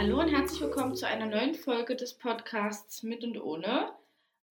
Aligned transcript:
Hallo 0.00 0.20
und 0.20 0.28
herzlich 0.28 0.60
willkommen 0.60 0.94
zu 0.94 1.08
einer 1.08 1.26
neuen 1.26 1.56
Folge 1.56 1.96
des 1.96 2.16
Podcasts 2.16 3.02
Mit 3.02 3.24
und 3.24 3.36
Ohne. 3.36 3.92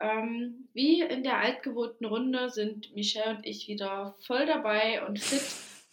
Ähm, 0.01 0.67
wie 0.73 1.01
in 1.01 1.23
der 1.23 1.37
altgewohnten 1.37 2.05
Runde 2.05 2.49
sind 2.49 2.93
Michelle 2.93 3.37
und 3.37 3.45
ich 3.45 3.65
wieder 3.69 4.17
voll 4.25 4.45
dabei 4.45 5.05
und 5.05 5.21
fit, 5.21 5.41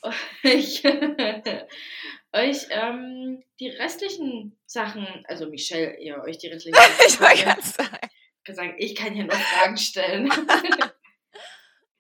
euch, 0.45 0.83
euch 2.33 2.67
ähm, 2.71 3.45
die 3.61 3.69
restlichen 3.69 4.59
Sachen, 4.67 5.07
also 5.29 5.49
Michelle, 5.49 5.99
ihr 6.01 6.21
euch 6.25 6.39
die 6.39 6.49
restlichen 6.49 6.77
ich 7.07 7.21
wollte 7.21 7.45
gerade 7.45 7.63
sagen. 7.63 8.09
sagen, 8.49 8.75
ich 8.79 8.97
kann 8.97 9.15
hier 9.15 9.27
noch 9.27 9.35
Fragen 9.35 9.77
stellen. 9.77 10.33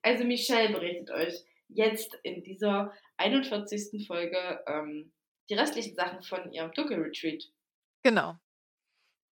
also 0.02 0.24
Michelle 0.24 0.72
berichtet 0.72 1.12
euch 1.12 1.44
jetzt 1.68 2.18
in 2.24 2.42
dieser 2.42 2.92
41. 3.18 4.08
Folge 4.08 4.60
ähm, 4.66 5.12
die 5.48 5.54
restlichen 5.54 5.94
Sachen 5.94 6.22
von 6.22 6.52
ihrem 6.52 6.72
Dunkelretreat. 6.72 7.44
Genau. 8.04 8.38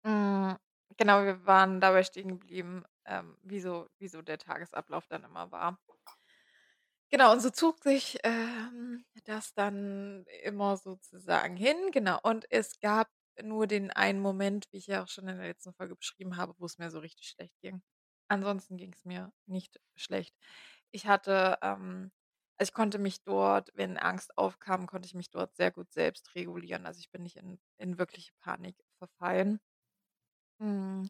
Mm, 0.04 0.54
genau, 0.96 1.24
wir 1.24 1.44
waren 1.46 1.80
dabei 1.80 2.02
stehen 2.04 2.28
geblieben, 2.28 2.84
ähm, 3.04 3.36
wie 3.42 3.60
so 3.60 3.88
der 4.22 4.38
Tagesablauf 4.38 5.06
dann 5.08 5.24
immer 5.24 5.50
war. 5.52 5.78
Genau, 7.12 7.32
und 7.32 7.40
so 7.40 7.48
zog 7.50 7.78
sich 7.82 8.18
ähm, 8.22 9.04
das 9.24 9.54
dann 9.54 10.24
immer 10.44 10.76
sozusagen 10.76 11.56
hin. 11.56 11.76
Genau, 11.90 12.18
und 12.22 12.44
es 12.50 12.80
gab 12.80 13.08
nur 13.42 13.66
den 13.66 13.90
einen 13.90 14.20
Moment, 14.20 14.66
wie 14.72 14.76
ich 14.78 14.88
ja 14.88 15.02
auch 15.04 15.08
schon 15.08 15.26
in 15.28 15.38
der 15.38 15.46
letzten 15.46 15.72
Folge 15.72 15.96
beschrieben 15.96 16.36
habe, 16.36 16.54
wo 16.58 16.66
es 16.66 16.76
mir 16.78 16.90
so 16.90 16.98
richtig 16.98 17.28
schlecht 17.28 17.54
ging. 17.62 17.82
Ansonsten 18.28 18.76
ging 18.76 18.92
es 18.92 19.04
mir 19.06 19.32
nicht 19.46 19.80
schlecht. 19.96 20.34
Ich 20.90 21.06
hatte, 21.06 21.58
ähm, 21.62 22.10
also 22.58 22.70
ich 22.70 22.74
konnte 22.74 22.98
mich 22.98 23.22
dort, 23.24 23.70
wenn 23.74 23.96
Angst 23.98 24.36
aufkam, 24.38 24.86
konnte 24.86 25.06
ich 25.06 25.14
mich 25.14 25.30
dort 25.30 25.56
sehr 25.56 25.70
gut 25.70 25.92
selbst 25.92 26.34
regulieren. 26.34 26.86
Also 26.86 27.00
ich 27.00 27.10
bin 27.10 27.22
nicht 27.22 27.36
in, 27.36 27.60
in 27.78 27.98
wirkliche 27.98 28.32
Panik 28.40 28.76
verfallen. 28.98 29.60
Hm. 30.60 31.08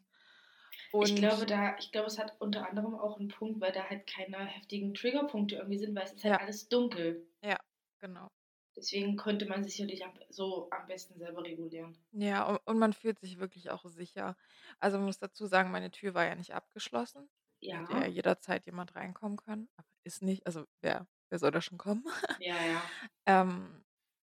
Ich 0.99 1.13
Und 1.13 1.15
glaube, 1.15 1.45
da, 1.45 1.75
ich 1.77 1.91
glaube, 1.91 2.07
es 2.07 2.17
hat 2.19 2.39
unter 2.39 2.69
anderem 2.69 2.95
auch 2.95 3.17
einen 3.19 3.27
Punkt, 3.27 3.59
weil 3.59 3.71
da 3.73 3.89
halt 3.89 4.07
keine 4.07 4.37
heftigen 4.45 4.93
Triggerpunkte 4.93 5.55
irgendwie 5.57 5.77
sind, 5.79 5.93
weil 5.95 6.05
es 6.05 6.13
ist 6.13 6.23
halt 6.23 6.37
ja, 6.37 6.39
alles 6.39 6.69
dunkel. 6.69 7.27
ja, 7.43 7.57
genau. 7.99 8.29
Deswegen 8.75 9.15
konnte 9.15 9.45
man 9.45 9.63
sich 9.63 9.73
sicherlich 9.73 10.03
am, 10.03 10.13
so 10.29 10.71
am 10.71 10.87
besten 10.87 11.19
selber 11.19 11.43
regulieren. 11.43 11.99
Ja, 12.13 12.43
und, 12.47 12.57
und 12.65 12.79
man 12.79 12.93
fühlt 12.93 13.19
sich 13.19 13.37
wirklich 13.39 13.69
auch 13.69 13.85
sicher. 13.85 14.35
Also 14.79 14.97
man 14.97 15.05
muss 15.07 15.19
dazu 15.19 15.45
sagen, 15.45 15.71
meine 15.71 15.91
Tür 15.91 16.13
war 16.15 16.25
ja 16.25 16.35
nicht 16.35 16.53
abgeschlossen. 16.53 17.29
Hätte 17.71 17.93
ja 17.93 18.05
Ja, 18.05 18.07
jederzeit 18.07 18.65
jemand 18.65 18.95
reinkommen 18.95 19.37
können, 19.37 19.69
aber 19.75 19.87
ist 20.03 20.21
nicht. 20.23 20.45
Also 20.47 20.65
wer, 20.81 21.07
wer 21.29 21.39
soll 21.39 21.51
da 21.51 21.61
schon 21.61 21.77
kommen? 21.77 22.03
ja, 22.41 22.55
ja. 22.55 22.81
ähm, 23.25 23.83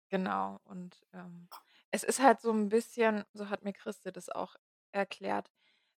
genau. 0.08 0.60
Und 0.64 1.00
ähm, 1.12 1.48
es 1.91 2.02
ist 2.02 2.20
halt 2.20 2.41
so 2.41 2.50
ein 2.52 2.69
bisschen, 2.69 3.24
so 3.33 3.48
hat 3.48 3.62
mir 3.64 3.72
Christi 3.72 4.12
das 4.12 4.28
auch 4.28 4.56
erklärt, 4.92 5.50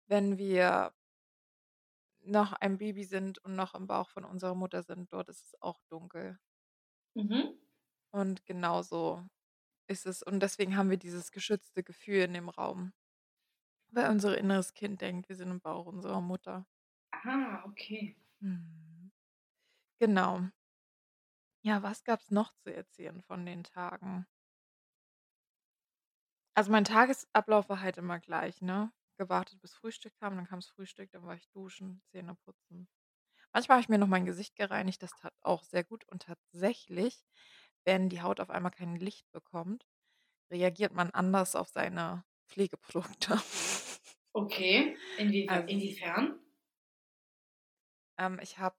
wenn 0.07 0.39
wir 0.39 0.93
noch 2.27 2.53
ein 2.55 2.79
Baby 2.79 3.05
sind 3.05 3.39
und 3.39 3.55
noch 3.55 3.75
im 3.75 3.87
Bauch 3.87 4.09
von 4.09 4.25
unserer 4.25 4.55
Mutter 4.55 4.83
sind, 4.83 5.13
dort 5.13 5.29
ist 5.29 5.45
es 5.45 5.63
auch 5.63 5.81
dunkel. 5.89 6.39
Mhm. 7.15 7.59
Und 8.11 8.47
genauso 8.47 9.23
ist 9.87 10.07
es. 10.07 10.23
Und 10.23 10.41
deswegen 10.41 10.77
haben 10.77 10.91
wir 10.91 10.97
dieses 10.97 11.33
geschützte 11.33 11.83
Gefühl 11.83 12.23
in 12.23 12.35
dem 12.35 12.49
Raum. 12.49 12.93
Weil 13.89 14.11
unser 14.11 14.37
inneres 14.37 14.75
Kind 14.75 15.01
denkt, 15.01 15.29
wir 15.29 15.37
sind 15.37 15.51
im 15.51 15.61
Bauch 15.61 15.87
unserer 15.87 16.21
Mutter. 16.21 16.67
Ah, 17.13 17.63
okay. 17.67 18.17
Mhm. 18.41 19.13
Genau. 19.99 20.49
Ja, 21.65 21.83
was 21.83 22.05
gab's 22.05 22.31
noch 22.31 22.55
zu 22.55 22.73
erzählen 22.73 23.21
von 23.21 23.45
den 23.45 23.65
Tagen? 23.65 24.29
Also 26.55 26.71
mein 26.71 26.85
Tagesablauf 26.85 27.69
war 27.69 27.81
halt 27.81 27.97
immer 27.99 28.19
gleich, 28.21 28.61
ne? 28.61 28.93
Gewartet, 29.19 29.61
bis 29.61 29.75
Frühstück 29.75 30.15
kam, 30.19 30.37
dann 30.37 30.47
kam's 30.47 30.69
Frühstück, 30.69 31.11
dann 31.13 31.25
war 31.25 31.37
ich 31.37 31.49
duschen, 31.51 32.03
Zähne 32.11 32.35
putzen. 32.35 32.89
Manchmal 33.53 33.77
habe 33.77 33.83
ich 33.85 33.89
mir 33.91 33.99
noch 33.99 34.09
mein 34.09 34.27
Gesicht 34.27 34.57
gereinigt, 34.57 35.03
das 35.03 35.13
tat 35.17 35.35
auch 35.43 35.65
sehr 35.65 35.85
gut. 35.85 36.07
Und 36.09 36.23
tatsächlich, 36.25 37.25
wenn 37.85 38.09
die 38.11 38.23
Haut 38.23 38.41
auf 38.41 38.51
einmal 38.51 38.73
kein 38.73 38.97
Licht 38.97 39.31
bekommt, 39.33 39.87
reagiert 40.51 40.95
man 40.95 41.11
anders 41.13 41.57
auf 41.57 41.69
seine 41.69 42.25
Pflegeprodukte. 42.49 43.41
Okay. 44.33 44.97
Inwie 45.17 45.49
Also 45.49 45.65
es 45.67 45.67
inwiefern? 45.67 46.39
ähm, 48.19 48.39
ich 48.43 48.59
habe 48.59 48.77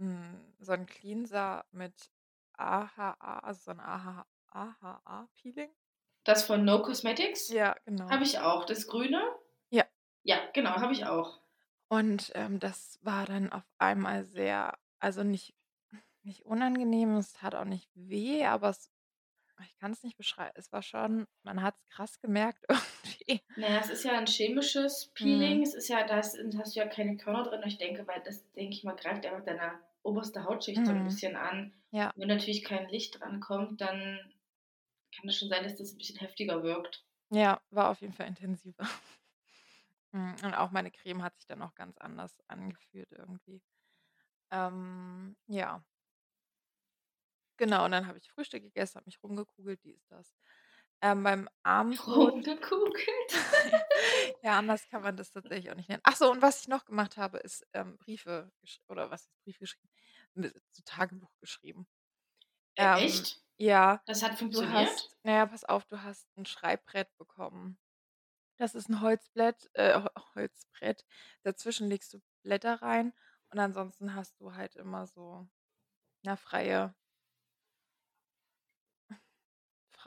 hm, 0.00 0.54
so 0.60 0.72
'n 0.74 0.86
Cleanser 0.86 1.66
mit 1.72 2.10
AHA, 2.58 3.12
also 3.44 3.60
so 3.66 3.72
'n 3.72 3.80
AHA 3.80 4.26
AHA-Peeling. 4.52 5.70
Das 6.26 6.44
von 6.44 6.64
No 6.66 6.82
Cosmetics? 6.82 7.48
Ja, 7.48 7.74
genau. 7.84 8.10
Habe 8.10 8.24
ich 8.24 8.38
auch. 8.40 8.64
Das 8.66 8.86
Grüne? 8.86 9.22
Ja. 9.72 9.90
Ja, 10.24 10.38
genau, 10.52 10.70
habe 10.72 10.92
ich 10.92 11.04
auch. 11.06 11.40
Und, 11.92 12.30
ähm, 12.36 12.60
das 12.60 13.00
war 13.02 13.26
dann 13.26 13.50
auf 13.50 13.64
einmal 13.78 14.24
sehr 14.24 14.78
also 15.00 15.24
nicht 15.24 15.56
nicht 16.22 16.44
unangenehm, 16.46 17.16
es 17.16 17.32
tat 17.32 17.54
auch 17.56 17.64
nicht 17.64 17.90
weh, 17.94 18.44
aber 18.46 18.70
es 18.70 18.90
ich 19.62 19.76
kann's 19.78 20.02
nicht 20.04 20.16
beschreiben. 20.18 20.52
Es 20.56 20.72
war 20.72 20.82
schon 20.82 21.26
man 21.44 21.62
hat's 21.62 21.86
krass 21.88 22.20
gemerkt 22.20 22.64
irgendwie. 22.70 23.42
Na 23.56 23.68
ja, 23.68 23.80
es 23.80 23.90
ist 23.90 24.04
ja 24.04 24.16
'n 24.16 24.26
chemisches 24.26 25.06
Mhm. 25.20 25.60
Peeling. 25.60 25.62
Es 25.62 25.74
ist 25.74 25.88
ja 25.88 26.06
da 26.06 26.16
hast 26.16 26.38
hast 26.58 26.76
du 26.76 26.80
ja 26.80 26.86
keine 26.86 27.16
Körner 27.16 27.42
drin. 27.42 27.62
Ich 27.66 27.78
denke, 27.78 28.06
weil 28.06 28.20
das, 28.24 28.48
denke 28.52 28.74
ich 28.74 28.84
mal, 28.84 28.94
greift 28.94 29.26
einfach 29.26 29.44
deine 29.44 29.80
oberste 30.02 30.44
Hautschicht 30.44 30.86
so 30.86 30.92
'n 30.94 31.02
Mhm. 31.02 31.04
bisschen 31.04 31.36
an. 31.36 31.74
Ja. 31.92 32.14
Wenn 32.14 32.28
natürlich 32.28 32.64
kein 32.64 32.88
Licht 32.88 33.20
drankommt, 33.20 33.80
dann 33.80 34.32
kann 35.16 35.28
es 35.28 35.38
schon 35.38 35.48
sein, 35.50 35.64
dass 35.64 35.76
das 35.76 35.92
'n 35.94 35.98
bisschen 35.98 36.18
heftiger 36.18 36.62
wirkt. 36.64 37.04
Ja, 37.32 37.60
war 37.70 37.90
auf 37.90 38.00
jeden 38.00 38.12
Fall 38.12 38.26
intensiver. 38.28 38.84
Hm, 40.14 40.34
und 40.44 40.54
auch 40.54 40.72
meine 40.72 40.90
Creme 40.90 41.22
hat 41.22 41.36
sich 41.36 41.46
dann 41.46 41.62
auch 41.62 41.74
ganz 41.74 41.96
anders 41.98 42.38
angefühlt 42.48 43.12
irgendwie. 43.12 43.62
Ähm, 44.50 45.36
ja. 45.48 45.84
Genau, 47.58 47.84
und 47.84 47.90
dann 47.92 48.06
habe 48.06 48.18
ich 48.18 48.30
Frühstück 48.30 48.62
gegessen, 48.62 48.96
habe 48.96 49.06
mich 49.06 49.22
rumgekugelt, 49.22 49.84
dies, 49.84 50.06
das. 50.06 50.34
Ähm, 51.02 51.22
beim 51.22 51.48
Abendbrot 51.62 52.34
Rumgekugelt? 52.42 53.32
ja, 54.42 54.58
anders 54.58 54.88
kann 54.88 55.02
man 55.02 55.16
das 55.16 55.32
tatsächlich 55.32 55.70
auch 55.70 55.76
nicht 55.76 55.88
nennen. 55.88 56.00
Ach 56.04 56.16
so, 56.16 56.30
und 56.30 56.42
was 56.42 56.60
ich 56.62 56.68
noch 56.68 56.84
gemacht 56.84 57.16
habe, 57.16 57.38
ist, 57.38 57.66
ähm, 57.74 57.96
Briefe 57.98 58.52
oder 58.88 59.10
was 59.10 59.22
heißt 59.26 59.40
Briefe 59.44 59.60
geschrieben? 59.60 59.90
So 60.72 60.82
Tagebuch 60.84 61.30
geschrieben. 61.40 61.86
Äh, 62.76 62.88
Ähm, 62.98 63.04
echt? 63.06 63.44
ja, 63.58 64.04
Das 64.06 64.22
hat 64.22 64.38
du 64.52 64.68
funktioniert? 64.68 64.70
hast 64.70 65.16
na 65.24 65.32
ja, 65.34 65.46
pass 65.46 65.64
auf, 65.64 65.86
du 65.86 66.02
hast 66.02 66.28
'n 66.38 66.46
Schreibbrett 66.46 67.16
bekommen. 67.18 67.78
Das 68.58 68.74
ist 68.76 68.88
'n 68.90 69.00
Holzblatt 69.02 69.70
äh, 69.74 70.00
Ho 70.00 70.08
Holzbrett. 70.36 71.06
Dazwischen 71.44 71.88
legst 71.88 72.14
du 72.14 72.20
Blätter 72.42 72.82
rein 72.82 73.14
und 73.50 73.58
ansonsten 73.60 74.14
hast 74.16 74.40
du 74.40 74.54
halt 74.54 74.76
immer 74.76 75.06
so, 75.08 75.48
na, 76.22 76.36
freie 76.36 76.94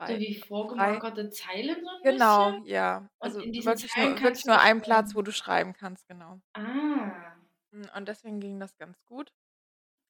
So 0.05 0.17
frei 0.17 0.19
wie 0.19 0.35
frei 0.75 1.03
vorgemarkerte 1.03 1.29
Zeilen 1.29 1.83
so 1.83 1.89
'n 1.91 2.05
Genau, 2.05 2.55
bisschen? 2.55 2.65
ja. 2.65 3.09
Also 3.19 3.47
wirklich 3.55 3.95
Zeilen 3.95 4.21
nur 4.21 4.21
wirklich 4.23 4.45
nur 4.45 4.59
ein 4.59 4.81
Platz, 4.81 5.15
wo 5.15 5.21
du 5.21 5.31
schreiben 5.31 5.73
kannst, 5.73 6.05
genau. 6.07 6.41
Ah. 6.55 7.43
Hm, 7.73 7.89
und 7.95 8.07
deswegen 8.07 8.39
ging 8.39 8.59
das 8.59 8.77
ganz 8.77 9.03
gut. 9.05 9.33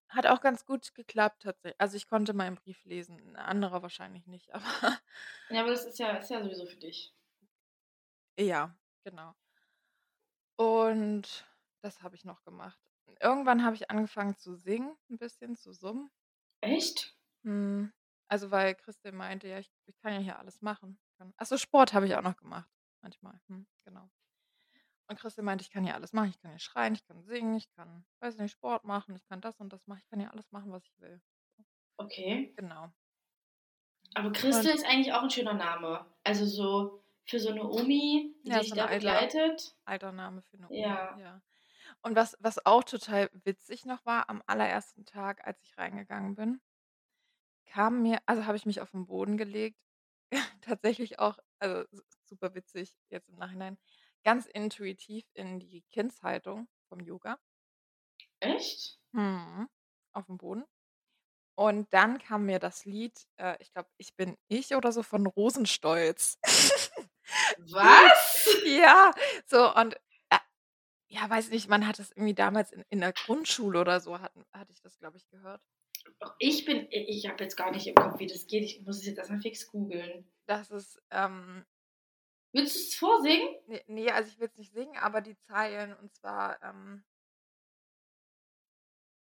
Hat 0.09 0.27
auch 0.27 0.41
ganz 0.41 0.65
gut 0.65 0.95
geklappt 0.95 1.43
tatsä 1.43 1.73
also 1.79 1.97
ich 1.97 2.07
konnte 2.07 2.33
meinen 2.33 2.55
Brief 2.57 2.85
lesen, 2.85 3.19
'n 3.19 3.35
anderer 3.37 3.81
wahrscheinlich 3.83 4.27
nicht, 4.27 4.53
aber 4.55 4.99
Ja, 5.49 5.61
aber 5.61 5.69
das 5.71 5.85
ist 5.85 5.99
ja 5.99 6.17
ist 6.17 6.29
ja 6.31 6.41
sowieso 6.43 6.65
für 6.65 6.75
dich. 6.77 7.13
Ja, 8.37 8.75
genau. 9.03 9.33
Und 10.59 11.47
das 11.81 12.01
habe 12.01 12.15
ich 12.15 12.25
noch 12.25 12.43
gemacht. 12.43 12.79
Irgendwann 13.19 13.63
habe 13.63 13.75
ich 13.75 13.89
angefangen 13.91 14.35
zu 14.37 14.55
singen, 14.55 14.95
'n 15.09 15.17
bisschen 15.17 15.55
zu 15.55 15.73
summen. 15.73 16.09
Echt? 16.63 17.13
Mhm. 17.45 17.91
Also, 18.33 18.49
weil 18.49 18.73
Christel 18.73 19.11
meinte: 19.11 19.47
„Ja, 19.47 19.59
ich 19.59 19.71
ich 19.85 19.99
kann 19.99 20.11
ja 20.13 20.17
hier 20.19 20.39
alles 20.39 20.59
machen.“ 20.61 20.99
Kann 21.19 21.33
ach 21.37 21.45
so, 21.45 21.55
Sport 21.57 21.93
habe 21.93 22.07
ich 22.07 22.15
auch 22.15 22.23
noch 22.23 22.35
gemacht 22.35 22.67
manchmal. 23.03 23.39
Mhm, 23.47 23.67
genau. 23.85 24.09
Und 25.09 25.19
Christel 25.19 25.43
meinte: 25.43 25.61
„Ich 25.63 25.69
kann 25.71 25.83
hier 25.85 25.95
alles 25.95 26.13
machen. 26.13 26.29
Ich 26.29 26.39
kann 26.41 26.51
hier 26.51 26.59
schreien, 26.59 26.93
ich 26.95 27.05
kann 27.05 27.21
singen, 27.23 27.55
ich 27.55 27.69
kann, 27.75 28.05
weiß 28.19 28.37
nicht, 28.37 28.51
Sport 28.53 28.85
machen, 28.85 29.15
ich 29.15 29.25
kann 29.27 29.41
das 29.41 29.59
und 29.59 29.71
das 29.73 29.87
machen. 29.87 29.99
Ich 30.03 30.09
kann 30.09 30.19
hier 30.19 30.31
alles 30.31 30.51
machen, 30.51 30.71
was 30.71 30.83
ich 30.85 30.99
will.“ 30.99 31.21
Okay. 31.99 32.55
Genau. 32.57 32.93
Aber 34.15 34.31
Und 34.41 34.43
Christel 34.43 34.73
ist 34.73 34.85
eigentlich 34.85 35.13
auch 35.13 35.23
'n 35.23 35.29
schöner 35.29 35.53
Name. 35.53 36.05
Also 36.23 36.45
so 36.45 37.03
für 37.25 37.39
so 37.39 37.51
'ne 37.51 37.63
Omi, 37.67 38.35
die 38.45 38.51
Ja, 38.51 38.59
dich 38.59 38.73
so 38.73 38.75
da 38.75 38.87
alter 38.87 39.25
begleitet. 39.25 39.75
alter 39.85 40.11
Name 40.13 40.41
für 40.43 40.57
'ne 40.57 40.69
Omi, 40.71 41.07
Ja. 41.07 41.15
ja. 41.15 41.41
Und 42.01 42.15
was 42.15 42.37
was 42.39 42.65
auch 42.65 42.83
total 42.83 43.29
witzig 43.45 43.85
noch 43.85 44.05
war, 44.05 44.29
am 44.29 44.43
allerersten 44.47 45.05
Tag, 45.05 45.45
als 45.47 45.61
ich 45.63 45.77
reingegangen 45.77 46.35
bin 46.35 46.61
kam 47.67 48.01
mir 48.03 48.19
also 48.25 48.45
habe 48.45 48.57
ich 48.57 48.65
mich 48.65 48.81
auf 48.81 48.93
'n 48.93 49.05
Boden 49.07 49.37
gelegt, 49.37 49.77
tatsächlich 50.61 51.19
auch 51.19 51.39
also 51.59 51.85
super 52.25 52.55
witzig 52.55 52.97
jetzt 53.09 53.29
im 53.29 53.37
Nachhinein, 53.37 53.77
ganz 54.23 54.47
intuitiv 54.47 55.25
in 55.33 55.59
die 55.59 55.83
Kindshaltung 55.91 56.67
vom 56.89 56.99
Yoga. 57.01 57.39
Echt? 58.41 58.99
Mhm. 59.13 59.69
Auf'm 60.13 60.37
Boden. 60.37 60.63
Und 61.55 61.93
dann 61.93 62.19
kam 62.19 62.45
mir 62.47 62.59
das 62.59 62.85
Lied, 62.85 63.27
äh, 63.37 63.57
ich 63.61 63.73
glaube, 63.73 63.89
„Ich 63.97 64.15
bin 64.15 64.37
ich“ 64.49 64.75
oder 64.75 64.91
so 64.93 65.03
von 65.03 65.27
Rosenstolz. 65.27 66.39
Was? 67.57 68.49
Ja, 68.65 69.11
so 69.45 69.73
und, 69.75 69.95
äh, 70.29 70.37
ja, 71.09 71.29
weiß 71.29 71.49
nicht, 71.51 71.69
man 71.69 71.87
hat 71.87 71.99
das 71.99 72.11
irgendwie 72.11 72.35
damals 72.35 72.71
in 72.73 72.83
in 72.89 73.01
der 73.01 73.13
Grundschule 73.13 73.81
oder 73.81 73.99
so 74.01 74.19
hatten 74.21 74.45
hatte 74.53 74.73
ich 74.73 74.81
das, 74.81 74.99
glaube 74.99 75.17
ich, 75.17 75.27
gehört. 75.29 75.61
Ich 76.39 76.65
bin 76.65 76.87
ich 76.91 77.27
habe 77.27 77.43
jetzt 77.43 77.55
gar 77.55 77.71
nicht 77.71 77.87
im 77.87 77.95
Kopf, 77.95 78.19
wie 78.19 78.27
das 78.27 78.47
geht. 78.47 78.63
Ich 78.63 78.81
muss 78.85 78.97
es 78.97 79.05
jetzt 79.05 79.17
erst 79.19 79.31
mal 79.31 79.41
fix 79.41 79.67
googeln. 79.67 80.25
Das 80.49 80.69
ist, 80.71 81.01
ähm 81.11 81.65
Willst 82.53 82.75
du's 82.75 82.95
vorsingen? 82.95 83.49
Ne, 83.67 83.81
ne, 83.87 84.11
also 84.13 84.29
ich 84.29 84.39
will's 84.39 84.57
nicht 84.57 84.73
singen, 84.73 84.97
aber 84.97 85.21
die 85.21 85.37
Zeilen 85.39 85.93
und 85.95 86.13
zwar, 86.15 86.61
ähm 86.63 87.03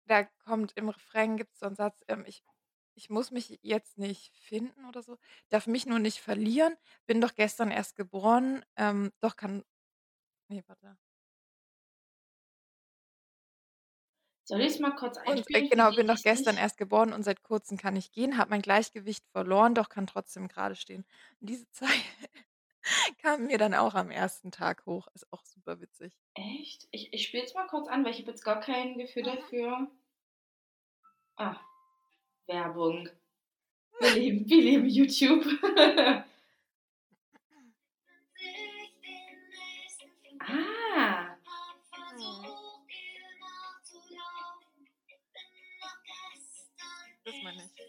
da 0.08 0.24
kommt 0.44 0.72
im 0.76 0.88
Refrain 0.88 1.36
gibt's 1.36 1.60
so 1.60 1.66
'n 1.66 1.74
Satz, 1.76 2.02
ähm: 2.08 2.24
„Ich 2.26 2.42
ich 2.94 3.10
muss 3.10 3.30
mich 3.30 3.60
jetzt 3.62 3.96
nicht 3.98 4.36
finden“ 4.36 4.84
oder 4.86 5.02
so, 5.02 5.18
„darf 5.50 5.66
mich 5.68 5.86
nur 5.86 5.98
nicht 6.00 6.18
verlieren, 6.20 6.74
bin 7.06 7.20
doch 7.20 7.34
gestern 7.34 7.70
erst 7.70 7.94
geboren, 7.96 8.64
ähm, 8.76 9.12
doch 9.20 9.36
kann“ 9.36 9.62
ne, 10.48 10.62
warte. 10.68 10.96
Soll 14.48 14.62
ich's 14.62 14.78
mal 14.78 14.96
kurz 14.96 15.18
Und 15.24 15.46
äh, 15.54 15.60
einspielen 15.60 15.68
genau, 15.68 15.92
bin 15.92 16.06
doch 16.06 16.16
die's 16.16 16.22
gestern 16.22 16.56
nicht 16.56 16.58
erst 16.58 16.78
geboren 16.78 17.12
und 17.12 17.22
seit 17.22 17.42
Kurzem 17.42 17.76
kann 17.78 17.96
ich 17.96 18.12
gehen, 18.12 18.38
habe 18.38 18.50
mein 18.50 18.62
Gleichgewicht 18.62 19.24
verloren, 19.30 19.74
doch 19.74 19.88
kann 19.90 20.06
trotzdem 20.06 20.48
gerade 20.48 20.74
stehen. 20.76 21.04
Und 21.40 21.50
diese 21.50 21.70
Zeile 21.72 21.92
kam 23.22 23.46
mir 23.46 23.58
dann 23.58 23.74
auch 23.74 23.94
am 23.94 24.10
ersten 24.10 24.50
Tag 24.50 24.86
hoch, 24.86 25.08
ist 25.14 25.30
auch 25.32 25.44
super 25.44 25.80
witzig. 25.80 26.14
Echt? 26.34 26.88
Ich 26.90 27.12
ich 27.12 27.26
spiele 27.26 27.44
es 27.44 27.54
mal 27.54 27.66
kurz 27.66 27.88
an, 27.88 28.04
weil 28.04 28.12
ich 28.12 28.20
habe 28.20 28.30
jetzt 28.30 28.44
gar 28.44 28.60
kein 28.60 28.96
Gefühl 28.98 29.24
Mhm. 29.24 29.26
dafür. 29.36 29.90
Ah, 31.36 31.56
Werbung. 32.46 33.08
Wir 34.00 34.10
lieben 34.14 34.48
wir 34.48 34.62
lieben 34.62 34.88
YouTube. 34.88 35.44
Das 47.48 47.56
meine 47.56 47.70
ich. 47.74 47.88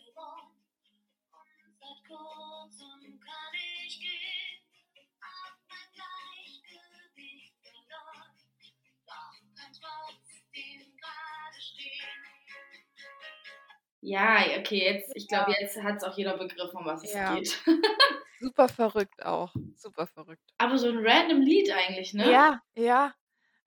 Ja, 14.01 14.37
okay, 14.57 14.81
jetzt 14.85 15.11
ich 15.13 15.27
glaube, 15.27 15.53
jetzt 15.59 15.81
hat's 15.83 16.03
auch 16.05 16.17
jeder 16.17 16.37
begriffen, 16.37 16.77
um 16.77 16.85
was 16.85 17.03
es 17.03 17.13
Ja. 17.13 17.35
geht. 17.35 17.61
Super 18.39 18.69
verrückt 18.69 19.25
auch, 19.25 19.53
super 19.75 20.07
verrückt. 20.07 20.41
Aber 20.57 20.77
so 20.77 20.87
'n 20.87 21.05
random 21.05 21.41
Lied 21.41 21.69
eigentlich, 21.71 22.13
ne? 22.13 22.25
Ja, 22.31 22.61
ja. 22.75 23.13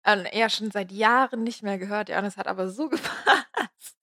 Ähm, 0.05 0.27
ja, 0.33 0.49
schon 0.49 0.71
seit 0.71 0.93
Jahren 0.93 1.43
nicht 1.44 1.62
mehr 1.62 1.79
gehört, 1.79 2.09
ja, 2.09 2.19
und 2.19 2.25
es 2.25 2.39
hat 2.39 2.47
aber 2.49 2.71
so 2.71 2.89
gepasst. 2.91 3.99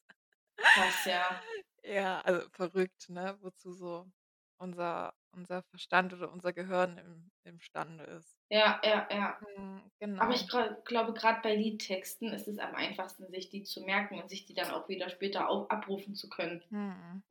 Krass, 0.57 1.05
ja. 1.05 1.41
Ja, 1.89 2.21
also 2.21 2.47
verrückt, 2.51 3.09
ne, 3.09 3.37
wozu 3.41 3.73
so 3.73 4.09
unser 4.57 5.13
unser 5.31 5.61
Verstand 5.63 6.13
oder 6.13 6.31
unser 6.31 6.53
Gehirn 6.53 6.97
im 6.97 7.31
imstande 7.43 8.03
ist. 8.05 8.37
Ja, 8.51 8.79
ja, 8.83 9.07
ja. 9.11 9.39
Mhm, 9.41 9.91
Aber 10.17 10.33
genau. 10.33 10.35
ich 10.35 10.47
gra 10.49 10.67
glaube, 10.85 11.13
grad 11.13 11.43
bei 11.43 11.55
Liedtexten 11.55 12.33
ist 12.33 12.47
es 12.47 12.59
am 12.59 12.75
einfachsten, 12.75 13.29
sich 13.31 13.49
die 13.49 13.63
zu 13.63 13.81
merken 13.83 14.21
und 14.21 14.29
sich 14.29 14.45
die 14.45 14.53
dann 14.55 14.71
auch 14.71 14.89
wieder 14.89 15.09
später 15.09 15.49
au 15.49 15.67
abrufen 15.67 16.15
zu 16.15 16.29
können. 16.29 16.63
Mhm, 16.71 17.23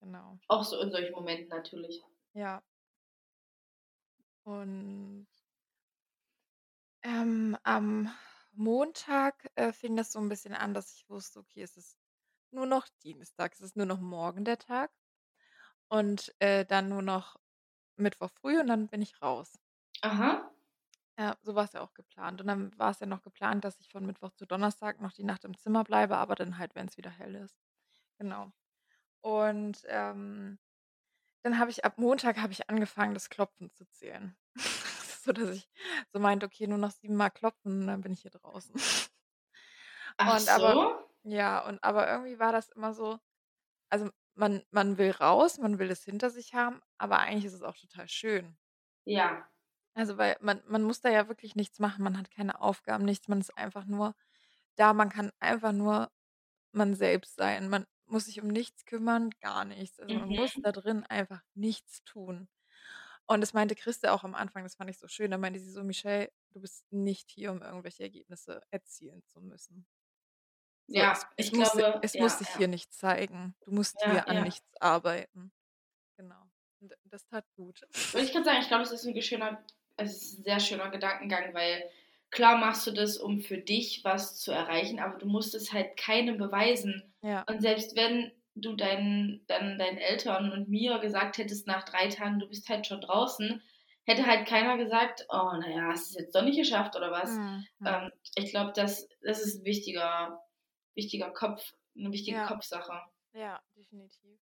genau. 0.00 0.40
Auch 0.48 0.64
so 0.64 0.80
in 0.80 0.90
solchen 0.90 1.12
Momenten 1.12 1.48
natürlich. 1.50 2.02
Ja. 2.34 2.62
Und 4.44 5.26
ähm, 7.02 7.56
am 7.62 8.10
Montag, 8.52 9.50
äh, 9.56 9.72
fing 9.72 9.96
das 9.96 10.12
so 10.12 10.18
'n 10.20 10.28
bisschen 10.28 10.54
an, 10.54 10.74
dass 10.74 10.94
ich 10.94 11.08
wusste: 11.08 11.40
„Okay, 11.40 11.62
es 11.62 11.76
ist 11.76 11.98
nur 12.54 12.66
noch 12.66 12.88
Dienstag, 13.02 13.54
es 13.54 13.60
ist 13.60 13.76
nur 13.76 13.86
noch 13.86 14.00
morgen 14.00 14.44
der 14.44 14.58
Tag 14.58 14.92
und, 15.88 16.34
äh, 16.40 16.64
dann 16.66 16.88
nur 16.90 17.02
noch 17.02 17.36
Mittwoch 17.96 18.30
früh 18.32 18.60
und 18.60 18.68
dann 18.68 18.88
bin 18.88 19.02
ich 19.02 19.22
raus.“ 19.22 19.54
Aha. 20.02 20.54
Ja, 21.18 21.36
so 21.42 21.54
war's 21.54 21.72
ja 21.72 21.80
auch 21.80 21.94
geplant. 21.94 22.40
Und 22.40 22.48
dann 22.48 22.76
war's 22.78 23.00
ja 23.00 23.06
noch 23.06 23.22
geplant, 23.22 23.64
dass 23.64 23.78
ich 23.80 23.88
von 23.90 24.04
Mittwoch 24.04 24.32
zu 24.32 24.46
Donnerstag 24.46 25.00
noch 25.00 25.12
die 25.12 25.22
Nacht 25.24 25.44
im 25.44 25.56
Zimmer 25.56 25.84
bleibe, 25.84 26.16
aber 26.16 26.34
dann 26.34 26.58
halt, 26.58 26.74
wenn's 26.74 26.96
wieder 26.96 27.10
hell 27.10 27.34
ist. 27.36 27.56
Genau. 28.18 28.52
Und, 29.22 29.82
ähm, 29.88 30.58
dann 31.44 31.58
habe 31.58 31.70
ich 31.72 31.84
ab 31.84 31.98
Montag 31.98 32.38
habe 32.38 32.52
ich 32.52 32.70
angefangen, 32.70 33.14
das 33.14 33.30
Klopfen 33.30 33.72
zu 33.72 33.86
zählen. 33.90 34.36
So, 35.24 35.32
dass 35.32 35.50
ich 35.50 35.68
so 36.12 36.20
meinte: 36.20 36.46
„Okay, 36.46 36.66
nur 36.68 36.78
noch 36.78 36.92
7 36.92 37.16
Mal 37.16 37.30
klopfen 37.30 37.82
und 37.82 37.86
dann 37.88 38.02
bin 38.02 38.12
ich 38.12 38.22
hier 38.22 38.30
draußen.“ 38.32 38.82
Ach 40.18 40.36
Und 40.36 40.48
aber 40.48 40.76
so? 40.76 41.03
Ja, 41.24 41.66
und 41.66 41.82
aber 41.84 42.08
irgendwie 42.10 42.38
war 42.38 42.52
das 42.52 42.70
immer 42.70 42.94
so 42.94 43.18
also, 43.90 44.10
man 44.34 44.64
man 44.72 44.98
will 44.98 45.12
raus, 45.12 45.58
man 45.58 45.78
will 45.80 45.90
es 45.90 46.04
hinter 46.04 46.30
sich 46.30 46.54
haben, 46.54 46.82
aber 46.98 47.20
eigentlich 47.20 47.46
ist 47.46 47.54
es 47.54 47.62
auch 47.62 47.76
total 47.78 48.08
schön. 48.08 48.58
Ja. 49.06 49.50
Also, 49.96 50.18
weil 50.18 50.36
man 50.40 50.62
man 50.66 50.82
muss 50.82 51.00
da 51.00 51.10
ja 51.10 51.28
wirklich 51.28 51.54
nichts 51.54 51.78
machen, 51.78 52.02
man 52.02 52.18
hat 52.18 52.30
keine 52.30 52.60
Aufgaben, 52.60 53.04
nichts, 53.04 53.28
man 53.28 53.40
ist 53.40 53.56
einfach 53.56 53.84
nur 53.86 54.14
da, 54.76 54.92
man 54.94 55.08
kann 55.10 55.30
einfach 55.40 55.72
nur 55.72 56.10
man 56.72 56.94
selbst 56.96 57.36
sein. 57.36 57.68
Man 57.70 57.86
muss 58.06 58.26
sich 58.26 58.40
um 58.42 58.48
nichts 58.48 58.84
kümmern, 58.86 59.30
gar 59.40 59.64
nichts. 59.66 60.00
Also, 60.00 60.14
man 60.16 60.30
muss 60.30 60.58
Mhm. 60.58 60.62
da 60.62 60.72
drin 60.72 61.04
einfach 61.06 61.42
nichts 61.54 62.04
tun. 62.04 62.48
Und 63.26 63.40
das 63.42 63.54
meinte 63.54 63.74
Christa 63.76 64.12
auch 64.14 64.24
am 64.24 64.34
Anfang, 64.36 64.64
das 64.64 64.76
fand 64.76 64.90
ich 64.90 64.98
so 64.98 65.08
schön. 65.08 65.30
Da 65.32 65.38
meinte 65.38 65.60
sie 65.60 65.70
so: 65.72 65.84
„Michelle, 65.84 66.30
du 66.52 66.60
bist 66.62 66.86
nicht 66.92 67.30
hier, 67.32 67.52
um 67.52 67.62
irgendwelche 67.62 68.04
Ergebnisse 68.04 68.62
erzielen 68.70 69.24
zu 69.24 69.40
müssen.“ 69.42 69.86
So, 70.90 71.00
Ja, 71.00 71.12
es 71.12 71.26
es 71.36 71.50
ich 71.50 71.52
muss 71.52 71.72
glaube 71.72 71.82
es 72.00 72.18
muss 72.18 72.36
ja, 72.36 72.38
sich 72.38 72.50
ja. 72.52 72.54
hier 72.54 72.68
nichts 72.68 72.98
zeigen. 72.98 73.54
Du 73.64 73.70
musst 73.72 74.00
Ja, 74.00 74.02
hier 74.02 74.28
an 74.28 74.42
nichts 74.42 74.66
arbeiten. 74.80 75.50
Genau. 76.18 76.50
Und 76.80 76.94
das 77.04 77.26
tat 77.26 77.46
gut. 77.56 77.86
Wollte 78.14 78.26
ich 78.28 78.32
grad 78.32 78.44
sagen, 78.44 78.58
ich 78.60 78.68
glaube, 78.68 78.84
das 78.84 78.92
ist 78.92 79.04
'n 79.06 79.20
schöner 79.22 79.64
es 79.96 80.16
ist 80.22 80.38
'n 80.38 80.42
sehr 80.44 80.60
schöner 80.60 80.88
Gedankengang, 80.90 81.52
weil 81.52 81.90
klar 82.30 82.56
machst 82.58 82.86
du 82.86 82.92
das, 82.92 83.16
um 83.16 83.40
für 83.40 83.58
dich 83.58 84.02
was 84.04 84.38
zu 84.38 84.52
erreichen, 84.52 85.00
aber 85.00 85.18
du 85.18 85.26
musst 85.26 85.54
es 85.56 85.72
halt 85.72 85.96
keinem 85.96 86.38
beweisen. 86.38 87.12
Und 87.46 87.60
selbst 87.60 87.96
wenn 87.96 88.30
du 88.54 88.76
deinen 88.76 89.44
dann 89.48 89.78
deinen 89.78 89.98
Eltern 89.98 90.52
und 90.52 90.68
mir 90.68 90.98
gesagt 91.00 91.38
hättest 91.38 91.66
nach 91.66 91.82
3 91.84 92.06
Tagen: 92.08 92.38
„Du 92.38 92.46
bist 92.48 92.68
halt 92.68 92.86
schon 92.86 93.00
draußen“, 93.00 93.60
hätte 94.04 94.26
halt 94.26 94.46
keiner 94.46 94.76
gesagt: 94.78 95.26
„Oh, 95.30 95.50
na 95.60 95.68
ja, 95.68 95.82
hast 95.90 96.10
du's 96.14 96.20
jetzt 96.20 96.34
doch 96.36 96.42
nicht 96.42 96.56
geschafft 96.58 96.94
oder 96.94 97.10
was?“ 97.10 97.40
Mhm. 97.42 97.66
Ähm, 97.84 98.12
ich 98.36 98.50
glaube, 98.50 98.72
das 98.76 99.08
das 99.22 99.42
ist 99.44 99.60
'n 99.62 99.64
wichtiger 99.64 100.40
wichtiger 100.96 101.30
Kopf 101.32 101.74
'ne 101.94 102.12
wichtige 102.12 102.40
Ja. 102.40 102.42
Kopfsache. 102.42 103.00
Ja, 103.34 103.62
definitiv. 103.76 104.38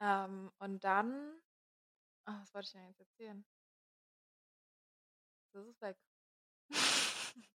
Ähm, 0.00 0.50
und 0.58 0.84
dann 0.84 1.40
ah, 2.26 2.40
was 2.42 2.54
wollte 2.54 2.66
ich 2.68 2.72
denn 2.72 2.86
jetzt 2.88 3.00
erzählen? 3.00 3.44
Das 5.54 5.66
ist 5.66 5.80
weg. 5.80 5.96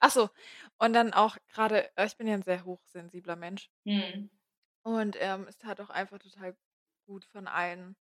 Ach 0.00 0.10
so, 0.10 0.30
und 0.78 0.92
dann 0.92 1.12
auch 1.12 1.36
grade 1.52 1.90
äh, 1.96 2.06
ich 2.06 2.16
bin 2.16 2.26
ja 2.26 2.34
'n 2.34 2.42
sehr 2.42 2.64
hochsensibler 2.64 3.36
Mensch. 3.36 3.68
Mhm. 3.86 4.28
Und, 4.86 5.16
ähm, 5.18 5.46
es 5.48 5.56
tat 5.56 5.80
auch 5.80 5.88
einfach 5.88 6.18
total 6.18 6.54
gut, 7.06 7.24
von 7.24 7.48
allen 7.48 7.96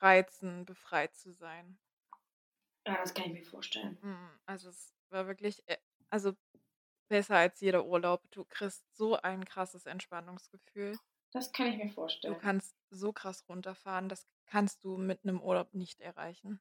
Reizen 0.00 0.64
befreit 0.64 1.14
zu 1.14 1.32
sein. 1.32 1.78
Ja, 2.86 2.96
das 2.98 3.14
kann 3.14 3.26
ich 3.26 3.32
mir 3.32 3.44
vorstellen. 3.44 3.98
Mhm, 4.02 4.40
also, 4.46 4.68
es 4.70 4.94
war 5.10 5.26
wirklich, 5.28 5.62
äh 5.68 5.76
also, 6.10 6.34
besser 7.12 7.36
als 7.38 7.60
jeder 7.60 7.86
Urlaub. 7.86 8.22
Du 8.32 8.44
kriegst 8.44 8.84
so 8.96 9.16
ein 9.16 9.44
krasses 9.46 9.86
Entspannungsgefühl. 9.86 10.98
Das 11.32 11.52
kann 11.52 11.66
ich 11.66 11.76
mir 11.76 11.90
Du 12.24 12.34
vorstellen. 12.34 12.34
kannst 12.34 12.74
so 12.90 13.12
krass 13.12 13.48
runterfahren, 13.48 14.08
das 14.08 14.26
kannst 14.46 14.82
du 14.82 14.96
mit 14.96 15.24
'nem 15.24 15.40
Urlaub 15.40 15.72
nicht 15.72 16.00
erreichen. 16.00 16.60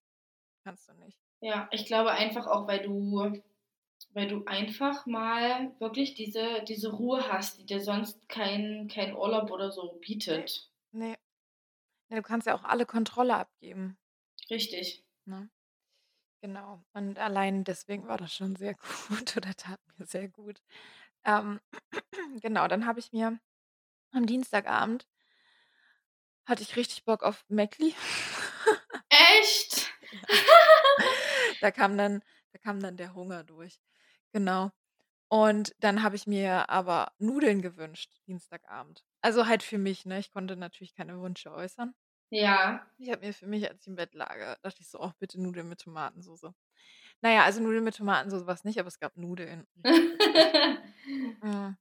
Kannst 0.63 0.87
du 0.89 0.93
nicht. 0.93 1.21
Ja, 1.39 1.69
ich 1.71 1.85
glaube 1.85 2.11
einfach 2.11 2.47
auch, 2.47 2.67
weil 2.67 2.81
du 2.81 3.41
weil 4.13 4.27
du 4.27 4.45
einfach 4.45 5.05
mal 5.07 5.73
wirklich 5.79 6.15
diese 6.15 6.63
diese 6.67 6.91
Ruhe 6.93 7.27
hast, 7.31 7.59
die 7.59 7.65
dir 7.65 7.81
sonst 7.81 8.29
kein 8.29 8.89
kein 8.89 9.15
Urlaub 9.15 9.51
oder 9.51 9.71
so 9.71 9.93
bietet. 10.01 10.71
ne. 10.93 11.17
Ja, 12.09 12.17
du 12.17 12.21
kannst 12.23 12.47
ja 12.47 12.55
auch 12.55 12.63
alle 12.63 12.85
Kontrolle 12.85 13.35
abgeben. 13.35 13.97
Richtig. 14.51 15.03
Ne? 15.25 15.49
Genau. 16.43 16.83
Und 16.93 17.19
allein 17.19 17.63
deswegen 17.63 18.07
war 18.07 18.17
das 18.17 18.33
schon 18.33 18.55
sehr 18.55 18.73
gut 19.07 19.37
oder 19.37 19.53
tat 19.55 19.79
mir 19.97 20.05
sehr 20.05 20.27
gut. 20.27 20.61
Ähm, 21.25 21.59
genau, 22.41 22.67
dann 22.67 22.85
habe 22.85 22.99
ich 22.99 23.11
mir 23.13 23.39
am 24.13 24.25
Dienstagabend 24.27 25.07
hatte 26.45 26.63
ich 26.63 26.75
richtig 26.75 27.03
Bock 27.05 27.23
auf 27.23 27.45
Mcli. 27.49 27.93
Echt? 29.09 29.89
Ja. 30.11 30.19
Da 31.61 31.71
kam 31.71 31.97
dann 31.97 32.21
da 32.53 32.59
kam 32.59 32.79
dann 32.81 32.97
der 32.97 33.13
Hunger 33.13 33.43
durch. 33.43 33.79
Genau. 34.33 34.71
Und 35.29 35.75
dann 35.79 36.03
habe 36.03 36.15
ich 36.15 36.27
mir 36.27 36.69
aber 36.69 37.13
Nudeln 37.19 37.61
gewünscht, 37.61 38.11
Dienstagabend. 38.27 39.05
Also 39.21 39.47
halt 39.47 39.63
für 39.63 39.77
mich, 39.77 40.05
ne? 40.05 40.19
Ich 40.19 40.31
konnte 40.31 40.57
natürlich 40.57 40.95
keine 40.95 41.21
Wünsche 41.21 41.51
äußern. 41.53 41.93
Ja. 42.31 42.87
Ich 42.99 43.09
habe 43.09 43.25
mir 43.25 43.33
für 43.33 43.47
mich, 43.47 43.67
als 43.69 43.81
ich 43.81 43.87
im 43.87 43.95
Bett 43.95 44.13
lag, 44.13 44.35
äh, 44.37 44.55
dachte 44.61 44.81
ich 44.81 44.87
so: 44.89 44.99
„Oh, 45.01 45.11
bitte 45.19 45.41
Nudeln 45.41 45.67
mit 45.69 45.81
Tomatensoße.“ 45.81 46.53
Na 47.21 47.31
ja, 47.33 47.43
also 47.45 47.61
Nudeln 47.61 47.83
mit 47.85 47.97
Tomatensoße 47.97 48.47
war's 48.47 48.65
nicht, 48.65 48.79
aber 48.79 48.87
es 48.89 48.99
gab 48.99 49.17
Nudeln. 49.17 49.67
Mhm. 51.43 51.77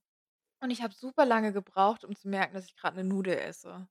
Und 0.61 0.71
ich 0.71 0.81
habe 0.83 0.93
super 0.95 1.25
lange 1.25 1.53
gebraucht, 1.53 2.05
um 2.05 2.15
zu 2.15 2.29
merken, 2.29 2.55
dass 2.55 2.65
ich 2.65 2.75
grad 2.77 2.95
'ne 2.95 3.03
Nudel 3.05 3.35
esse. 3.39 3.89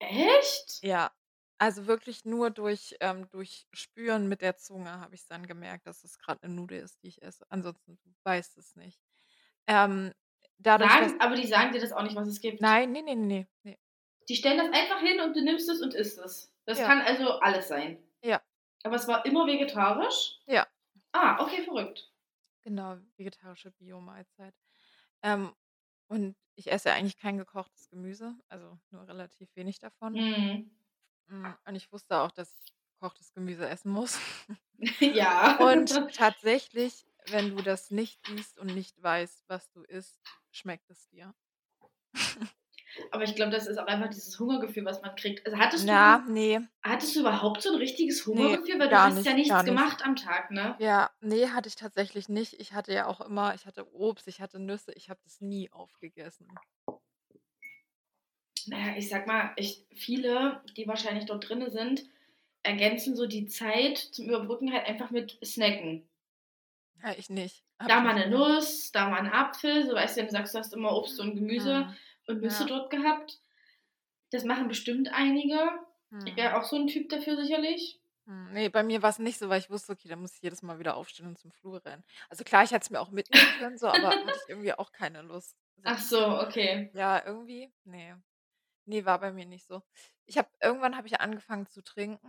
Echt? 0.00 0.82
Ja. 0.82 1.12
Also 1.58 1.86
wirklich 1.86 2.24
nur 2.24 2.50
durch 2.50 2.96
ähm, 3.00 3.28
durch 3.28 3.66
Spüren 3.74 4.28
mit 4.28 4.40
der 4.40 4.56
Zunge 4.56 4.98
habe 5.00 5.14
ich's 5.14 5.26
dann 5.26 5.46
gemerkt, 5.46 5.86
dass 5.86 6.04
es 6.04 6.18
grad 6.18 6.42
'ne 6.42 6.48
Nudel 6.48 6.80
ist, 6.80 7.02
die 7.02 7.08
ich 7.08 7.22
esse. 7.22 7.44
Ansonsten 7.50 7.98
weißt 8.24 8.56
es 8.56 8.76
nicht. 8.76 8.98
Ähm, 9.68 10.12
dadurch, 10.58 10.96
dass 10.96 11.14
Sagen 11.14 11.20
aber 11.20 11.34
die 11.36 11.46
sagen 11.46 11.72
dir 11.72 11.80
das 11.80 11.92
auch 11.92 12.02
nicht, 12.02 12.14
was 12.16 12.28
es 12.28 12.40
gibt? 12.40 12.62
Nein, 12.62 12.92
ne, 12.92 13.02
ne, 13.02 13.14
ne, 13.16 13.46
ne. 13.64 13.76
Die 14.30 14.36
stellen 14.36 14.58
das 14.58 14.72
einfach 14.72 15.00
hin 15.00 15.20
und 15.20 15.34
du 15.36 15.42
nimmst 15.42 15.68
es 15.68 15.82
und 15.82 15.92
isst 15.92 16.18
es. 16.20 16.54
Das 16.64 16.78
Ja. 16.78 16.86
kann 16.86 17.00
also 17.02 17.40
alles 17.40 17.66
sein? 17.68 17.98
Ja. 18.22 18.40
Aber 18.84 18.96
es 18.96 19.08
war 19.08 19.26
immer 19.26 19.46
vegetarisch? 19.46 20.38
Ja. 20.46 20.66
Ah, 21.12 21.42
okay, 21.44 21.62
verrückt. 21.64 22.12
Genau, 22.62 22.98
vegetarische 23.16 23.72
Bio-Mahlzeit. 23.72 24.54
Ähm, 25.22 25.54
und 26.08 26.36
ich 26.54 26.70
esse 26.70 26.92
eigentlich 26.92 27.16
kein 27.18 27.38
gekochtes 27.38 27.88
Gemüse, 27.90 28.36
also 28.48 28.78
nur 28.90 29.08
relativ 29.08 29.54
wenig 29.56 29.80
davon. 29.80 30.14
Mhm. 30.14 30.70
Hm, 31.28 31.56
und 31.64 31.74
ich 31.74 31.90
wusste 31.92 32.18
auch, 32.18 32.30
dass 32.30 32.52
ich 32.64 32.74
gekochtes 32.94 33.32
Gemüse 33.32 33.68
essen 33.68 33.92
muss. 33.92 34.18
Ja. 35.00 35.58
Und 35.60 35.90
tatsächlich, 36.14 37.06
wenn 37.26 37.50
du 37.54 37.62
das 37.62 37.90
nicht 37.90 38.24
siehst 38.26 38.58
und 38.58 38.68
nicht 38.74 39.02
weißt, 39.02 39.44
was 39.46 39.70
du 39.72 39.82
isst, 39.82 40.18
schmeckt 40.50 40.88
es 40.88 41.06
dir. 41.08 41.34
Aber 43.10 43.24
ich 43.24 43.34
glaube, 43.36 43.52
das 43.52 43.66
ist 43.66 43.78
auch 43.78 43.86
einfach 43.86 44.08
dieses 44.10 44.38
Hungergefühl, 44.38 44.84
was 44.84 45.02
man 45.02 45.14
kriegt. 45.16 45.46
Also, 45.46 45.58
hattest 45.58 45.90
Na, 45.90 46.18
du 46.18 46.24
ne. 46.26 46.70
hattest 46.84 47.16
du 47.16 47.20
überhaupt 47.20 47.62
so 47.62 47.70
'n 47.70 47.76
richtiges 47.76 48.26
Hungergefühl? 48.26 48.78
Weil 48.80 48.88
du 48.90 49.02
hast 49.02 49.24
nicht, 49.24 49.34
ja 49.34 49.34
nichts 49.34 49.64
nicht. 49.64 49.64
gemacht 49.64 50.04
am 50.04 50.16
Tag, 50.16 50.50
ne? 50.52 50.78
Ja, 50.78 51.10
ne, 51.20 51.54
hatte 51.54 51.68
ich 51.68 51.76
tatsächlich 51.76 52.28
nicht. 52.28 52.54
Ich 52.54 52.72
hatte 52.74 52.92
ja 52.94 53.06
auch 53.06 53.20
immer 53.22 53.54
ich 53.54 53.66
hatte 53.66 53.92
Obst, 53.94 54.28
ich 54.28 54.40
hatte 54.40 54.60
Nüsse, 54.60 54.92
ich 54.94 55.10
habe 55.10 55.20
das 55.24 55.40
nie 55.42 55.72
aufgegessen. 55.72 56.60
Na 58.66 58.78
ja, 58.92 58.96
ich 58.96 59.08
sage 59.08 59.26
mal, 59.26 59.52
ich 59.56 59.86
viele, 59.94 60.62
die 60.76 60.86
wahrscheinlich 60.86 61.26
dort 61.26 61.48
drinnen 61.48 61.70
sind, 61.70 62.04
ergänzen 62.62 63.16
so 63.16 63.26
die 63.26 63.46
Zeit 63.46 63.98
zum 63.98 64.26
Überbrücken 64.28 64.72
halt 64.72 64.86
einfach 64.86 65.10
mit 65.10 65.38
Snacken. 65.44 66.08
Ja, 67.02 67.12
ich 67.16 67.30
nicht. 67.30 67.64
Habe 67.78 67.96
Da 67.96 68.00
mal 68.00 68.14
'ne 68.14 68.28
gemacht. 68.28 68.50
Nuss, 68.58 68.92
da 68.92 69.08
mal 69.08 69.20
'n 69.20 69.28
Apfel, 69.32 69.86
so 69.86 69.94
weißt 69.94 70.18
du, 70.18 70.24
du 70.24 70.30
sagst, 70.30 70.54
du 70.54 70.58
hast 70.58 70.74
immer 70.74 70.94
Obst 70.94 71.18
und 71.18 71.34
Gemüse 71.34 71.88
Mhm. 71.88 72.00
Und 72.28 72.42
Nüsse 72.42 72.64
Ja. 72.64 72.66
dort 72.66 72.90
gehabt. 72.90 73.40
Das 74.30 74.44
machen 74.44 74.68
bestimmt 74.68 75.08
einige. 75.12 75.58
Ich 76.24 76.36
Mhm. 76.36 76.38
wäre 76.38 76.56
auch 76.58 76.64
so 76.64 76.76
'n 76.76 76.88
Typ 76.88 77.08
dafür 77.10 77.36
sicherlich. 77.36 78.00
Hm, 78.26 78.52
ne, 78.52 78.68
bei 78.70 78.82
mir 78.82 79.02
war's 79.02 79.18
nicht 79.18 79.38
so, 79.38 79.48
weil 79.48 79.58
ich 79.60 79.70
wusste: 79.70 79.92
„Okay, 79.92 80.08
dann 80.08 80.20
muss 80.20 80.34
ich 80.36 80.42
jedes 80.42 80.62
Mal 80.62 80.78
wieder 80.78 80.96
aufstehen 80.96 81.26
und 81.26 81.38
zum 81.38 81.52
Flur 81.52 81.84
rennen.“ 81.84 82.04
Also 82.28 82.44
klar, 82.44 82.62
ich 82.64 82.70
hätte 82.70 82.84
es 82.84 82.90
mir 82.90 83.00
auch 83.00 83.10
mitnehmen 83.10 83.52
können 83.52 83.78
so, 83.78 83.88
aber 83.88 84.18
hatte 84.22 84.38
ich 84.38 84.48
irgendwie 84.48 84.72
auch 84.74 84.92
keine 84.92 85.22
Lust. 85.22 85.56
Ach 85.84 86.00
so, 86.00 86.38
okay. 86.40 86.90
Ja, 86.92 87.22
irgendwie 87.24 87.72
ne. 87.84 88.22
Ne, 88.86 89.04
war 89.06 89.20
bei 89.20 89.32
mir 89.32 89.46
nicht 89.46 89.66
so. 89.66 89.82
Ich 90.26 90.38
habe 90.38 90.50
irgendwann 90.62 90.96
habe 90.96 91.06
ich 91.08 91.20
angefangen 91.20 91.66
zu 91.68 91.82
trinken. 91.82 92.28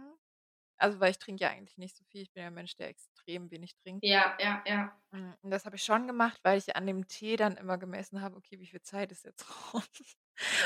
Also, 0.82 1.00
weil 1.00 1.12
ich 1.12 1.20
trinke 1.20 1.44
ja 1.44 1.52
eigentlich 1.52 1.78
nicht 1.78 1.96
so 1.98 2.04
viel. 2.06 2.22
Ich 2.24 2.34
bin 2.34 2.42
ja 2.44 2.48
'n 2.50 2.54
Mensch, 2.56 2.76
der 2.76 2.90
extrem 2.90 3.52
wenig 3.52 3.76
trinkt. 3.76 4.04
Ja, 4.04 4.36
ja, 4.40 4.64
ja. 4.66 5.02
Hm, 5.14 5.36
und 5.42 5.52
das 5.52 5.66
habe 5.66 5.76
ich 5.76 5.84
schon 5.84 6.08
gemacht, 6.08 6.40
weil 6.44 6.58
ich 6.58 6.76
an 6.76 6.88
dem 6.88 7.08
Tee 7.08 7.36
dann 7.36 7.58
immer 7.58 7.78
gemessen 7.78 8.22
habe: 8.22 8.38
„Okay, 8.38 8.60
wie 8.60 8.68
viel 8.68 8.82
Zeit 8.82 9.12
ist 9.12 9.26
jetzt 9.26 9.46
rum?“ 9.74 9.84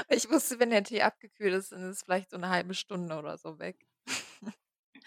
Weil 0.08 0.18
ich 0.18 0.30
wusste, 0.30 0.60
wenn 0.60 0.70
der 0.70 0.84
Tee 0.84 1.02
abgekühlt 1.02 1.54
ist, 1.54 1.72
dann 1.72 1.84
ist 1.90 1.98
es 1.98 2.04
vielleicht 2.04 2.30
so 2.30 2.38
'ne 2.38 2.50
1/2 2.50 2.74
Stunde 2.76 3.18
oder 3.18 3.38
so 3.38 3.58
weg. 3.60 3.88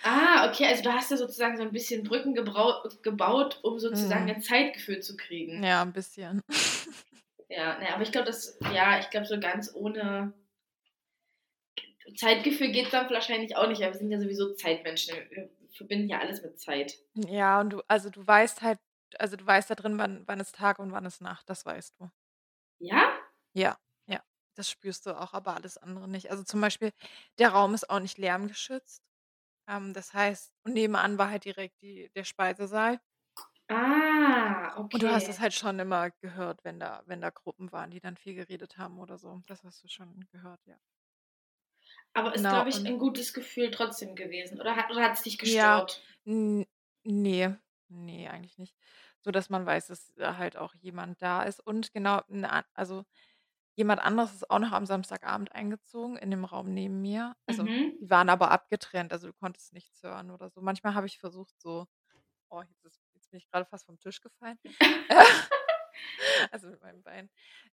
Ah, 0.02 0.48
okay, 0.50 0.66
also 0.66 0.82
du 0.82 0.92
hast 0.92 1.10
ja 1.12 1.16
sozusagen 1.16 1.56
so 1.56 1.62
'n 1.62 1.70
bisschen 1.72 2.02
Brücken 2.04 2.34
gebaut, 2.34 3.60
um 3.62 3.78
sozusagen 3.78 4.28
Mhm. 4.28 4.30
ein 4.30 4.42
Zeitgefühl 4.42 5.00
zu 5.00 5.16
kriegen. 5.16 5.62
Ja, 5.62 5.82
'n 5.82 5.92
bisschen. 5.92 6.40
Ja, 7.48 7.78
ne, 7.78 7.92
aber 7.94 8.02
ich 8.02 8.12
glaube, 8.12 8.26
das 8.26 8.58
ja, 8.72 8.98
ich 9.00 9.08
glaube, 9.10 9.26
so 9.26 9.40
ganz 9.40 9.74
ohne 9.74 10.32
Zeitgefühl 12.16 12.70
geht's 12.72 12.90
dann 12.90 13.08
wahrscheinlich 13.10 13.56
auch 13.56 13.68
nicht, 13.68 13.80
weil 13.80 13.92
wir 13.92 13.98
sind 13.98 14.10
ja 14.10 14.20
sowieso 14.20 14.54
Zeitmenschen. 14.54 15.14
Wir 15.30 15.50
verbinden 15.72 16.08
ja 16.08 16.18
alles 16.20 16.42
mit 16.42 16.58
Zeit. 16.60 16.98
Ja, 17.14 17.60
und 17.60 17.70
du 17.70 17.82
also 17.88 18.08
du 18.10 18.26
weißt 18.26 18.62
halt 18.62 18.78
also 19.18 19.36
du 19.36 19.44
weißt 19.46 19.68
da 19.70 19.74
drin, 19.74 19.98
wann 19.98 20.26
wann 20.26 20.40
ist 20.40 20.54
Tag 20.54 20.78
und 20.78 20.92
wann 20.92 21.04
ist 21.06 21.20
Nacht, 21.20 21.48
das 21.50 21.64
weißt 21.66 21.98
du. 22.00 22.10
Ja? 22.80 23.18
Ja, 23.54 23.78
ja, 24.06 24.22
das 24.54 24.70
spürst 24.70 25.06
du 25.06 25.18
auch, 25.18 25.32
aber 25.34 25.54
alles 25.56 25.78
andere 25.78 26.08
nicht. 26.08 26.30
Also 26.30 26.42
zum 26.44 26.60
Beispiel, 26.60 26.92
der 27.38 27.50
Raum 27.50 27.74
ist 27.74 27.88
auch 27.90 28.00
nicht 28.00 28.18
lärmgeschützt. 28.18 29.02
Ähm, 29.68 29.94
das 29.94 30.14
heißt 30.14 30.52
und 30.64 30.74
nebenan 30.74 31.18
war 31.18 31.30
halt 31.30 31.44
direkt 31.44 31.82
die 31.82 32.10
der 32.16 32.24
Speisesaal. 32.24 33.00
Ah, 33.70 34.74
Und 34.92 35.02
du 35.02 35.08
hast 35.10 35.28
das 35.28 35.38
okay. 35.38 35.40
halt 35.40 35.54
schon 35.54 35.78
immer 35.78 36.10
gehört, 36.10 36.62
wenn 36.64 36.78
da 36.78 37.02
wenn 37.06 37.20
da 37.22 37.30
Gruppen 37.30 37.72
waren, 37.72 37.90
die 37.90 38.00
dann 38.00 38.16
viel 38.18 38.34
geredet 38.34 38.76
haben 38.76 38.98
oder 38.98 39.16
so. 39.18 39.40
Das 39.46 39.64
hast 39.64 39.82
du 39.82 39.88
schon 39.88 40.26
gehört, 40.30 40.60
ja. 40.66 40.76
Aber 42.16 42.34
ist, 42.34 42.48
Genau, 42.48 42.50
glaube 42.50 42.68
ich, 42.70 42.86
und 42.86 42.86
'n 42.86 42.98
gutes 42.98 43.32
Gefühl 43.34 43.70
trotzdem 43.70 44.14
gewesen, 44.14 44.60
oder 44.60 44.76
hat 44.76 44.90
oder 44.90 45.02
hat's 45.02 45.22
dich 45.22 45.38
Ja, 45.42 45.86
gestört? 45.86 46.02
n 46.26 46.66
ne, 47.04 47.60
ne, 47.88 48.28
eigentlich 48.28 48.58
nicht. 48.58 48.76
So, 49.20 49.30
dass 49.30 49.50
man 49.50 49.64
weiß, 49.66 49.86
dass, 49.88 50.16
äh, 50.16 50.34
halt 50.36 50.56
auch 50.56 50.74
jemand 50.74 51.22
da 51.22 51.42
ist 51.42 51.60
und 51.60 51.92
genau, 51.92 52.20
also 52.74 53.04
jemand 53.76 54.00
anderes 54.02 54.34
ist 54.34 54.50
auch 54.50 54.58
noch 54.60 54.72
am 54.72 54.86
Samstagabend 54.86 55.52
eingezogen 55.52 56.16
in 56.16 56.30
dem 56.30 56.44
Raum 56.44 56.74
neben 56.74 57.00
mir. 57.02 57.36
Also, 57.46 57.68
Mhm. 57.68 57.98
die 58.00 58.10
waren 58.10 58.30
aber 58.30 58.50
abgetrennt, 58.50 59.12
also 59.12 59.28
du 59.28 59.34
konntest 59.34 59.72
nichts 59.74 60.02
hören 60.02 60.30
oder 60.30 60.50
so. 60.50 60.60
Manchmal 60.62 60.94
habe 60.94 61.06
ich 61.06 61.18
versucht 61.18 61.60
so 61.60 61.86
oh, 62.50 62.62
jetzt 62.62 62.84
ist 62.84 63.02
jetzt 63.14 63.30
bin 63.30 63.38
ich 63.38 63.50
grade 63.50 63.66
fast 63.66 63.86
vom 63.86 63.98
Tisch 64.00 64.20
gefallen. 64.22 64.58
Also 66.52 66.68
mit 66.68 66.82
meinem 66.82 67.02
Bein. 67.02 67.30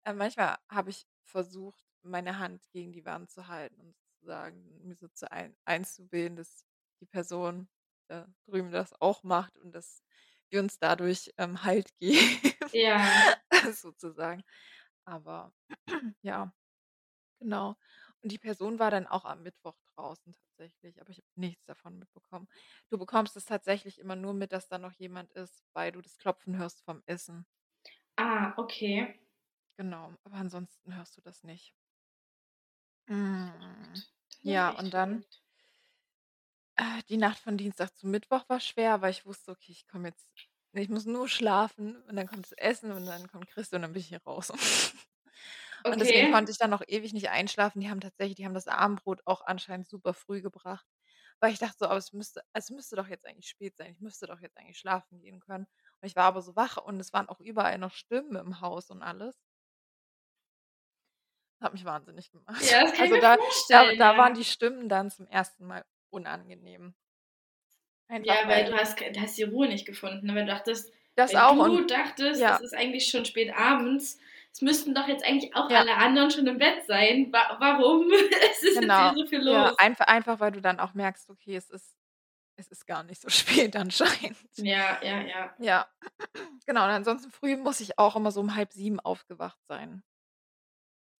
Äh, 0.05 0.13
manchmal 0.13 0.57
habe 0.69 0.89
ich 0.91 1.07
versucht, 1.23 1.83
meine 2.03 2.39
Hand 2.39 2.69
gegen 2.71 2.91
die 2.93 3.05
Wand 3.05 3.31
zu 3.31 3.47
halten 3.47 3.79
und 3.81 3.95
sozusagen 4.23 4.87
mir 4.87 4.95
so 4.95 5.07
zu 5.09 5.31
ein 5.31 5.55
einzubilden, 5.65 6.35
dass 6.37 6.65
die 7.01 7.05
Person 7.05 7.69
da 8.09 8.27
drüben 8.45 8.71
das 8.71 8.93
auch 9.01 9.23
macht 9.23 9.57
und 9.57 9.73
dass 9.73 10.03
wir 10.49 10.59
uns 10.61 10.79
dadurch, 10.79 11.33
ähm, 11.37 11.63
Halt 11.63 11.95
geben, 11.99 12.53
Ja. 12.71 13.35
sozusagen. 13.73 14.43
Aber 15.05 15.53
ja, 16.23 16.53
genau. 17.39 17.75
Und 18.23 18.31
die 18.31 18.39
Person 18.39 18.79
war 18.79 18.91
dann 18.91 19.07
auch 19.07 19.25
am 19.25 19.43
Mittwoch 19.43 19.77
draußen 19.97 20.33
tatsächlich, 20.33 21.01
aber 21.01 21.11
ich 21.11 21.17
habe 21.19 21.27
nichts 21.35 21.65
davon 21.65 21.99
mitbekommen. 21.99 22.47
Du 22.89 22.97
bekommst 22.99 23.37
es 23.37 23.45
tatsächlich 23.45 23.99
immer 23.99 24.15
nur 24.17 24.33
mit, 24.33 24.51
dass 24.53 24.67
da 24.69 24.77
noch 24.79 24.93
jemand 24.93 25.31
ist, 25.33 25.63
weil 25.73 25.91
du 25.93 26.01
das 26.01 26.17
Klopfen 26.17 26.57
hörst 26.57 26.83
vom 26.83 27.03
Essen. 27.07 27.45
Ah, 28.17 28.53
okay. 28.57 29.19
Genau, 29.77 30.15
aber 30.23 30.37
ansonsten 30.37 30.95
hörst 30.95 31.15
du 31.17 31.21
das 31.21 31.43
nicht. 31.43 31.75
Hm, 33.07 34.03
Ja, 34.43 34.69
echt 34.69 34.71
und 34.71 34.91
dann 34.93 35.25
verrückt. 35.25 35.43
äh, 36.75 37.03
die 37.09 37.17
Nacht 37.17 37.39
von 37.39 37.57
Dienstag 37.57 37.95
zu 37.97 38.07
Mittwoch 38.07 38.47
war 38.49 38.59
schwer, 38.59 39.01
weil 39.01 39.11
ich 39.11 39.25
wusste: 39.25 39.51
„Okay, 39.51 39.71
ich 39.71 39.87
komme 39.87 40.09
jetzt 40.09 40.27
ich 40.75 40.89
muss 40.89 41.05
nur 41.05 41.27
schlafen 41.29 42.01
und 42.03 42.15
dann 42.15 42.25
kommt 42.27 42.45
das 42.45 42.51
Essen 42.53 42.91
und 42.91 43.05
dann 43.05 43.27
kommt 43.27 43.47
Christi 43.47 43.75
und 43.75 43.83
dann 43.83 43.93
bin 43.93 43.99
ich 44.01 44.07
hier 44.09 44.21
raus.“ 44.23 44.51
Und 45.91 45.99
deswegen 45.99 46.27
Okay. 46.27 46.29
konnte 46.29 46.51
ich 46.51 46.57
dann 46.57 46.73
auch 46.73 46.81
ewig 46.87 47.13
nicht 47.13 47.29
einschlafen. 47.29 47.81
Die 47.81 47.89
haben 47.89 48.01
tatsächlich 48.01 48.35
die 48.37 48.45
haben 48.45 48.53
das 48.55 48.67
Abendbrot 48.69 49.21
auch 49.25 49.41
anscheinend 49.41 49.87
super 49.87 50.13
früh 50.13 50.41
gebracht, 50.41 50.87
weil 51.41 51.53
ich 51.53 51.59
dachte 51.59 51.77
so: 51.79 51.85
„Aber 51.87 51.97
es 51.97 52.13
müsste 52.13 52.41
es 52.53 52.69
müsste 52.71 52.95
doch 52.97 53.07
jetzt 53.07 53.25
eigentlich 53.27 53.49
spät 53.49 53.77
sein. 53.77 53.91
Ich 53.93 54.01
müsste 54.01 54.27
doch 54.27 54.39
jetzt 54.41 54.57
eigentlich 54.57 54.79
schlafen 54.79 55.19
gehen 55.19 55.39
können.“ 55.41 55.65
Und 56.01 56.07
ich 56.07 56.15
war 56.15 56.25
aber 56.25 56.41
so 56.41 56.55
wach 56.55 56.77
und 56.77 56.99
es 56.99 57.13
waren 57.13 57.29
auch 57.29 57.39
überall 57.41 57.77
noch 57.79 57.93
Stimmen 57.93 58.35
im 58.37 58.61
Haus 58.61 58.89
und 58.91 59.03
alles. 59.03 59.37
Hat 61.63 61.73
mich 61.73 61.85
wahnsinnig 61.85 62.29
gemacht. 62.31 62.61
Ja, 62.61 62.81
das 62.81 62.93
kann 62.93 63.05
ich 63.05 63.11
Also 63.11 63.15
mir 63.15 63.21
da 63.21 63.37
da 63.69 63.85
vorstellen, 63.85 63.97
da 63.97 64.17
waren 64.17 64.33
ja. 64.33 64.35
die 64.35 64.43
Stimmen 64.43 64.89
dann 64.89 65.09
zum 65.09 65.27
1. 65.27 65.65
Mal 65.65 65.85
unangenehm. 66.09 66.93
Einfach 68.09 68.25
Ja, 68.25 68.47
weil 68.47 68.63
weil 68.63 68.65
du 68.65 68.73
hast 68.73 68.97
hast 69.19 69.37
die 69.37 69.43
Ruhe 69.43 69.67
nicht 69.67 69.85
gefunden, 69.85 70.27
ne? 70.27 70.35
Weil 70.35 70.45
du 70.45 70.51
dachtest 70.51 70.91
Das 71.17 71.35
auch 71.35 71.59
du 71.63 71.81
und 71.81 71.91
dachtest, 71.91 72.47
es 72.47 72.59
ja. 72.59 72.61
ist 72.61 72.73
eigentlich 72.73 73.07
schon 73.07 73.25
spät 73.25 73.53
abends. 73.53 74.17
Es 74.53 74.61
müssten 74.61 74.93
doch 74.95 75.07
jetzt 75.07 75.25
eigentlich 75.25 75.55
auch 75.55 75.69
Ja. 75.69 75.85
alle 75.85 75.95
anderen 75.97 76.29
schon 76.31 76.47
im 76.47 76.57
Bett 76.57 76.85
sein. 76.85 77.31
Wa 77.33 77.57
warum 77.59 78.09
ist 78.11 78.63
es 78.63 78.79
jetzt 78.79 78.95
Genau. 78.95 79.13
hier 79.13 79.13
so 79.13 79.25
viel 79.25 79.39
Ja, 79.45 79.71
los? 79.71 79.75
einfa 79.77 80.05
einfach, 80.05 80.39
weil 80.39 80.51
du 80.51 80.61
dann 80.61 80.79
auch 80.79 80.93
merkst: 80.93 81.29
„Okay, 81.29 81.55
es 81.55 81.69
ist 81.69 81.95
es 82.57 82.67
ist 82.69 82.87
gar 82.87 83.03
nicht 83.03 83.21
so 83.21 83.29
spät 83.31 83.75
anscheinend.“ 83.75 84.37
Ja, 84.57 84.99
ja, 85.03 85.21
ja. 85.27 85.57
Ja. 85.59 85.87
Genau, 86.67 86.83
und 86.85 86.91
ansonsten 86.91 87.31
früh 87.31 87.57
muss 87.57 87.79
ich 87.81 87.99
auch 87.99 88.15
immer 88.15 88.31
so 88.31 88.41
um 88.41 88.55
6:30 88.55 88.99
aufgewacht 88.99 89.59
sein. 89.67 90.03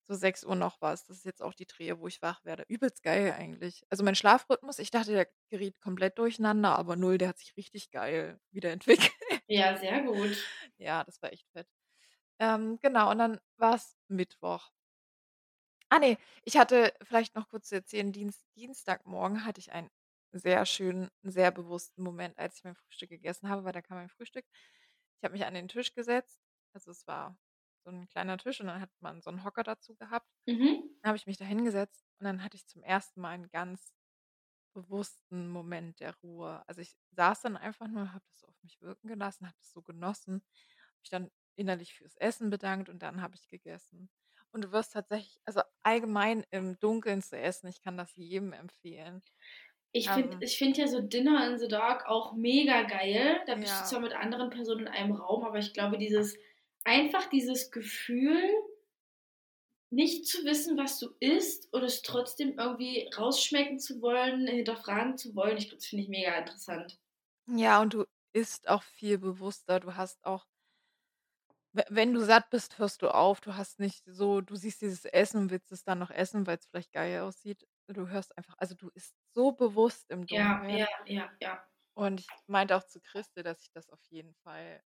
So 0.09 0.15
6:00 0.15 0.55
noch 0.55 0.81
was. 0.81 1.05
Das 1.05 1.17
ist 1.17 1.25
jetzt 1.25 1.41
auch 1.41 1.53
die 1.53 1.65
Drehe, 1.65 1.99
wo 1.99 2.07
ich 2.07 2.21
wach 2.21 2.43
werde. 2.43 2.65
Übelst 2.67 3.03
geil 3.03 3.33
eigentlich. 3.37 3.83
Also 3.89 4.03
mein 4.03 4.15
Schlafrhythmus, 4.15 4.79
ich 4.79 4.91
dachte, 4.91 5.11
der 5.13 5.27
geriet 5.49 5.79
komplett 5.79 6.17
durcheinander, 6.19 6.77
aber 6.77 6.95
null, 6.97 7.17
der 7.17 7.29
hat 7.29 7.39
sich 7.39 7.55
richtig 7.57 7.91
geil 7.91 8.39
wieder 8.51 8.71
entwickelt. 8.71 9.11
Ja, 9.47 9.77
sehr 9.77 10.01
gut. 10.03 10.37
Ja, 10.77 11.03
das 11.05 11.21
war 11.21 11.31
echt 11.31 11.47
fett. 11.51 11.67
Ähm, 12.39 12.79
genau, 12.81 13.11
und 13.11 13.19
dann 13.19 13.39
war's 13.57 13.97
Mittwoch. 14.09 14.71
Ah 15.91 15.99
ne, 15.99 16.17
ich 16.43 16.57
hatte 16.57 16.93
vielleicht 17.03 17.35
noch 17.35 17.49
kurz 17.49 17.69
zu 17.69 17.75
erzählen, 17.75 18.11
Dienst 18.11 18.45
Dienstagmorgen 18.55 19.45
hatte 19.45 19.59
ich 19.59 19.71
einen 19.71 19.89
sehr 20.31 20.65
schönen, 20.65 21.09
sehr 21.21 21.51
bewussten 21.51 22.01
Moment, 22.03 22.37
als 22.37 22.57
ich 22.57 22.63
mein 22.63 22.75
Frühstück 22.75 23.09
gegessen 23.09 23.49
habe, 23.49 23.63
weil 23.63 23.73
da 23.73 23.81
kam 23.81 23.97
mein 23.97 24.09
Frühstück. 24.09 24.45
Ich 25.19 25.23
habe 25.23 25.33
mich 25.33 25.45
an 25.45 25.53
den 25.53 25.67
Tisch 25.67 25.93
gesetzt. 25.93 26.39
Also, 26.73 26.91
es 26.91 27.05
war 27.07 27.37
so 27.83 27.91
'n 27.91 28.07
kleiner 28.07 28.37
Tisch 28.37 28.61
und 28.61 28.67
dann 28.67 28.81
hat 28.81 28.91
man 29.01 29.21
so 29.21 29.29
'n 29.31 29.43
Hocker 29.43 29.63
dazu 29.63 29.95
gehabt. 29.95 30.27
Mhm. 30.47 30.93
Dann 31.03 31.09
habe 31.09 31.17
ich 31.17 31.27
mich 31.27 31.37
da 31.37 31.45
hingesetzt 31.45 32.05
und 32.19 32.25
dann 32.25 32.43
hatte 32.43 32.57
ich 32.57 32.67
zum 32.67 32.83
ersten 32.83 33.21
Mal 33.21 33.35
'n 33.35 33.49
ganz 33.49 33.93
bewussten 34.73 35.49
Moment 35.49 35.99
der 36.01 36.15
Ruhe. 36.23 36.63
Also, 36.67 36.81
ich 36.81 36.97
saß 37.11 37.41
dann 37.43 37.57
einfach 37.57 37.87
nur, 37.89 38.13
habe 38.13 38.25
das 38.27 38.39
so 38.41 38.47
auf 38.47 38.57
mich 38.63 38.81
wirken 38.81 39.07
gelassen, 39.09 39.47
habe 39.47 39.57
das 39.59 39.71
so 39.71 39.81
genossen, 39.83 40.35
habe 40.87 40.99
mich 41.01 41.09
dann 41.11 41.31
innerlich 41.57 41.95
fürs 41.95 42.15
Essen 42.17 42.49
bedankt 42.51 42.89
und 42.89 43.03
dann 43.03 43.21
habe 43.21 43.35
ich 43.35 43.49
gegessen. 43.49 44.09
Und 44.51 44.63
du 44.65 44.71
wirst 44.73 44.93
tatsächlich 44.93 45.41
also, 45.45 45.61
allgemein 45.83 46.45
im 46.51 46.79
Dunkeln 46.79 47.21
zu 47.23 47.37
essen, 47.39 47.67
ich 47.69 47.81
kann 47.81 47.97
das 47.97 48.15
jedem 48.17 48.53
empfehlen. 48.53 49.23
Ich 49.95 50.11
finde 50.11 50.35
Ähm 50.35 50.43
ich 50.43 50.57
finde 50.57 50.81
ja 50.81 50.87
so 50.87 51.01
Dinner 51.01 51.47
in 51.47 51.59
the 51.59 51.67
Dark 51.67 52.07
auch 52.07 52.33
mega 52.33 52.81
geil. 52.81 53.41
Da 53.45 53.53
bist 53.55 53.79
du 53.79 53.83
Ja. 53.83 53.93
zwar 53.95 53.99
mit 54.01 54.13
anderen 54.13 54.49
Personen 54.49 54.81
in 54.81 54.87
einem 54.87 55.11
Raum, 55.11 55.43
aber 55.45 55.59
ich 55.59 55.71
glaube, 55.71 55.99
dieses 55.99 56.35
einfach 56.85 57.29
dieses 57.29 57.71
Gefühl 57.71 58.41
nicht 59.91 60.27
zu 60.27 60.43
wissen, 60.43 60.77
was 60.77 60.99
du 60.99 61.11
isst 61.21 61.71
und 61.71 61.83
es 61.83 62.01
trotzdem 62.01 62.57
irgendwie 62.59 63.09
rausschmecken 63.17 63.79
zu 63.79 64.01
wollen, 64.01 64.45
hinterfragen 64.45 65.17
zu 65.17 65.35
wollen, 65.35 65.55
ich 65.57 65.67
glaube, 65.69 65.77
das 65.77 65.85
finde 65.85 66.03
ich 66.03 66.09
mega 66.09 66.37
interessant. 66.37 66.99
Ja, 67.47 67.81
und 67.81 67.93
du 67.93 68.05
isst 68.33 68.67
auch 68.69 68.83
viel 68.83 69.17
bewusster. 69.17 69.79
Du 69.79 69.95
hast 69.95 70.23
auch 70.25 70.45
we 71.75 71.83
wenn 71.89 72.13
du 72.13 72.21
satt 72.23 72.49
bist, 72.51 72.77
hörst 72.79 73.01
du 73.01 73.09
auf. 73.13 73.41
Du 73.41 73.55
hast 73.55 73.79
nicht 73.79 74.03
so 74.05 74.41
du 74.41 74.55
siehst 74.55 74.81
dieses 74.81 75.05
Essen 75.05 75.37
und 75.41 75.51
willst 75.51 75.71
es 75.71 75.83
dann 75.83 75.99
noch 75.99 76.11
essen, 76.11 76.45
weil's 76.47 76.67
vielleicht 76.67 76.91
geil 76.93 77.21
aussieht. 77.21 77.67
Du 77.87 78.07
hörst 78.09 78.37
einfach 78.37 78.55
also, 78.57 78.75
du 78.75 78.89
isst 78.93 79.15
so 79.33 79.51
bewusst 79.51 80.09
im 80.09 80.27
Ja, 80.29 80.65
Dunkeln. 80.67 80.67
ja, 80.67 80.87
ja, 81.05 81.31
ja. 81.39 81.67
Und 81.97 82.19
ich 82.21 82.27
meinte 82.47 82.75
auch 82.75 82.83
zu 82.83 82.99
Christel, 83.01 83.43
dass 83.43 83.61
ich 83.61 83.71
das 83.71 83.89
auf 83.89 84.01
jeden 84.09 84.33
Fall, 84.43 84.81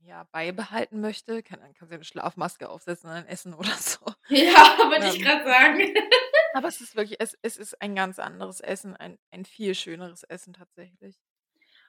ja, 0.00 0.24
beibehalten 0.32 1.00
möchte. 1.00 1.42
Keine 1.42 1.62
Ahnung, 1.62 1.74
kannst 1.78 1.92
dir 1.92 1.98
'ne 1.98 2.04
Schlafmaske 2.04 2.68
aufsetzen 2.68 3.08
und 3.10 3.16
dann 3.16 3.26
essen 3.26 3.54
oder 3.54 3.74
so. 3.76 4.00
Ja, 4.28 4.90
ich 5.06 5.20
Ähm 5.20 5.22
grad 5.22 5.44
sagen. 5.44 5.94
aber 6.52 6.68
es 6.68 6.80
ist 6.80 6.96
wirklich 6.96 7.20
es 7.20 7.36
es 7.42 7.56
ist 7.56 7.80
ein 7.82 7.94
ganz 7.94 8.18
anderes 8.18 8.60
Essen, 8.60 8.96
ein 8.96 9.18
ein 9.30 9.44
viel 9.44 9.74
schöneres 9.74 10.22
Essen 10.24 10.52
tatsächlich. 10.54 11.20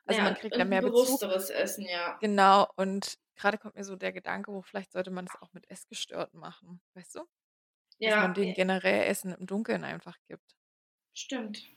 Also, 0.05 0.21
man 0.23 0.33
Ja, 0.33 0.35
kriegt 0.35 0.57
und 0.57 0.59
da 0.59 0.65
'n 0.65 0.69
mehr 0.69 0.83
Bezug. 0.83 1.21
bewussteres 1.21 1.49
Essen, 1.49 1.85
ja. 1.87 2.19
Genau, 2.19 2.67
und 2.77 3.17
grade 3.37 3.57
kommt 3.57 3.75
mir 3.75 3.83
so 3.85 3.95
der 3.97 4.13
Gedanke 4.13 4.51
hoch, 4.51 4.65
vielleicht 4.65 4.91
sollte 4.93 5.11
man 5.11 5.25
das 5.25 5.35
auch 5.41 5.53
mit 5.53 5.69
Essgestörten 5.69 6.39
machen, 6.39 6.81
weißt 6.95 7.15
du? 7.15 7.25
Dass 8.03 8.19
man 8.19 8.33
Ja, 8.33 8.35
denen 8.35 8.53
generell 8.55 9.05
Essen 9.07 9.33
im 9.33 9.47
Dunkeln 9.47 9.83
einfach 9.85 10.17
gibt. 10.27 10.55
Stimmt. 11.15 11.69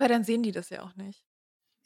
Weil 0.00 0.08
dann 0.08 0.24
sehen 0.24 0.42
die 0.42 0.52
das 0.52 0.68
ja 0.70 0.82
auch 0.82 0.94
nicht. 0.96 1.22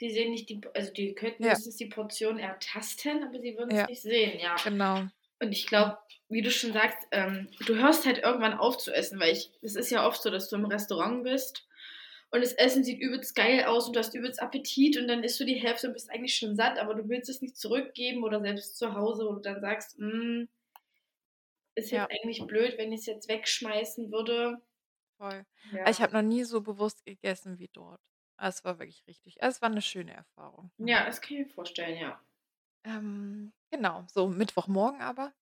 Die 0.00 0.10
sehen 0.10 0.30
nicht 0.32 0.48
die 0.50 0.60
also, 0.74 0.92
die 0.92 1.14
könnten 1.14 1.44
Ja. 1.44 1.48
höchstens 1.48 1.76
die 1.76 1.86
Portion 1.86 2.38
ertasten, 2.38 3.22
aber 3.24 3.40
sie 3.40 3.56
würden's 3.56 3.82
Ja. 3.82 3.88
nicht 3.88 4.02
sehen, 4.02 4.38
ja. 4.38 4.56
Genau. 4.64 5.10
Und 5.40 5.52
ich 5.52 5.66
glaube, 5.66 5.98
wie 6.28 6.42
du 6.42 6.50
schon 6.50 6.72
sagst, 6.72 6.98
ähm, 7.12 7.48
du 7.66 7.76
hörst 7.76 8.06
halt 8.06 8.18
irgendwann 8.18 8.54
auf 8.58 8.78
zu 8.78 8.92
essen, 8.94 9.20
weil 9.20 9.32
ich 9.34 9.50
es 9.62 9.76
ist 9.76 9.90
ja 9.90 10.06
oft 10.06 10.22
so, 10.22 10.30
dass 10.30 10.48
du 10.50 10.56
im 10.56 10.66
Restaurant 10.66 11.24
bist 11.24 11.66
und 12.30 12.42
das 12.42 12.52
Essen 12.54 12.84
sieht 12.84 13.00
übelst 13.00 13.34
geil 13.36 13.64
aus 13.64 13.86
und 13.88 13.96
du 13.96 14.00
hast 14.00 14.14
übelst 14.14 14.42
Appetit 14.42 14.98
und 14.98 15.08
dann 15.08 15.24
isst 15.24 15.40
du 15.40 15.44
die 15.46 15.56
Hälfte 15.56 15.88
und 15.88 15.94
bist 15.94 16.10
eigentlich 16.10 16.36
schon 16.36 16.56
satt, 16.56 16.78
aber 16.78 16.94
du 16.94 17.08
willst 17.08 17.30
es 17.30 17.42
nicht 17.42 17.56
zurückgeben 17.58 18.24
oder 18.24 18.40
selbst 18.42 18.78
zu 18.78 18.94
Hause, 18.94 19.26
wo 19.26 19.34
du 19.34 19.40
dann 19.42 19.60
sagst: 19.62 19.98
„Hm“ 19.98 20.48
„ist 21.76 21.90
Ja. 21.90 22.08
jetzt 22.08 22.10
eigentlich 22.10 22.46
blöd, 22.46 22.78
wenn 22.78 22.90
ich's 22.92 23.04
jetzt 23.06 23.28
wegschmeißen 23.28 24.10
würde.“ 24.10 24.62
Voll. 25.20 25.46
Ja. 25.70 25.84
Ah, 25.84 25.90
ich 25.90 26.00
habe 26.02 26.12
noch 26.12 26.22
nie 26.22 26.44
so 26.44 26.60
bewusst 26.60 27.04
gegessen 27.04 27.58
wie 27.58 27.68
dort. 27.72 28.00
Ah, 28.38 28.48
es 28.48 28.64
war 28.64 28.78
wirklich 28.78 29.06
richtig 29.06 29.36
es 29.40 29.62
war 29.62 29.68
'ne 29.70 29.82
schöne 29.82 30.12
Erfahrung. 30.14 30.70
Ja, 30.78 31.04
das 31.04 31.20
kann 31.20 31.32
ich 31.36 31.38
mir 31.40 31.46
vorstellen, 31.52 31.98
ja. 31.98 32.18
Ähm, 32.84 33.52
genau, 33.70 34.04
so 34.08 34.28
Mittwochmorgen 34.28 35.00
aber 35.00 35.32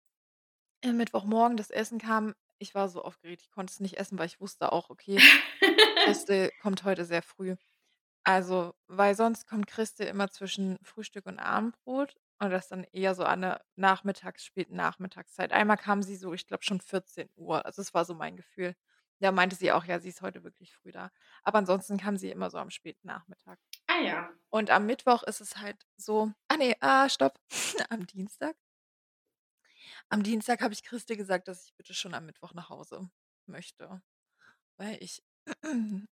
äh, 0.82 0.92
Mittwochmorgen, 0.92 1.56
das 1.56 1.70
Essen 1.70 1.98
kam. 2.00 2.34
Ich 2.58 2.74
war 2.74 2.88
so 2.88 3.02
aufgeregt, 3.04 3.42
ich 3.42 3.50
konnte 3.50 3.72
es 3.72 3.80
nicht 3.80 3.98
essen, 3.98 4.18
weil 4.18 4.26
ich 4.26 4.40
wusste 4.40 4.72
auch, 4.72 4.90
okay, 4.90 5.24
Christel 6.04 6.52
kommt 6.60 6.84
heute 6.84 7.04
sehr 7.06 7.22
früh. 7.22 7.56
Also, 8.24 8.74
weil 8.88 9.14
sonst 9.16 9.46
kommt 9.46 9.66
Christel 9.68 10.06
immer 10.08 10.30
zwischen 10.30 10.78
Frühstück 10.84 11.26
und 11.26 11.38
Abendbrot 11.40 12.16
und 12.40 12.50
das 12.50 12.68
dann 12.68 12.84
eher 12.92 13.14
so 13.14 13.24
an 13.24 13.42
der 13.42 13.64
Nachmittags 13.76 14.44
späten 14.44 14.76
Nachmittagszeit. 14.76 15.52
Einmal 15.52 15.78
kam 15.78 16.02
sie 16.02 16.16
so, 16.16 16.34
ich 16.34 16.46
glaube 16.46 16.64
schon 16.64 16.80
14:00. 16.82 17.66
Also, 17.66 17.82
das 17.82 17.94
war 17.94 18.04
so 18.04 18.14
mein 18.14 18.36
Gefühl. 18.36 18.74
Da 19.20 19.32
meinte 19.32 19.56
sie 19.56 19.72
auch: 19.72 19.84
„Ja, 19.84 19.98
sie 20.00 20.08
ist 20.10 20.22
heute 20.22 20.44
wirklich 20.44 20.74
früh 20.74 20.92
da.“ 20.92 21.10
Aber 21.42 21.58
ansonsten 21.58 21.98
kam 21.98 22.16
sie 22.16 22.30
immer 22.30 22.50
so 22.50 22.58
am 22.58 22.70
späten 22.70 23.06
Nachmittag. 23.08 23.58
Ah 23.88 24.00
ja. 24.02 24.34
Und 24.50 24.70
am 24.70 24.86
Mittwoch 24.86 25.22
ist 25.24 25.40
es 25.40 25.58
halt 25.58 25.86
so 25.96 26.32
ah 26.48 26.56
ne, 26.56 26.76
ah, 26.80 27.08
stopp, 27.10 27.38
am 27.90 28.06
Dienstag 28.06 28.56
am 30.10 30.22
Dienstag 30.22 30.60
habe 30.60 30.74
ich 30.74 30.82
Christel 30.82 31.16
gesagt, 31.16 31.48
dass 31.48 31.64
ich 31.64 31.74
bitte 31.76 31.94
schon 31.94 32.14
am 32.14 32.26
Mittwoch 32.26 32.54
nach 32.54 32.68
Hause 32.70 33.08
möchte, 33.46 34.02
weil 34.78 34.98
ich 35.02 35.22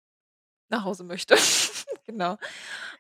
nach 0.70 0.84
Hause 0.86 1.04
möchte. 1.04 1.36
Genau. 2.10 2.38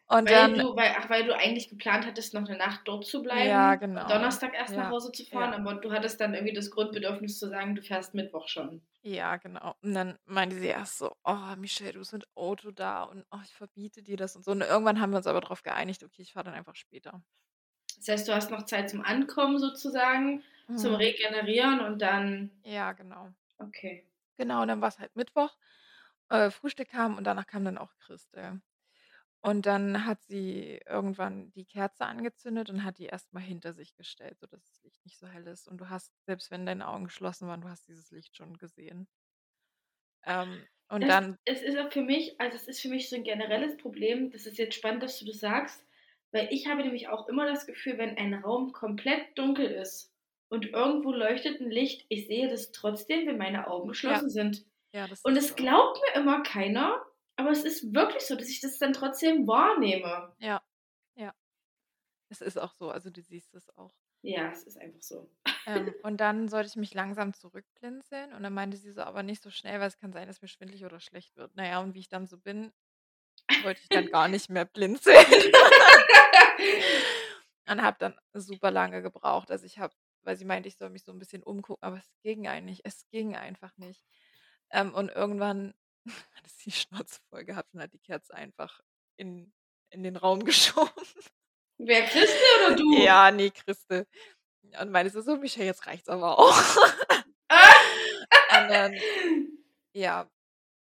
Und 0.08 0.30
Weil 0.30 0.32
dann 0.32 0.54
du 0.54 0.76
weil 0.78 0.96
ach, 0.98 1.10
weil 1.10 1.26
du 1.26 1.36
eigentlich 1.36 1.68
geplant 1.70 2.06
hattest, 2.06 2.34
noch 2.34 2.48
'ne 2.48 2.56
Nacht 2.58 2.82
dort 2.86 3.06
zu 3.06 3.22
Ja, 3.32 3.76
bleiben 3.76 3.76
genau. 3.76 4.24
und 4.26 4.40
Donnerstag 4.40 4.54
erst 4.54 4.78
nach 4.78 4.88
Ja, 4.88 4.90
Hause 4.90 5.12
zu 5.12 5.26
fahren, 5.26 5.52
ja. 5.52 5.54
aber 5.54 5.76
du 5.76 5.92
hattest 5.92 6.22
dann 6.22 6.34
irgendwie 6.34 6.54
das 6.54 6.72
Grundbedürfnis 6.72 7.38
zu 7.38 7.50
sagen, 7.50 7.76
du 7.76 7.82
fährst 7.82 8.14
Mittwoch 8.14 8.48
schon. 8.48 8.82
Ja, 9.06 9.38
genau. 9.38 9.76
Und 9.82 9.94
dann 9.94 10.18
meinte 10.26 10.58
sie 10.60 10.68
erst 10.68 10.98
so: 10.98 11.14
„Oh, 11.24 11.56
Michelle, 11.58 11.94
du 11.94 12.00
bist 12.00 12.12
mit 12.14 12.28
Auto 12.36 12.72
da 12.72 13.04
und, 13.04 13.26
oh, 13.32 13.40
ich 13.46 13.54
verbiete 13.54 14.04
dir 14.04 14.18
das“ 14.18 14.36
und 14.36 14.44
so. 14.44 14.52
Und 14.52 14.62
irgendwann 14.62 15.00
haben 15.00 15.12
wir 15.12 15.18
uns 15.18 15.28
aber 15.28 15.40
drauf 15.42 15.64
geeinigt: 15.64 16.04
„Okay, 16.04 16.22
ich 16.22 16.34
fahre 16.34 16.46
dann 16.46 16.54
einfach 16.54 16.76
später.“ 16.76 17.22
Das 17.98 18.08
heißt, 18.08 18.28
du 18.28 18.34
hast 18.34 18.50
noch 18.50 18.66
Zeit 18.66 18.90
zum 18.90 19.02
Ankommen 19.02 19.60
sozusagen, 19.60 20.44
zum 20.74 20.94
Mhm. 20.94 20.96
Regenerieren 20.96 21.80
und 21.82 22.02
dann 22.02 22.52
Ja, 22.64 22.94
genau. 22.94 23.34
Okay. 23.60 24.10
Genau, 24.40 24.62
und 24.62 24.70
dann 24.70 24.82
war's 24.82 25.00
halt 25.00 25.16
Mittwoch. 25.18 25.58
Äh, 26.30 26.50
Frühstück 26.52 26.90
kam 26.90 27.18
und 27.18 27.26
danach 27.26 27.46
kam 27.48 27.66
dann 27.66 27.78
auch 27.78 27.98
Christel. 27.98 28.62
Und 29.44 29.66
dann 29.66 30.06
hat 30.06 30.22
sie 30.26 30.82
irgendwann 30.86 31.52
die 31.54 31.64
Kerze 31.66 32.06
angezündet 32.06 32.70
und 32.70 32.84
hat 32.84 32.98
die 32.98 33.06
erst 33.06 33.32
mal 33.34 33.40
hinter 33.40 33.74
sich 33.74 33.96
gestellt, 33.96 34.38
sodass 34.40 34.66
das 34.66 34.84
Licht 34.84 35.06
nicht 35.06 35.18
so 35.18 35.28
hell 35.28 35.48
ist. 35.48 35.68
Und 35.70 35.78
du 35.78 35.88
hast, 35.90 36.12
selbst 36.26 36.52
wenn 36.52 36.66
deine 36.66 36.88
Augen 36.90 37.06
geschlossen 37.06 37.48
waren, 37.48 37.62
du 37.62 37.70
hast 37.70 37.88
dieses 37.88 38.12
Licht 38.12 38.36
schon 38.36 38.58
gesehen. 38.58 39.08
Ähm, 40.26 40.68
und 40.90 41.08
Es 41.08 41.10
dann 41.10 41.38
es 41.46 41.62
ist 41.64 41.78
auch 41.80 41.92
für 41.92 42.02
mich 42.04 42.40
also, 42.40 42.56
es 42.58 42.68
ist 42.68 42.82
für 42.82 42.90
mich 42.90 43.10
so 43.10 43.16
'n 43.16 43.24
generelles 43.24 43.78
Problem. 43.78 44.32
Das 44.32 44.46
ist 44.46 44.58
jetzt 44.58 44.76
spannend, 44.76 45.02
dass 45.02 45.18
du 45.20 45.26
das 45.26 45.40
sagst, 45.40 45.88
weil 46.32 46.48
ich 46.52 46.68
habe 46.68 46.84
nämlich 46.84 47.08
auch 47.08 47.28
immer 47.28 47.48
das 47.48 47.66
Gefühl, 47.66 47.98
wenn 47.98 48.18
ein 48.18 48.34
Raum 48.36 48.72
komplett 48.74 49.36
dunkel 49.38 49.66
ist 49.66 50.14
und 50.50 50.68
irgendwo 50.68 51.12
leuchtet 51.12 51.60
'n 51.62 51.72
Licht, 51.72 52.06
ich 52.10 52.28
sehe 52.28 52.50
das 52.50 52.72
trotzdem, 52.72 53.26
wenn 53.28 53.38
meine 53.38 53.68
Augen 53.68 53.88
Ja. 54.04 54.22
geschlossen 54.22 54.30
sind. 54.30 54.66
Ja, 54.94 55.08
das 55.08 55.24
Und 55.24 55.38
ist 55.38 55.38
es 55.38 55.56
so. 55.56 55.56
glaubt 55.56 56.00
mir 56.16 56.22
immer 56.22 56.44
keiner, 56.44 57.06
aber 57.40 57.52
es 57.52 57.64
ist 57.64 57.94
wirklich 57.94 58.24
so, 58.28 58.36
dass 58.36 58.50
ich 58.50 58.62
das 58.62 58.78
dann 58.80 58.94
trotzdem 58.94 59.48
wahrnehme. 59.48 60.36
Ja, 60.40 60.62
ja. 61.16 61.34
Es 62.30 62.42
ist 62.42 62.58
auch 62.58 62.74
so, 62.74 62.90
also, 62.92 63.10
du 63.10 63.22
siehst 63.22 63.54
es 63.56 63.70
auch. 63.78 63.94
Ja, 64.22 64.52
es 64.52 64.64
ist 64.64 64.78
einfach 64.78 65.02
so. 65.02 65.30
Ähm, 65.66 65.96
und 66.02 66.18
dann 66.20 66.48
sollte 66.50 66.68
ich 66.70 66.76
mich 66.76 66.94
langsam 66.94 67.34
zurückblinzeln 67.34 68.34
und 68.34 68.44
dann 68.44 68.54
meinte 68.54 68.78
sie 68.78 68.92
so: 68.92 69.02
„Aber 69.02 69.24
nicht 69.24 69.42
so 69.44 69.50
schnell, 69.52 69.80
weil 69.80 69.88
es 69.88 69.98
kann 69.98 70.14
sein, 70.14 70.28
dass 70.28 70.42
mir 70.42 70.48
schwindelig 70.48 70.86
oder 70.86 71.00
schlecht 71.00 71.36
wird.“ 71.38 71.52
Na 71.56 71.66
ja, 71.68 71.80
und 71.82 71.94
wie 71.94 72.00
ich 72.00 72.10
dann 72.10 72.28
so 72.28 72.38
bin, 72.38 72.72
wollte 73.60 73.82
ich 73.84 73.92
dann 73.92 74.08
gar 74.08 74.28
nicht 74.30 74.50
mehr 74.50 74.66
blinzeln. 74.66 75.18
Und 77.70 77.82
habe 77.84 77.98
dann 78.00 78.16
super 78.34 78.72
lange 78.72 79.02
gebraucht. 79.02 79.52
Also, 79.52 79.66
ich 79.66 79.80
habe 79.80 79.94
weil 80.24 80.36
sie 80.36 80.46
meinte, 80.46 80.68
ich 80.68 80.78
soll 80.78 80.90
mich 80.90 81.04
so 81.06 81.12
'n 81.14 81.20
bisschen 81.20 81.44
umgucken, 81.44 81.82
aber 81.84 81.98
es 81.98 82.12
ging 82.24 82.48
eigentlich 82.48 82.82
es 82.86 83.08
ging 83.10 83.36
einfach 83.36 83.78
nicht. 83.78 84.04
Ähm, 84.72 84.94
und 84.94 85.10
irgendwann 85.10 85.74
hatte 86.36 86.50
sie 86.50 86.66
die 86.72 86.76
Schnauze 86.76 87.20
voll 87.30 87.46
gehabt 87.46 87.74
und 87.74 87.82
hat 87.82 87.94
die 87.94 88.00
Kerze 88.00 88.34
einfach 88.34 88.82
in 89.18 89.54
in 89.92 90.04
den 90.04 90.18
Raum 90.18 90.44
geschoben. 90.46 90.92
Wer, 91.80 92.04
Christel 92.08 92.48
oder 92.68 92.76
du? 92.76 92.84
Ja, 93.04 93.32
ne, 93.32 93.52
Christel. 93.52 94.06
Und 94.82 94.92
meinte 94.92 95.12
so: 95.12 95.22
„So, 95.22 95.38
Michelle, 95.38 95.68
jetzt 95.68 95.88
reicht's 95.88 96.10
aber 96.10 96.40
auch.“ 96.40 96.58
Und 98.50 98.68
dann 98.70 99.04
ja, 99.94 100.30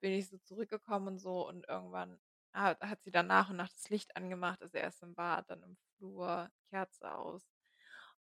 bin 0.01 0.13
ich 0.13 0.29
so 0.29 0.38
zurückgekommen 0.39 1.07
und 1.09 1.19
so 1.19 1.47
und 1.47 1.67
irgendwann 1.69 2.19
ha 2.55 2.77
hat 2.81 3.03
sie 3.03 3.11
dann 3.11 3.27
nach 3.27 3.49
und 3.49 3.57
nach 3.57 3.69
das 3.69 3.89
Licht 3.89 4.15
angemacht, 4.17 4.61
also, 4.63 4.77
erst 4.77 5.03
im 5.03 5.15
Bad, 5.15 5.49
dann 5.49 5.63
im 5.63 5.77
Flur, 5.97 6.49
Kerze 6.69 7.13
aus. 7.15 7.43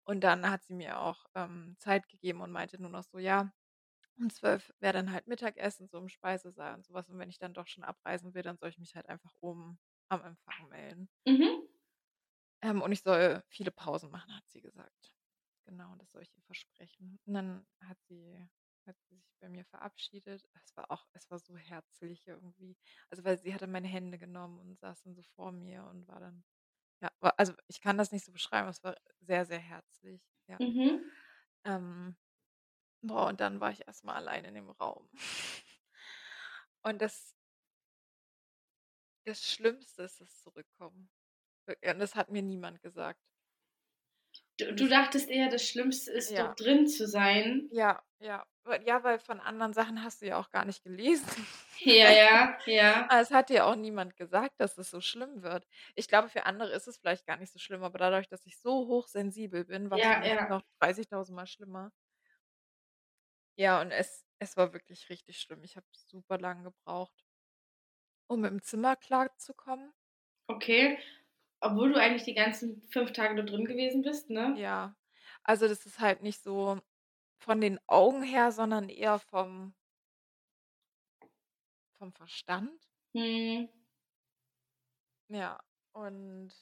Und 0.04 0.22
dann 0.22 0.50
hat 0.50 0.64
sie 0.64 0.74
mir 0.74 1.00
auch, 1.00 1.26
ähm, 1.34 1.76
Zeit 1.80 2.08
gegeben 2.08 2.40
und 2.42 2.52
meinte 2.52 2.80
nur 2.82 2.90
noch 2.90 3.04
so: 3.04 3.18
„Ja, 3.18 3.52
um 4.18 4.31
12 4.31 4.72
wäre 4.81 4.92
dann 4.94 5.12
halt 5.12 5.27
Mittagessen 5.27 5.88
so 5.88 5.98
im 5.98 6.09
Speisesaal 6.09 6.75
und 6.75 6.85
so 6.87 6.94
was. 6.94 7.09
Und 7.11 7.18
wenn 7.18 7.31
ich 7.31 7.38
dann 7.38 7.55
doch 7.55 7.66
schon 7.68 7.85
abreisen 7.85 8.35
will, 8.35 8.42
dann 8.42 8.59
soll 8.59 8.70
ich 8.70 8.79
mich 8.79 8.94
halt 8.96 9.09
einfach 9.09 9.35
oben 9.40 9.79
am 10.09 10.22
Empfang 10.25 10.68
melden.“ 10.68 11.09
Mhm. 11.27 11.66
Ähm, 12.62 12.83
und 12.83 12.92
ich 12.92 13.03
soll 13.03 13.42
viele 13.48 13.70
Pausen 13.70 14.11
machen, 14.11 14.35
hat 14.37 14.48
sie 14.48 14.61
gesagt. 14.61 15.12
Genau, 15.66 15.94
das 15.96 16.11
soll 16.12 16.22
ich 16.22 16.37
ihr 16.37 16.42
versprechen. 16.42 17.18
Und 17.27 17.35
dann 17.35 17.66
hat 17.81 17.98
sie 18.05 18.48
hat 18.87 18.96
sie 19.09 19.16
sich 19.16 19.38
bei 19.38 19.48
mir 19.48 19.64
verabschiedet. 19.64 20.44
Es 20.64 20.77
war 20.77 20.90
auch 20.90 21.07
es 21.12 21.31
war 21.31 21.38
so 21.38 21.57
herzlich 21.57 22.27
irgendwie. 22.27 22.77
Also, 23.11 23.25
weil 23.25 23.38
sie 23.38 23.55
hatte 23.55 23.66
meine 23.68 23.87
Hände 23.88 24.18
genommen 24.18 24.59
und 24.59 24.81
saß 24.81 25.03
dann 25.05 25.14
so 25.14 25.22
vor 25.22 25.53
mir 25.53 25.85
und 25.87 26.09
war 26.09 26.20
dann 26.20 26.44
ja, 27.03 27.11
war 27.20 27.35
also, 27.38 27.55
ich 27.68 27.81
kann 27.83 27.98
das 27.98 28.12
nicht 28.12 28.25
so 28.27 28.33
beschreiben, 28.33 28.68
es 28.68 28.83
war 28.85 28.96
sehr, 29.20 29.46
sehr 29.46 29.59
herzlich, 29.61 30.22
ja. 30.48 30.61
Mhm. 30.61 31.12
Ähm, 31.64 32.16
boah, 33.02 33.28
und 33.28 33.40
dann 33.40 33.60
war 33.60 33.70
ich 33.70 33.86
erst 33.86 34.04
mal 34.04 34.14
allein 34.16 34.44
in 34.44 34.54
dem 34.54 34.70
Raum. 34.70 35.08
Und 36.82 37.00
das 37.02 37.34
das 39.24 39.50
Schlimmste 39.50 40.02
ist 40.04 40.20
das 40.20 40.38
Zurückkommen. 40.42 41.10
und 41.68 41.98
das 42.00 42.14
hat 42.16 42.30
mir 42.30 42.42
niemand 42.42 42.82
gesagt. 42.82 43.20
Du, 44.56 44.72
du 44.74 44.88
dachtest 44.88 45.28
eher, 45.28 45.50
das 45.50 45.66
Schlimmste 45.68 46.10
ist, 46.10 46.30
Ja. 46.30 46.38
dort 46.38 46.58
drin 46.58 46.86
zu 46.86 47.06
sein. 47.06 47.70
Ja, 47.70 48.02
ja. 48.20 48.46
Ja, 48.84 49.02
weil 49.02 49.18
von 49.18 49.40
anderen 49.40 49.72
Sachen 49.72 50.02
hast 50.04 50.22
du 50.22 50.26
ja 50.26 50.38
auch 50.38 50.50
gar 50.50 50.64
nicht 50.64 50.82
gelesen. 50.84 51.26
Ja, 51.84 52.10
ja, 52.10 52.58
ja. 52.66 53.12
Es 53.14 53.30
hat 53.30 53.50
dir 53.50 53.66
auch 53.66 53.76
niemand 53.76 54.16
gesagt, 54.16 54.54
dass 54.60 54.78
es 54.78 54.90
so 54.90 55.00
schlimm 55.00 55.42
wird. 55.42 55.66
Ich 55.94 56.08
glaube, 56.08 56.28
für 56.30 56.46
andere 56.46 56.70
ist 56.72 56.88
es 56.88 56.96
vielleicht 56.98 57.26
gar 57.26 57.36
nicht 57.36 57.52
so 57.52 57.58
schlimm, 57.58 57.82
aber 57.84 57.98
dadurch, 57.98 58.28
dass 58.28 58.46
ich 58.46 58.58
so 58.60 58.86
hochsensibel 58.88 59.64
bin, 59.66 59.90
war 59.90 60.00
es 60.00 60.08
Ja, 60.08 60.22
ja. 60.24 60.46
noch 60.46 60.62
30.000 60.80 61.36
Mal 61.36 61.46
schlimmer. 61.46 61.92
Ja, 63.56 63.80
und 63.80 63.90
es 63.92 64.24
es 64.38 64.56
war 64.56 64.72
wirklich 64.72 65.08
richtig 65.08 65.40
schlimm. 65.40 65.62
Ich 65.64 65.76
habe 65.76 65.86
super 65.92 66.36
lang 66.38 66.64
gebraucht, 66.64 67.24
um 68.26 68.44
im 68.44 68.60
Zimmer 68.60 68.96
klarzukommen. 68.96 69.92
Okay. 70.48 70.98
Obwohl 71.60 71.92
du 71.92 72.00
eigentlich 72.00 72.24
die 72.24 72.34
ganzen 72.34 72.82
5 72.92 73.12
Tage 73.12 73.34
da 73.36 73.42
drin 73.42 73.64
gewesen 73.64 74.02
bist, 74.02 74.30
ne? 74.30 74.56
Ja. 74.56 74.96
Also, 75.42 75.68
das 75.68 75.86
ist 75.86 75.98
halt 76.00 76.22
nicht 76.22 76.42
so 76.42 76.80
von 77.38 77.60
den 77.60 77.80
Augen 77.88 78.22
her, 78.22 78.52
sondern 78.52 78.88
eher 78.88 79.18
vom 79.18 79.74
vom 81.96 82.12
Verstand. 82.12 82.90
Mhm. 83.14 83.68
Ja, 85.28 85.58
und 85.92 86.52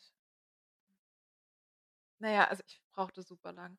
na 2.19 2.31
ja, 2.31 2.45
also, 2.49 2.63
ich 2.67 2.81
brauchte 2.93 3.23
super 3.23 3.53
lang. 3.53 3.79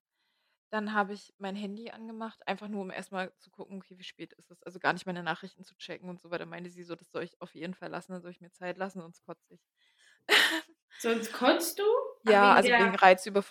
Dann 0.72 0.94
habe 0.94 1.14
ich 1.14 1.34
mein 1.38 1.56
Handy 1.56 1.92
angemacht, 1.92 2.48
einfach 2.48 2.70
nur, 2.70 2.82
um 2.82 2.92
erst 2.92 3.12
mal 3.12 3.34
zu 3.38 3.52
gucken: 3.52 3.78
„Okay, 3.78 4.00
wie 4.00 4.04
spät 4.04 4.34
ist 4.34 4.52
es?“ 4.52 4.64
Also, 4.64 4.80
gar 4.80 4.94
nicht 4.94 5.06
meine 5.06 5.22
Nachrichten 5.24 5.64
zu 5.66 5.76
checken 5.76 6.10
und 6.10 6.20
so 6.22 6.32
weiter. 6.32 6.46
Meinte 6.46 6.70
sie 6.72 6.84
so: 6.84 6.96
„Das 6.96 7.12
soll 7.12 7.24
ich 7.24 7.42
auf 7.42 7.54
jeden 7.56 7.74
Fall 7.74 7.90
lassen, 7.90 8.14
dann 8.14 8.22
soll 8.22 8.32
ich 8.32 8.42
mir 8.42 8.52
Zeit 8.52 8.78
lassen, 8.78 9.02
sonst 9.02 9.22
kotze 9.24 9.54
ich.“ 9.54 9.62
Sonst 10.98 11.34
kotzt 11.34 11.80
du? 11.80 11.84
Ach, 12.26 12.40
Ja, 12.40 12.42
wegen 12.42 12.56
also, 12.56 12.78
der 12.78 12.78
wegen 12.78 12.96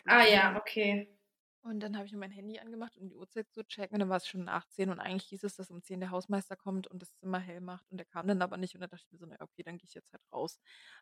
ah 0.07 0.25
Reizüberflutung. 0.25 0.27
ja, 0.27 0.57
okay. 0.59 1.19
Und 1.63 1.81
dann 1.81 1.95
habe 1.97 2.07
ich 2.07 2.13
mir 2.13 2.19
mein 2.19 2.31
Handy 2.31 2.59
angemacht, 2.59 2.97
um 2.97 3.07
die 3.07 3.15
Uhrzeit 3.15 3.51
zu 3.53 3.63
checken, 3.65 3.95
und 3.97 4.01
dann 4.01 4.09
war 4.09 4.17
es 4.17 4.27
schon 4.27 4.45
nach 4.45 4.67
10 4.67 4.89
und 4.91 4.99
eigentlich 4.99 5.29
hieß 5.29 5.45
es, 5.45 5.57
dass 5.57 5.71
um 5.71 5.83
10 5.83 6.01
der 6.01 6.11
Hausmeister 6.11 6.57
kommt 6.57 6.87
und 6.89 7.03
das 7.03 7.15
Zimmer 7.17 7.39
hell 7.39 7.61
macht 7.61 7.91
und 7.91 7.99
der 7.99 8.07
kam 8.07 8.27
dann 8.27 8.41
aber 8.41 8.57
nicht 8.57 8.75
und 8.75 8.81
dann 8.81 8.89
dachte 8.89 9.05
ich 9.07 9.13
mir 9.13 9.19
so: 9.19 9.27
„Na 9.27 9.37
okay, 9.41 9.63
dann 9.63 9.77
gehe 9.77 9.87
ich 9.87 9.93
jetzt 9.95 10.11
halt 10.13 10.23
raus“, 10.33 10.59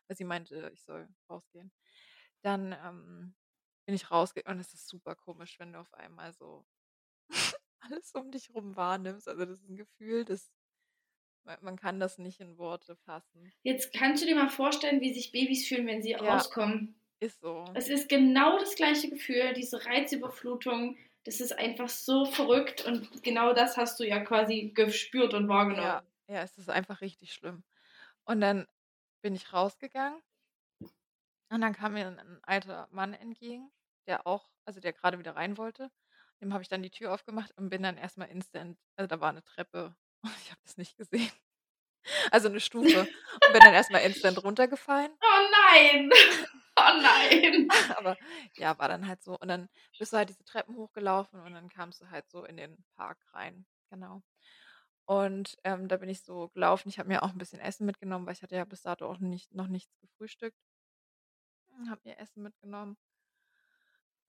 weil 0.07 0.17
sie 0.17 0.25
meinte, 0.25 0.69
ich 0.73 0.83
soll 0.83 1.07
rausgehen. 1.29 1.71
Dann, 2.41 2.73
ähm, 2.73 3.35
bin 3.89 3.95
ich 3.95 4.11
rausgegangen 4.11 4.57
und 4.59 4.61
es 4.61 4.75
ist 4.75 4.87
super 4.87 5.15
komisch, 5.15 5.59
wenn 5.59 5.73
du 5.73 5.79
auf 5.79 5.93
einmal 5.95 6.31
so 6.33 6.67
alles 7.81 8.13
um 8.15 8.31
dich 8.31 8.51
rum 8.53 8.75
wahrnimmst. 8.77 9.27
Also, 9.29 9.45
das 9.45 9.59
ist 9.61 9.69
'n 9.69 9.77
Gefühl, 9.77 10.25
das 10.25 10.51
ma 11.43 11.57
man 11.61 11.77
kann 11.77 11.99
das 11.99 12.17
nicht 12.19 12.39
in 12.41 12.57
Worte 12.57 12.95
fassen. 12.95 13.53
Jetzt 13.63 13.93
kannst 13.93 14.21
du 14.21 14.27
dir 14.27 14.35
mal 14.35 14.49
vorstellen, 14.49 14.99
wie 15.01 15.13
sich 15.13 15.31
Babys 15.31 15.65
fühlen, 15.67 15.87
wenn 15.87 16.01
sie 16.01 16.13
Ja. 16.19 16.49
rauskommen. 16.53 16.95
Ist 17.21 17.41
so. 17.41 17.65
Es 17.73 17.89
ist 17.89 18.09
genau 18.09 18.59
das 18.59 18.75
gleiche 18.75 19.09
Gefühl, 19.09 19.53
diese 19.55 19.85
Reizüberflutung. 19.85 20.97
Das 21.25 21.41
ist 21.41 21.53
einfach 21.57 21.89
so 21.89 22.25
verrückt 22.25 22.85
und 22.85 23.23
genau 23.23 23.53
das 23.53 23.77
hast 23.77 23.99
du 23.99 24.05
ja 24.07 24.19
quasi 24.21 24.71
gespürt 24.75 25.33
und 25.35 25.49
wahrgenommen. 25.49 25.97
Ja, 25.97 26.03
ja, 26.27 26.41
es 26.43 26.57
ist 26.57 26.69
einfach 26.69 27.01
richtig 27.01 27.33
schlimm. 27.33 27.63
Und 28.25 28.41
dann 28.41 28.67
bin 29.21 29.35
ich 29.35 29.53
rausgegangen 29.53 30.21
und 31.51 31.61
dann 31.61 31.73
kam 31.73 31.93
mir 31.93 32.07
'n 32.07 32.17
'n 32.19 32.39
alter 32.43 32.87
Mann 32.91 33.13
entgegen, 33.13 33.71
der 34.09 34.27
auch 34.27 34.51
also, 34.65 34.81
der 34.81 34.93
grade 34.93 35.19
wieder 35.19 35.35
rein 35.37 35.57
wollte. 35.59 35.91
Dem 36.41 36.53
habe 36.53 36.63
ich 36.63 36.69
dann 36.69 36.83
die 36.83 36.91
Tür 36.91 37.13
aufgemacht 37.15 37.53
und 37.57 37.69
bin 37.71 37.83
dann 37.83 37.97
erst 37.97 38.17
mal 38.19 38.25
instant 38.27 38.79
also, 38.97 39.07
da 39.09 39.21
war 39.21 39.33
'ne 39.33 39.43
Treppe 39.45 39.95
und 40.23 40.31
ich 40.43 40.51
habe 40.51 40.61
das 40.65 40.77
nicht 40.77 40.97
gesehen. 40.97 41.31
Also, 42.31 42.49
'ne 42.49 42.59
Stufe 42.61 43.07
und 43.47 43.53
bin 43.53 43.63
dann 43.63 43.73
erst 43.75 43.91
mal 43.91 43.99
instant 43.99 44.43
runtergefallen. 44.43 45.11
Oh 45.21 45.49
nein. 45.51 46.09
Oh 46.81 47.01
nein. 47.01 47.69
Aber 47.97 48.17
ja, 48.55 48.77
war 48.79 48.87
dann 48.87 49.07
halt 49.07 49.23
so. 49.23 49.37
Und 49.39 49.47
dann 49.47 49.69
bist 49.97 50.13
du 50.13 50.17
halt 50.17 50.29
diese 50.29 50.43
Treppen 50.43 50.75
hochgelaufen 50.75 51.39
und 51.41 51.53
dann 51.53 51.69
kamst 51.69 52.01
du 52.01 52.09
halt 52.09 52.29
so 52.29 52.43
in 52.45 52.57
den 52.57 52.83
Park 52.95 53.19
rein, 53.33 53.65
genau. 53.89 54.21
Und, 55.05 55.57
ähm, 55.65 55.87
da 55.89 55.97
bin 55.97 56.09
ich 56.09 56.23
so 56.23 56.49
gelaufen. 56.49 56.89
Ich 56.89 56.99
habe 56.99 57.09
mir 57.09 57.23
auch 57.23 57.31
'n 57.33 57.37
bisschen 57.39 57.59
Essen 57.61 57.85
mitgenommen, 57.87 58.25
weil 58.27 58.33
ich 58.33 58.43
hatte 58.43 58.55
ja 58.55 58.65
bis 58.65 58.83
dato 58.83 59.07
auch 59.09 59.19
nicht 59.19 59.53
noch 59.53 59.67
nichts 59.67 59.99
gefrühstückt. 60.01 60.53
Hm, 61.75 61.89
habe 61.89 62.01
mir 62.05 62.17
Essen 62.17 62.43
mitgenommen 62.43 62.97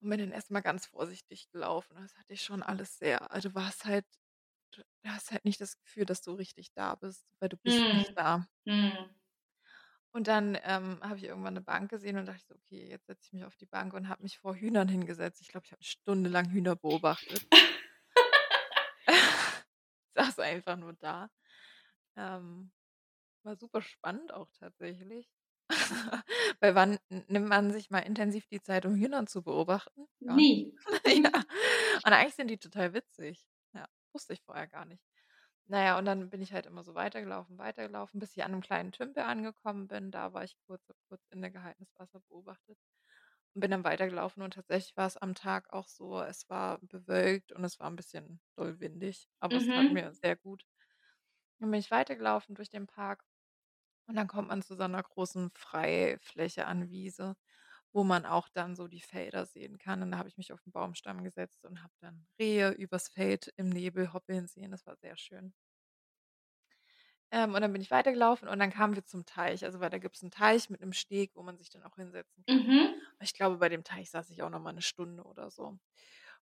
und 0.02 0.10
bin 0.10 0.20
dann 0.20 0.32
erst 0.32 0.50
mal 0.50 0.60
ganz 0.60 0.86
vorsichtig 0.86 1.50
gelaufen. 1.52 1.96
Das 1.96 2.16
hatte 2.18 2.32
ich 2.34 2.42
schon 2.42 2.62
alles 2.62 2.98
sehr 2.98 3.30
also, 3.32 3.50
du 3.50 3.54
warst 3.54 3.84
halt 3.84 4.06
du 4.72 4.82
hast 5.10 5.32
halt 5.32 5.44
nicht 5.46 5.60
das 5.60 5.78
Gefühl, 5.78 6.06
dass 6.06 6.22
du 6.22 6.32
richtig 6.34 6.72
da 6.74 6.94
bist, 6.96 7.26
weil 7.40 7.48
du 7.50 7.56
bist 7.58 7.86
Mhm. 7.86 7.92
nicht 7.92 8.16
da. 8.18 8.46
Mhm. 8.66 9.14
Und 10.14 10.26
dann, 10.26 10.58
ähm, 10.64 10.98
habe 11.02 11.16
ich 11.16 11.24
irgendwann 11.24 11.54
'ne 11.54 11.60
Bank 11.60 11.88
gesehen 11.90 12.16
und 12.18 12.26
dachte 12.26 12.44
so: 12.48 12.54
„Okay, 12.56 12.88
jetzt 12.88 13.06
setze 13.06 13.26
ich 13.26 13.32
mich 13.32 13.44
auf 13.44 13.54
die 13.56 13.66
Bank“ 13.66 13.94
und 13.94 14.08
habe 14.08 14.22
mich 14.22 14.38
vor 14.38 14.56
Hühnern 14.56 14.88
hingesetzt. 14.88 15.40
Ich 15.40 15.48
glaube, 15.48 15.66
ich 15.66 15.72
habe 15.72 15.80
'ne 15.82 15.86
Stunde 15.86 16.30
lang 16.30 16.50
Hühner 16.50 16.74
beobachtet. 16.76 17.46
Saß 20.16 20.38
einfach 20.40 20.76
nur 20.76 20.94
da. 20.94 21.30
Ähm, 22.16 22.72
war 23.44 23.56
super 23.56 23.82
spannend 23.82 24.32
auch 24.34 24.50
tatsächlich. 24.52 25.28
Weil 26.60 26.74
wann 26.74 26.98
nimmt 27.28 27.48
man 27.48 27.72
sich 27.72 27.90
mal 27.90 28.00
intensiv 28.00 28.46
die 28.48 28.62
Zeit, 28.62 28.86
um 28.86 28.94
Hühner 28.94 29.26
zu 29.26 29.42
beobachten? 29.42 30.06
Nicht. 30.22 30.60
Nie. 30.60 30.72
Ja. 31.06 31.30
Und 32.04 32.12
eigentlich 32.12 32.34
sind 32.34 32.48
die 32.48 32.58
total 32.58 32.94
witzig. 32.94 33.46
Ja, 33.74 33.86
wusste 34.12 34.32
ich 34.34 34.42
vorher 34.42 34.66
gar 34.68 34.84
nicht. 34.84 35.04
Na 35.66 35.84
ja, 35.84 35.98
und 35.98 36.04
dann 36.06 36.30
bin 36.30 36.40
ich 36.42 36.52
halt 36.52 36.66
immer 36.66 36.82
so 36.84 36.94
weitergelaufen, 36.94 37.58
weitergelaufen, 37.58 38.20
bis 38.20 38.36
ich 38.36 38.44
an 38.44 38.52
'nem 38.52 38.60
kleinen 38.62 38.92
Tümpel 38.92 39.22
angekommen 39.24 39.88
bin. 39.88 40.10
Da 40.10 40.32
war 40.34 40.44
ich 40.44 40.56
kurz 40.66 40.82
kurz 41.08 41.22
innegehalten, 41.30 41.84
das 41.86 41.98
Wasser 41.98 42.20
beobachtet 42.28 42.78
und 43.54 43.60
bin 43.62 43.70
dann 43.72 43.84
weitergelaufen 43.84 44.42
und 44.44 44.54
tatsächlich 44.54 44.96
war 44.96 45.06
es 45.08 45.16
am 45.18 45.34
Tag 45.36 45.72
auch 45.72 45.88
so, 45.88 46.20
es 46.22 46.48
war 46.50 46.78
bewölkt 46.82 47.52
und 47.52 47.64
es 47.64 47.80
war 47.80 47.88
'n 47.90 47.96
bisschen 47.96 48.40
doll 48.56 48.80
windig, 48.80 49.28
aber 49.40 49.58
es 49.58 49.68
tat 49.70 49.88
Mhm. 49.88 49.90
mir 49.90 50.12
sehr 50.14 50.36
gut. 50.36 50.64
Dann 51.60 51.70
bin 51.72 51.80
ich 51.80 51.90
weitergelaufen 51.92 52.54
durch 52.56 52.70
den 52.70 52.86
Park 52.88 53.24
und 54.10 54.16
dann 54.16 54.28
kommt 54.28 54.48
man 54.48 54.62
zu 54.62 54.76
so 54.76 54.84
'ner 54.88 55.02
großen 55.04 55.50
Freifläche 55.56 56.66
an 56.66 56.90
Wiese, 56.90 57.36
wo 57.92 58.04
man 58.04 58.26
auch 58.26 58.48
dann 58.50 58.76
so 58.76 58.88
die 58.88 59.00
Felder 59.02 59.46
sehen 59.46 59.78
kann. 59.78 60.02
Und 60.02 60.12
da 60.12 60.18
habe 60.18 60.28
ich 60.30 60.38
mich 60.38 60.52
auf 60.52 60.60
'n 60.66 60.72
Baumstamm 60.72 61.24
gesetzt 61.24 61.64
und 61.66 61.82
habe 61.82 61.94
dann 62.00 62.26
Rehe 62.40 62.72
übers 62.72 63.08
Feld 63.08 63.52
im 63.56 63.70
Nebel 63.70 64.12
hoppeln 64.14 64.48
sehen. 64.48 64.72
Das 64.72 64.86
war 64.86 64.96
sehr 64.96 65.16
schön. 65.18 65.52
Ähm, 67.32 67.54
und 67.54 67.60
dann 67.60 67.72
bin 67.72 67.80
ich 67.82 67.90
weitergelaufen 67.90 68.48
und 68.48 68.58
dann 68.58 68.70
kamen 68.72 68.96
wir 68.96 69.04
zum 69.04 69.24
Teich. 69.24 69.64
Also, 69.64 69.78
weil 69.80 69.90
da 69.90 69.98
gibt's 69.98 70.22
'n 70.22 70.30
Teich 70.30 70.68
mit 70.70 70.80
'nem 70.80 70.92
Steg, 70.92 71.30
wo 71.36 71.42
man 71.42 71.56
sich 71.58 71.70
dann 71.70 71.82
auch 71.84 71.94
hinsetzen 71.96 72.44
kann. 72.44 72.48
Mhm. 72.48 73.00
Ich 73.22 73.34
glaube, 73.34 73.58
bei 73.58 73.68
dem 73.68 73.84
Teich 73.84 74.10
saß 74.10 74.30
ich 74.30 74.42
auch 74.42 74.50
noch 74.50 74.60
mal 74.60 74.72
'ne 74.72 74.82
Stunde 74.82 75.22
oder 75.24 75.50
so. 75.50 75.78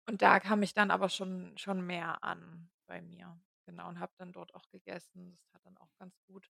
Und 0.09 0.23
da 0.23 0.41
kam 0.41 0.63
ich 0.63 0.75
dann 0.75 0.91
aber 0.91 1.09
schon 1.11 1.57
schon 1.59 1.87
mehr 1.87 2.25
an 2.25 2.71
bei 2.87 3.03
mir, 3.03 3.41
genau, 3.67 3.89
und 3.89 4.01
habe 4.01 4.13
dann 4.19 4.33
dort 4.33 4.55
auch 4.55 4.69
gegessen. 4.71 5.33
Das 5.33 5.47
tat 5.53 5.65
dann 5.67 5.79
auch 5.79 5.91
ganz 5.99 6.19
gut. 6.27 6.49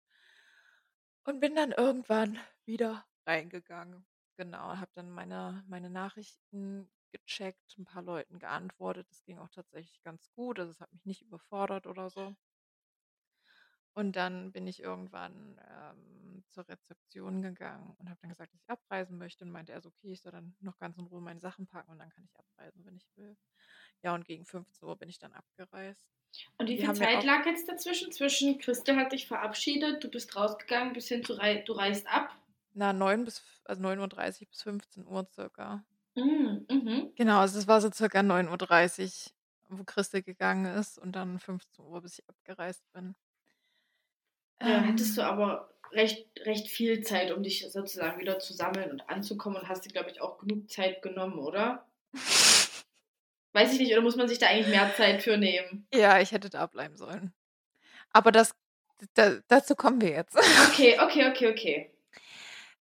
Und 1.27 1.39
bin 1.41 1.55
dann 1.55 1.71
irgendwann 1.71 2.37
wieder 2.65 3.07
reingegangen. 3.27 4.07
Genau, 4.37 4.77
habe 4.79 4.91
dann 4.95 5.09
meine 5.11 5.63
meine 5.69 5.89
Nachrichten 5.89 6.91
gecheckt, 7.13 7.77
'n 7.79 7.85
paar 7.85 8.03
Leuten 8.03 8.39
geantwortet. 8.41 9.09
Das 9.11 9.23
ging 9.25 9.39
auch 9.39 9.51
tatsächlich 9.51 10.03
ganz 10.03 10.33
gut. 10.33 10.59
Also, 10.59 10.73
es 10.73 10.81
hat 10.81 10.93
mich 10.93 11.05
nicht 11.07 11.23
überfordert 11.23 11.87
oder 11.87 12.11
so. 12.11 12.35
Und 13.97 14.17
dann 14.17 14.53
bin 14.53 14.67
ich 14.67 14.81
irgendwann, 14.83 15.61
ähm, 15.69 16.45
zur 16.49 16.67
Rezeption 16.67 17.43
gegangen 17.43 17.95
und 17.99 18.09
habe 18.09 18.19
dann 18.23 18.31
gesagt, 18.31 18.55
dass 18.55 18.63
ich 18.63 18.71
abreisen 18.71 19.19
möchte 19.19 19.45
und 19.45 19.51
meinte 19.51 19.73
er 19.73 19.83
so: 19.83 19.91
„Okay, 19.91 20.13
ich 20.13 20.23
soll 20.23 20.33
dann 20.33 20.57
noch 20.61 20.79
ganz 20.79 20.97
in 20.97 21.07
Ruhe 21.07 21.21
meine 21.21 21.41
Sachen 21.41 21.67
packen 21.67 21.91
und 21.91 21.99
dann 21.99 22.09
kann 22.09 22.25
ich 22.25 22.39
abreisen, 22.39 22.85
wenn 22.87 22.97
ich 22.97 23.07
will.“ 23.17 23.37
Ja, 24.03 24.15
und 24.15 24.25
gegen 24.27 24.47
15:00 24.47 24.97
bin 24.97 25.09
ich 25.11 25.19
dann 25.19 25.33
abgereist. 25.35 26.22
Und 26.59 26.69
wie 26.69 26.79
viel 26.79 26.93
Zeit 26.93 27.25
lag 27.25 27.47
jetzt 27.47 27.69
dazwischen? 27.69 28.13
Zwischen 28.13 28.59
Christel 28.59 28.97
hat 28.97 29.13
dich 29.13 29.27
verabschiedet, 29.27 30.05
du 30.05 30.09
bist 30.11 30.37
rausgegangen, 30.37 30.93
bis 30.93 31.09
hin 31.09 31.25
zu 31.25 31.35
rei 31.35 31.63
du 31.67 31.73
reist 31.73 32.07
ab? 32.07 32.37
Na, 32.75 32.93
9 32.95 33.25
bis 33.25 33.43
also, 33.65 33.83
9:30 33.83 34.49
bis 34.49 34.63
15:00 34.63 35.27
circa. 35.31 35.85
Hm, 36.17 36.67
mhm. 36.71 37.13
Genau, 37.19 37.41
also, 37.41 37.59
es 37.59 37.67
war 37.69 37.81
so 37.83 37.91
circa 37.93 38.23
9:30, 38.23 39.35
wo 39.69 39.85
Christel 39.85 40.23
gegangen 40.23 40.65
ist 40.79 40.99
und 40.99 41.13
dann 41.15 41.39
15:00, 41.39 42.01
bis 42.01 42.19
ich 42.19 42.29
abgereist 42.29 42.91
bin. 42.93 43.15
Ja, 44.61 44.85
hattest 44.87 45.17
du 45.17 45.23
Ähm 45.23 45.27
aber 45.27 45.75
recht, 45.93 46.29
recht 46.47 46.69
viel 46.69 47.03
Zeit, 47.03 47.33
um 47.33 47.43
dich 47.43 47.71
sozusagen 47.71 48.21
wieder 48.21 48.39
zu 48.39 48.53
sammeln 48.55 48.91
und 48.91 49.09
anzukommen 49.09 49.57
und 49.59 49.69
hast 49.69 49.85
dir, 49.85 49.91
glaube 49.91 50.11
ich, 50.11 50.21
auch 50.21 50.39
genug 50.39 50.71
Zeit 50.71 51.03
genommen, 51.03 51.39
oder? 51.39 51.87
Weiß 53.53 53.73
ich 53.73 53.79
nicht, 53.79 53.93
oder 53.93 54.03
muss 54.03 54.17
man 54.17 54.29
sich 54.29 54.39
da 54.39 54.47
eigentlich 54.47 54.69
mehr 54.69 54.95
Zeit 54.95 55.23
für 55.23 55.37
nehmen? 55.37 55.87
Ja, 55.93 56.21
ich 56.21 56.33
hätte 56.33 56.49
da 56.49 56.67
bleiben 56.67 56.97
sollen. 56.97 57.33
Aber 58.13 58.33
das, 58.33 58.55
da, 59.15 59.39
dazu 59.49 59.75
kommen 59.75 60.01
wir 60.01 60.11
jetzt. 60.11 60.37
Okay, 60.69 60.99
okay, 61.03 61.31
okay, 61.31 61.51
okay. 61.51 61.91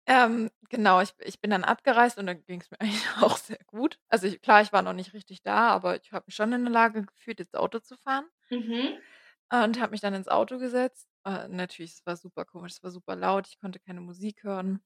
Ähm, 0.06 0.50
genau, 0.68 1.00
ich, 1.00 1.12
ich 1.20 1.40
bin 1.40 1.50
dann 1.50 1.64
abgereist 1.64 2.18
und 2.18 2.26
dann 2.26 2.44
ging 2.44 2.60
es 2.60 2.70
mir 2.70 2.80
eigentlich 2.80 3.04
auch 3.20 3.36
sehr 3.36 3.58
gut. 3.66 3.98
Also 4.08 4.26
ich, 4.26 4.40
klar, 4.40 4.62
ich 4.62 4.72
war 4.72 4.82
noch 4.82 4.92
nicht 4.92 5.12
richtig 5.12 5.42
da, 5.42 5.68
aber 5.68 6.00
ich 6.00 6.12
habe 6.12 6.24
mich 6.26 6.34
schon 6.34 6.52
in 6.52 6.64
der 6.64 6.72
Lage 6.72 7.04
gefühlt, 7.04 7.38
jetzt 7.38 7.56
Auto 7.56 7.80
zu 7.80 7.96
fahren. 7.96 8.26
Mhm. 8.50 8.98
Und 9.52 9.80
habe 9.80 9.90
mich 9.90 10.00
dann 10.00 10.14
ins 10.14 10.28
Auto 10.28 10.58
gesetzt. 10.58 11.08
Äh, 11.24 11.48
natürlich, 11.48 11.92
es 11.92 12.06
war 12.06 12.16
super 12.16 12.44
komisch, 12.44 12.72
es 12.72 12.82
war 12.82 12.90
super 12.90 13.16
laut, 13.16 13.48
ich 13.48 13.58
konnte 13.58 13.80
keine 13.80 14.00
Musik 14.00 14.44
hören. 14.44 14.80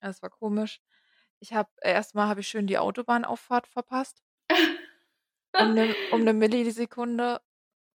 Es 0.00 0.22
war 0.22 0.30
komisch. 0.30 0.80
Ich 1.40 1.54
habe 1.54 1.70
erstmal 1.82 2.28
habe 2.28 2.40
ich 2.40 2.48
schön 2.48 2.66
die 2.66 2.78
Autobahnauffahrt 2.78 3.66
verpasst. 3.66 4.22
Um 5.56 5.70
eine 5.72 5.94
um 6.10 6.22
'ne 6.24 6.32
Millisekunde 6.32 7.40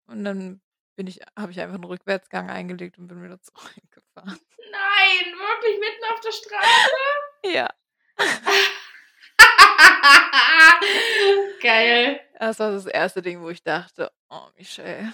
und 0.08 0.24
dann 0.26 0.62
bin 0.98 1.08
ich 1.08 1.22
habe 1.38 1.52
ich 1.52 1.60
einfach 1.62 1.76
einen 1.76 1.84
Rückwärtsgang 1.86 2.50
eingelegt 2.50 2.98
und 3.00 3.08
bin 3.08 3.24
wieder 3.24 3.40
zurückgefahren. 3.42 4.40
Nein, 4.72 5.34
wirklich 5.38 5.80
mitten 5.80 6.04
auf 6.14 6.20
der 6.22 6.32
Straße? 6.32 6.96
Ja. 7.44 7.70
Geil. 11.60 12.20
Das 12.40 12.60
war 12.60 12.72
das 12.72 12.86
erste 12.86 13.22
Ding, 13.22 13.42
wo 13.42 13.50
ich 13.50 13.64
dachte: 13.64 14.12
„Oh, 14.30 14.48
Michelle, 14.58 15.14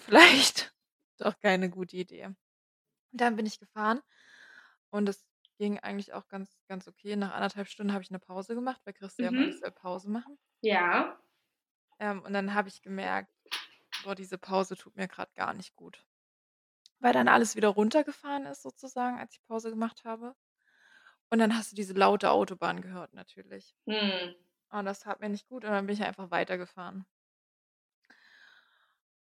vielleicht 0.00 0.74
doch 1.18 1.38
keine 1.38 1.70
gute 1.70 1.96
Idee.“ 1.96 2.28
Dann 3.12 3.36
bin 3.36 3.46
ich 3.46 3.60
gefahren 3.60 4.00
und 4.90 5.08
es 5.08 5.24
ging 5.58 5.78
eigentlich 5.80 6.12
auch 6.14 6.28
ganz 6.28 6.58
ganz 6.68 6.88
okay. 6.88 7.16
Nach 7.16 7.32
anderthalb 7.34 7.68
Stunden 7.68 7.92
habe 7.94 8.02
ich 8.04 8.10
eine 8.10 8.20
Pause 8.20 8.54
gemacht, 8.56 8.80
weil 8.84 8.94
Christian 8.94 9.36
Mhm. 9.36 9.50
soll 9.50 9.70
Pause 9.72 10.10
machen. 10.10 10.38
Ja. 10.62 11.21
Ähm, 11.98 12.22
und 12.22 12.32
dann 12.32 12.54
habe 12.54 12.68
ich 12.68 12.82
gemerkt: 12.82 13.30
„Boah, 14.04 14.14
diese 14.14 14.38
Pause 14.38 14.76
tut 14.76 14.96
mir 14.96 15.08
gerade 15.08 15.32
gar 15.34 15.54
nicht 15.54 15.74
gut.“ 15.76 16.04
Weil 17.00 17.12
dann 17.12 17.28
alles 17.28 17.56
wieder 17.56 17.68
runtergefahren 17.68 18.46
ist 18.46 18.62
sozusagen, 18.62 19.18
als 19.18 19.34
ich 19.34 19.44
Pause 19.46 19.70
gemacht 19.70 20.04
habe. 20.04 20.34
Und 21.30 21.38
dann 21.38 21.56
hast 21.56 21.72
du 21.72 21.76
diese 21.76 21.94
laute 21.94 22.30
Autobahn 22.30 22.80
gehört 22.82 23.14
natürlich. 23.14 23.74
Hm. 23.86 24.34
Und 24.70 24.84
das 24.86 25.00
tat 25.00 25.20
mir 25.20 25.28
nicht 25.28 25.46
gut 25.48 25.64
und 25.64 25.70
dann 25.70 25.86
bin 25.86 25.94
ich 25.94 26.02
einfach 26.04 26.30
weitergefahren. 26.30 27.06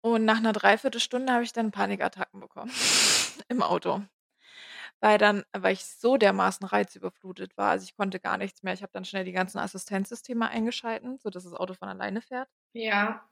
Und 0.02 0.24
nach 0.24 0.38
einer 0.38 0.52
Dreiviertelstunde 0.52 1.32
habe 1.32 1.44
ich 1.44 1.52
dann 1.52 1.70
Panikattacken 1.72 2.40
bekommen 2.40 2.70
im 3.48 3.62
Auto. 3.62 4.02
Weil 5.00 5.18
dann 5.18 5.44
weil 5.52 5.72
ich 5.74 5.84
so 5.86 6.16
dermaßen 6.16 6.66
reizüberflutet 6.66 7.56
war. 7.56 7.70
Also, 7.70 7.84
ich 7.84 7.96
konnte 7.96 8.20
gar 8.20 8.36
nichts 8.38 8.62
mehr. 8.62 8.74
Ich 8.74 8.82
habe 8.82 8.92
dann 8.92 9.04
schnell 9.04 9.24
die 9.24 9.32
ganzen 9.32 9.58
Assistenzsysteme 9.58 10.48
eingeschalten, 10.48 11.18
sodass 11.18 11.44
das 11.44 11.54
Auto 11.54 11.74
von 11.74 11.88
alleine 11.88 12.22
fährt 12.22 12.48
Ja. 12.74 13.28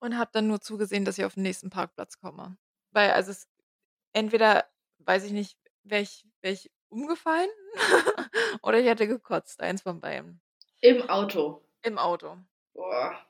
und 0.00 0.16
habe 0.18 0.30
dann 0.32 0.46
nur 0.48 0.60
zugesehen, 0.60 1.04
dass 1.04 1.18
ich 1.18 1.24
auf 1.24 1.34
den 1.34 1.42
nächsten 1.42 1.70
Parkplatz 1.70 2.18
komme. 2.18 2.56
Weil 2.92 3.10
also, 3.12 3.30
es 3.30 3.48
entweder, 4.12 4.66
weiß 5.00 5.24
ich 5.24 5.32
nicht, 5.32 5.58
wäre 5.84 6.02
ich 6.02 6.26
wäre 6.42 6.54
ich 6.54 6.72
umgefallen 6.88 7.50
oder 8.62 8.80
ich 8.80 8.86
hätte 8.86 9.08
gekotzt, 9.08 9.60
eins 9.62 9.82
von 9.82 10.00
beiden. 10.00 10.42
Im 10.80 11.02
Auto. 11.10 11.68
Im 11.82 11.96
Auto. 11.96 12.36
Boah. 12.74 13.26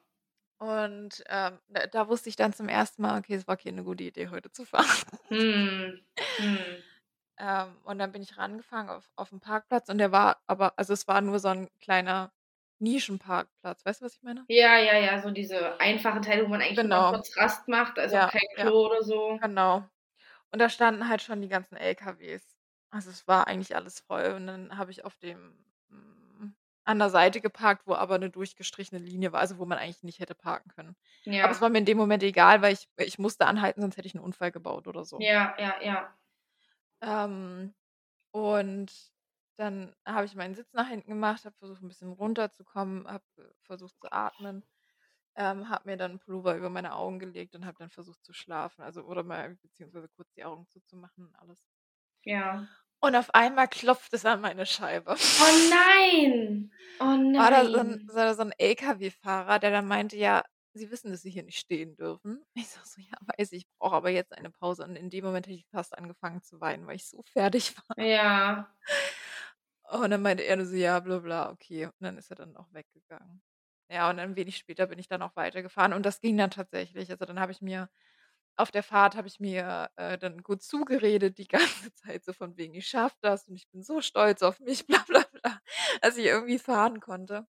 Und, 0.59 1.23
ähm, 1.29 1.59
da 1.69 1.87
da 1.87 2.09
wusste 2.09 2.31
ich 2.31 2.37
dann 2.37 2.53
zum 2.55 2.69
ersten 2.69 3.03
Mal: 3.03 3.19
„Okay, 3.19 3.35
es 3.35 3.47
war 3.47 3.57
keine 3.59 3.85
gute 3.85 4.05
Idee, 4.05 4.29
heute 4.29 4.51
zu 4.51 4.65
fahren.“ 4.65 4.87
Hm. 5.31 6.05
Hm. 6.39 6.86
Ähm, 7.39 7.77
und 7.85 7.99
dann 7.99 8.13
bin 8.13 8.23
ich 8.23 8.39
rangefahren 8.39 8.89
auf 8.89 9.11
auf 9.17 9.31
'n 9.33 9.41
Parkplatz 9.41 9.89
und 9.91 9.99
der 9.99 10.11
war 10.13 10.43
aber 10.47 10.79
also, 10.79 10.93
es 10.95 11.07
war 11.07 11.21
nur 11.21 11.39
so 11.39 11.49
'n 11.49 11.69
kleiner 11.81 12.33
Nischenparkplatz. 12.79 13.85
Weißt 13.85 14.01
du, 14.01 14.07
was 14.07 14.15
ich 14.15 14.23
meine? 14.23 14.47
Ja, 14.51 14.79
ja, 14.79 14.97
ja, 14.99 15.21
so 15.21 15.31
diese 15.33 15.81
einfachen 15.81 16.23
Teile, 16.23 16.45
wo 16.45 16.49
man 16.49 16.63
eigentlich 16.63 16.85
nur 16.85 17.03
Genau. 17.03 17.09
kurz 17.09 17.37
Rast 17.37 17.67
macht, 17.67 17.99
also 17.99 18.17
Ja, 18.17 18.31
kein 18.31 18.41
ja. 18.57 18.71
Klo 18.71 18.87
oder 18.87 19.03
so. 19.03 19.41
Genau. 19.43 19.89
Und 20.53 20.61
da 20.61 20.71
standen 20.71 21.09
halt 21.09 21.23
schon 21.23 21.43
die 21.43 21.49
ganzen 21.49 21.77
LKWs. 21.77 22.57
Also, 22.91 23.11
es 23.11 23.29
war 23.29 23.47
eigentlich 23.49 23.77
alles 23.77 24.01
voll 24.01 24.35
und 24.37 24.47
dann 24.49 24.79
habe 24.79 24.91
ich 24.93 25.05
auf 25.05 25.17
dem 25.17 25.65
hm, 25.91 26.57
an 26.85 26.99
der 27.01 27.11
Seite 27.11 27.41
geparkt, 27.43 27.87
wo 27.87 27.95
aber 27.95 28.19
'ne 28.19 28.31
durchgestrichene 28.31 29.01
Linie 29.01 29.33
war, 29.33 29.41
also, 29.41 29.59
wo 29.59 29.67
man 29.67 29.79
eigentlich 29.79 30.03
nicht 30.05 30.21
hätte 30.21 30.35
parken 30.37 30.71
können. 30.71 30.97
Aber 31.41 31.53
es 31.53 31.61
Ja. 31.61 31.63
war 31.63 31.71
mir 31.71 31.79
in 31.79 31.87
dem 31.87 31.99
Moment 31.99 32.23
egal, 32.25 32.63
weil 32.63 32.75
ich 32.75 32.89
ich 32.99 33.19
musste 33.19 33.47
anhalten, 33.47 33.83
sonst 33.83 33.97
hätte 33.99 34.09
ich 34.09 34.15
'n 34.17 34.21
Unfall 34.21 34.53
gebaut 34.53 34.89
oder 34.89 35.05
so. 35.05 35.29
Ja, 35.29 35.55
ja, 35.59 35.81
ja. 35.83 36.17
Ähm, 37.03 37.75
und 38.33 38.93
dann 39.57 39.95
habe 40.07 40.27
ich 40.27 40.35
meinen 40.37 40.55
Sitz 40.55 40.73
nach 40.75 40.89
hinten 40.89 41.11
gemacht, 41.11 41.45
habe 41.45 41.57
versucht, 41.59 41.83
'n 41.83 41.89
bisschen 41.89 42.13
runterzukommen, 42.13 43.09
habe, 43.09 43.25
äh, 43.39 43.43
versucht 43.63 43.99
zu 44.01 44.13
atmen, 44.13 44.65
ähm, 45.37 45.69
habe 45.71 45.91
mir 45.91 45.97
dann 45.99 46.13
'n 46.15 46.21
Pullover 46.21 46.57
über 46.57 46.71
meine 46.71 46.95
Augen 46.95 47.19
gelegt 47.21 47.57
und 47.57 47.67
habe 47.67 47.79
dann 47.79 47.91
versucht 47.91 48.25
zu 48.25 48.33
schlafen, 48.35 48.83
also 48.83 49.03
oder 49.05 49.25
mal 49.25 49.57
beziehungsweise 49.57 50.09
kurz 50.11 50.33
die 50.35 50.45
Augen 50.45 50.69
zuzumachen 50.69 51.27
und 51.27 51.37
alles. 51.37 51.59
Ja. 52.25 52.69
Und 53.03 53.15
auf 53.15 53.35
einmal 53.35 53.69
klopft 53.69 54.13
es 54.15 54.25
an 54.25 54.41
meine 54.41 54.67
Scheibe. 54.67 55.17
Oh 55.39 55.53
nein! 55.69 56.71
Oh 57.01 57.17
War 57.39 57.51
da 57.51 57.69
so 57.69 57.79
'n 57.79 57.99
nein. 57.99 58.09
so 58.09 58.33
so 58.35 58.43
'n 58.43 58.53
LKW-Fahrer, 58.59 59.59
der 59.59 59.71
dann 59.71 59.87
meinte: 59.87 60.17
„Ja, 60.17 60.43
Sie 60.79 60.91
wissen, 60.91 61.11
dass 61.11 61.23
Sie 61.23 61.31
hier 61.31 61.43
nicht 61.45 61.59
stehen 61.59 61.97
dürfen?“ 61.97 62.45
Ich 62.55 62.69
sage 62.69 62.87
so: 62.87 63.01
„Ja, 63.01 63.17
weiß 63.39 63.53
ich, 63.53 63.63
ich 63.65 63.69
brauche 63.79 63.97
aber 63.97 64.11
jetzt 64.11 64.33
eine 64.37 64.51
Pause.“ 64.51 64.85
Und 64.85 64.97
in 64.97 65.11
dem 65.11 65.25
Moment 65.25 65.47
hätte 65.47 65.57
ich 65.57 65.67
fast 65.71 65.97
angefangen 65.97 66.43
zu 66.43 66.61
weinen, 66.61 66.87
weil 66.87 66.97
ich 66.97 67.07
so 67.09 67.23
fertig 67.33 67.75
war. 67.89 67.97
Ja. 67.97 68.69
Und 69.91 70.11
dann 70.11 70.23
meinte 70.23 70.43
er 70.45 70.57
nur 70.57 70.67
so: 70.67 70.75
„Ja, 70.75 70.99
bla 71.01 71.19
bla, 71.19 71.51
okay.“ 71.51 71.87
Und 71.87 71.95
dann 72.01 72.19
ist 72.19 72.31
er 72.31 72.37
dann 72.37 72.57
auch 72.57 72.73
weggegangen. 72.73 73.43
Ja, 73.91 74.11
und 74.11 74.17
dann 74.17 74.35
wenig 74.37 74.57
später 74.57 74.87
bin 74.87 74.99
ich 74.99 75.07
dann 75.09 75.23
auch 75.23 75.37
weitergefahren 75.37 75.93
und 75.93 76.05
das 76.05 76.21
ging 76.21 76.37
dann 76.37 76.51
tatsächlich. 76.51 77.11
Also, 77.11 77.25
dann 77.25 77.39
habe 77.41 77.53
ich 77.53 77.61
mir 77.63 77.89
auf 78.57 78.71
der 78.73 78.83
Fahrt 78.85 79.17
habe 79.17 79.29
ich 79.29 79.41
mir, 79.41 79.91
äh, 79.97 80.19
dann 80.19 80.43
gut 80.43 80.63
zugeredet 80.63 81.39
die 81.39 81.49
ganze 81.91 81.93
Zeit, 81.95 82.25
so 82.25 82.33
von 82.35 82.57
wegen: 82.59 82.75
„Ich 82.75 82.89
schaffe 82.89 83.17
das 83.23 83.49
und 83.49 83.57
ich 83.57 83.69
bin 83.71 83.83
so 83.83 84.01
stolz 84.03 84.43
auf 84.43 84.61
mich“, 84.61 84.87
bla 84.87 85.05
bla 85.09 85.25
bla, 85.43 85.61
dass 86.03 86.17
ich 86.19 86.27
irgendwie 86.27 86.59
fahren 86.59 87.01
konnte. 87.01 87.47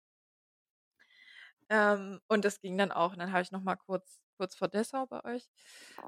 Ähm, 1.69 2.19
und 2.27 2.45
das 2.45 2.61
ging 2.61 2.77
dann 2.77 2.91
auch. 2.91 3.13
Und 3.13 3.19
dann 3.19 3.31
habe 3.31 3.41
ich 3.41 3.51
noch 3.51 3.61
mal 3.63 3.75
kurz 3.75 4.21
kurz 4.37 4.55
vor 4.55 4.67
Dessau 4.67 5.07
bei 5.07 5.23
euch 5.25 5.49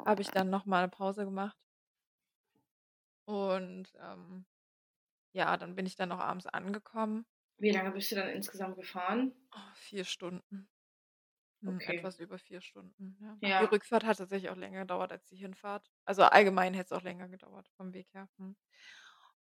habe 0.05 0.21
ich 0.21 0.31
dann 0.31 0.49
noch 0.51 0.65
mal 0.65 0.83
'ne 0.83 0.89
Pause 0.89 1.25
gemacht. 1.25 1.57
Und, 3.27 3.93
ähm, 4.01 4.45
ja, 5.33 5.57
dann 5.57 5.75
bin 5.75 5.85
ich 5.87 5.95
dann 5.95 6.11
auch 6.13 6.19
abends 6.19 6.47
angekommen. 6.47 7.25
Wie 7.59 7.71
lange 7.71 7.91
bist 7.91 8.11
du 8.11 8.15
dann 8.15 8.29
insgesamt 8.29 8.77
gefahren? 8.77 9.33
Oh, 9.55 9.73
4 9.75 10.03
Stunden. 10.05 10.69
Hm, 11.61 11.81
Okay. 11.81 11.85
etwas 11.85 12.19
über 12.19 12.39
4 12.39 12.61
Stunden, 12.61 13.17
ja. 13.21 13.41
Die 13.57 13.63
Ja. 13.63 13.65
Rückfahrt 13.65 14.05
hat 14.05 14.17
tatsächlich 14.19 14.51
auch 14.51 14.57
länger 14.57 14.81
gedauert 14.81 15.11
als 15.11 15.27
die 15.27 15.37
Hinfahrt. 15.37 15.91
Also, 16.05 16.23
allgemein 16.23 16.73
hätte 16.73 16.95
es 16.95 16.99
auch 16.99 17.03
länger 17.03 17.29
gedauert 17.29 17.69
vom 17.77 17.93
Weg 17.93 18.13
her, 18.13 18.29
mhm. 18.37 18.57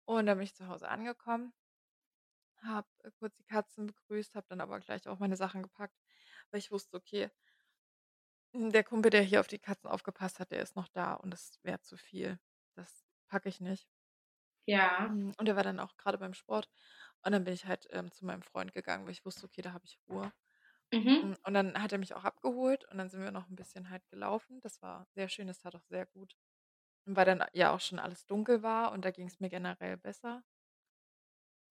Und 0.06 0.26
dann 0.26 0.38
bin 0.38 0.44
ich 0.46 0.54
zu 0.56 0.68
Hause 0.68 0.88
angekommen 0.88 1.52
habe, 2.62 2.88
äh, 3.04 3.10
kurz 3.18 3.36
die 3.36 3.44
Katzen 3.44 3.86
begrüßt, 3.86 4.34
habe 4.34 4.46
dann 4.48 4.60
aber 4.60 4.80
gleich 4.80 5.08
auch 5.08 5.18
meine 5.18 5.36
Sachen 5.36 5.62
gepackt, 5.62 5.94
weil 6.50 6.60
ich 6.60 6.70
wusste, 6.70 6.96
okay 6.96 7.30
hm, 8.54 8.70
der 8.72 8.84
Kumpel, 8.84 9.10
der 9.10 9.22
hier 9.22 9.40
auf 9.40 9.46
die 9.48 9.58
Katzen 9.58 9.88
aufgepasst 9.90 10.40
hat, 10.40 10.50
der 10.52 10.62
ist 10.62 10.76
noch 10.76 10.88
da 10.88 11.14
und 11.14 11.30
das 11.30 11.58
wäre 11.62 11.80
zu 11.80 11.96
viel. 11.96 12.38
Das 12.74 13.04
packe 13.28 13.48
ich 13.48 13.60
nicht. 13.60 13.88
Ja. 14.66 15.16
Hm, 15.16 15.32
und 15.38 15.46
der 15.46 15.56
war 15.56 15.62
dann 15.64 15.80
auch 15.80 15.96
grade 15.96 16.18
beim 16.18 16.34
Sport. 16.34 16.68
Und 17.22 17.32
dann 17.32 17.44
bin 17.44 17.54
ich 17.54 17.66
halt, 17.66 17.86
ähm, 17.90 18.12
zu 18.12 18.24
meinem 18.26 18.42
Freund 18.42 18.72
gegangen, 18.72 19.04
weil 19.06 19.12
ich 19.12 19.24
wusste, 19.24 19.46
okay, 19.46 19.62
da 19.62 19.72
habe 19.72 19.84
ich 19.86 19.98
Ruhe. 20.08 20.32
Mhm. 20.92 21.24
Hm, 21.24 21.36
und 21.44 21.54
dann 21.54 21.82
hat 21.82 21.92
er 21.92 21.98
mich 21.98 22.14
auch 22.14 22.24
abgeholt 22.24 22.84
und 22.90 22.98
dann 22.98 23.10
sind 23.10 23.22
wir 23.22 23.32
noch 23.32 23.48
'n 23.48 23.56
bisschen 23.56 23.90
halt 23.90 24.08
gelaufen. 24.10 24.60
Das 24.62 24.82
war 24.82 25.06
sehr 25.14 25.28
schön, 25.28 25.48
das 25.48 25.60
tat 25.60 25.76
auch 25.76 25.84
sehr 25.84 26.06
gut. 26.06 26.36
Und 27.06 27.16
weil 27.16 27.26
dann 27.26 27.44
ja 27.54 27.72
auch 27.74 27.80
schon 27.80 27.98
alles 28.00 28.26
dunkel 28.26 28.62
war 28.64 28.92
und 28.92 29.04
da 29.04 29.10
ging's 29.12 29.40
mir 29.40 29.50
generell 29.50 29.96
besser. 29.98 30.44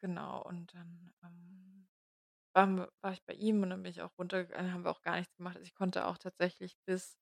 Genau, 0.02 0.42
und 0.44 0.74
dann, 0.76 1.12
ähm, 1.24 1.88
wir 2.56 2.92
war 3.02 3.12
ich 3.14 3.24
bei 3.26 3.34
ihm 3.34 3.64
und 3.64 3.70
dann 3.72 3.84
bin 3.84 3.92
ich 3.92 4.02
auch 4.02 4.18
runtergegangen 4.18 4.74
haben 4.74 4.84
wir 4.86 4.92
auch 4.92 5.02
gar 5.02 5.18
nichts 5.18 5.36
gemacht. 5.36 5.56
Also, 5.58 5.66
ich 5.68 5.76
konnte 5.76 6.06
auch 6.08 6.18
tatsächlich 6.18 6.78
bis 6.86 7.16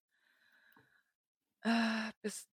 äh, 1.64 2.12
bis 2.22 2.50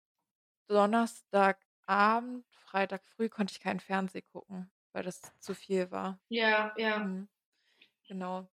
Donnerstagabend, 0.68 2.46
Freitag 2.56 3.04
früh 3.06 3.28
konnte 3.30 3.52
ich 3.52 3.60
kein 3.60 3.80
Fernseh 3.80 4.22
gucken, 4.22 4.72
weil 4.92 5.04
das 5.04 5.22
zu 5.40 5.54
viel 5.54 5.90
war. 5.92 6.20
Ja, 6.30 6.72
ja. 6.76 7.10
Mhm. 7.10 7.28
Genau. 8.08 8.50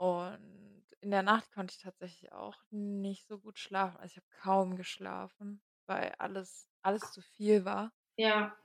Und 0.00 0.86
in 1.00 1.10
der 1.10 1.22
Nacht 1.22 1.52
konnte 1.52 1.72
ich 1.72 1.82
tatsächlich 1.82 2.32
auch 2.32 2.58
nicht 2.70 3.26
so 3.26 3.38
gut 3.38 3.58
schlafen. 3.58 3.96
Also, 3.98 4.12
ich 4.12 4.16
habe 4.16 4.26
kaum 4.30 4.76
geschlafen, 4.76 5.62
weil 5.86 6.12
alles 6.18 6.68
alles 6.82 7.12
zu 7.12 7.22
viel 7.22 7.64
war. 7.64 7.92
Ja. 8.18 8.56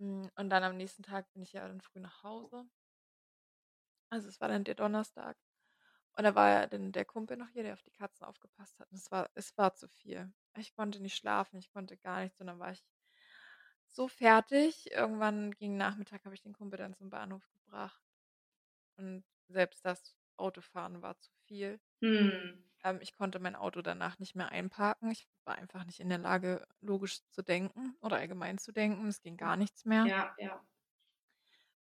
Hm, 0.00 0.30
und 0.36 0.50
dann 0.50 0.62
am 0.64 0.76
nächsten 0.76 1.02
Tag 1.02 1.30
bin 1.32 1.42
ich 1.42 1.52
ja 1.52 1.66
dann 1.66 1.80
früh 1.80 2.00
nach 2.00 2.22
Hause. 2.22 2.66
Also, 4.10 4.28
es 4.28 4.40
war 4.40 4.48
dann 4.48 4.64
der 4.64 4.74
Donnerstag. 4.74 5.36
Und 6.16 6.24
da 6.24 6.34
war 6.34 6.50
ja 6.50 6.66
dann 6.66 6.92
der 6.92 7.04
Kumpel 7.04 7.36
noch 7.36 7.48
hier, 7.50 7.62
der 7.62 7.74
auf 7.74 7.82
die 7.82 7.90
Katzen 7.92 8.26
aufgepasst 8.26 8.78
hat. 8.80 8.90
Und 8.90 8.98
es 8.98 9.10
war 9.12 9.30
es 9.34 9.56
war 9.58 9.74
zu 9.74 9.88
viel. 9.88 10.32
Ich 10.58 10.74
konnte 10.74 11.00
nicht 11.02 11.16
schlafen, 11.16 11.58
ich 11.58 11.70
konnte 11.70 11.96
gar 11.98 12.22
nichts 12.22 12.40
und 12.40 12.46
dann 12.48 12.58
war 12.58 12.72
ich 12.72 12.84
so 13.88 14.08
fertig. 14.08 14.90
Irgendwann 14.92 15.52
gegen 15.52 15.76
Nachmittag 15.76 16.24
habe 16.24 16.34
ich 16.34 16.42
den 16.42 16.52
Kumpel 16.52 16.78
dann 16.78 16.94
zum 16.94 17.10
Bahnhof 17.10 17.48
gebracht. 17.50 18.02
Und 18.96 19.24
selbst 19.48 19.84
das 19.84 20.16
Autofahren 20.36 21.02
war 21.02 21.18
zu 21.18 21.32
viel. 21.46 21.80
Mhm. 22.00 22.64
Ähm, 22.84 22.98
ich 23.00 23.14
konnte 23.14 23.38
mein 23.38 23.56
Auto 23.56 23.82
danach 23.82 24.18
nicht 24.18 24.34
mehr 24.34 24.50
einparken. 24.50 25.10
Ich 25.10 25.28
war 25.44 25.56
einfach 25.56 25.84
nicht 25.84 26.00
in 26.00 26.08
der 26.08 26.18
Lage, 26.18 26.66
logisch 26.80 27.20
zu 27.30 27.42
denken 27.42 27.96
oder 28.00 28.16
allgemein 28.16 28.58
zu 28.58 28.72
denken. 28.72 29.08
Es 29.08 29.20
ging 29.22 29.36
gar 29.36 29.56
nichts 29.56 29.84
mehr. 29.84 30.04
Ja, 30.06 30.34
ja. 30.38 30.66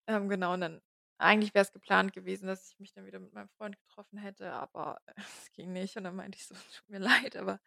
Ähm, 0.08 0.30
genau, 0.30 0.54
und 0.54 0.62
dann 0.62 0.82
eigentlich 1.24 1.54
wäre 1.54 1.64
es 1.66 1.72
geplant 1.74 2.14
gewesen, 2.14 2.48
dass 2.48 2.70
ich 2.72 2.80
mich 2.80 2.94
dann 2.94 3.06
wieder 3.06 3.20
mit 3.20 3.34
meinem 3.34 3.50
Freund 3.50 3.78
getroffen 3.80 4.18
hätte, 4.20 4.52
aber 4.54 5.00
es 5.18 5.52
ging 5.54 5.74
nicht. 5.74 5.98
Und 5.98 6.04
dann 6.06 6.16
meinte 6.16 6.38
ich 6.38 6.48
so: 6.48 6.56
„Tut 6.76 6.90
mir 6.90 7.00
leid, 7.00 7.36
aber 7.38 7.60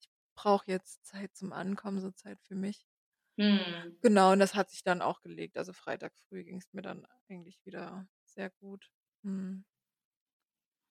ich 0.00 0.08
brauche 0.36 0.70
jetzt 0.70 1.06
Zeit 1.06 1.36
zum 1.36 1.52
Ankommen, 1.52 2.00
so 2.00 2.10
Zeit 2.12 2.40
für 2.42 2.54
mich.“ 2.56 2.86
Mhm. 3.38 3.98
Genau, 4.02 4.32
und 4.32 4.38
das 4.38 4.54
hat 4.54 4.70
sich 4.70 4.82
dann 4.84 5.02
auch 5.02 5.20
gelegt. 5.20 5.56
Also, 5.58 5.72
Freitag 5.72 6.14
früh 6.28 6.44
ging 6.44 6.58
es 6.58 6.72
mir 6.72 6.82
dann 6.82 7.06
eigentlich 7.28 7.64
wieder 7.64 8.06
sehr 8.24 8.50
gut. 8.50 8.90
Mhm. 9.22 9.64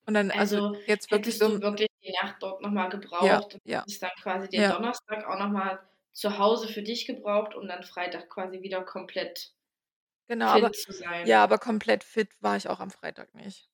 Und 0.06 0.14
dann 0.16 0.32
also, 0.32 0.62
Also, 0.62 0.84
jetzt 0.86 1.12
wirklich 1.12 1.38
hättest 1.38 1.46
so 1.46 1.48
du 1.48 1.62
wirklich 1.62 1.90
die 2.04 2.12
Nacht 2.22 2.38
dort 2.42 2.62
noch 2.62 2.70
mal 2.72 2.90
Ja, 3.20 3.42
gebraucht 3.42 3.54
und 3.54 3.62
ja. 3.64 3.86
hättest 3.86 4.02
dann 4.04 4.12
quasi 4.22 4.50
den 4.50 4.66
Ja. 4.66 4.68
Donnerstag 4.68 5.26
auch 5.28 5.40
noch 5.40 5.50
mal 5.50 5.80
zu 6.14 6.38
Hause 6.38 6.68
für 6.68 6.82
dich 6.84 7.06
gebraucht, 7.06 7.56
um 7.56 7.68
dann 7.68 7.84
Freitag 7.84 8.30
quasi 8.30 8.62
wieder 8.62 8.84
komplett 8.84 9.54
Genau, 10.28 10.48
aber 10.48 10.72
fit 10.72 10.76
zu 10.76 10.92
sein. 10.94 11.28
ja, 11.28 11.44
aber 11.44 11.58
komplett 11.58 12.04
fit 12.04 12.30
war 12.42 12.56
ich 12.58 12.68
auch 12.70 12.80
am 12.80 12.92
Freitag 12.92 13.34
nicht. 13.34 13.70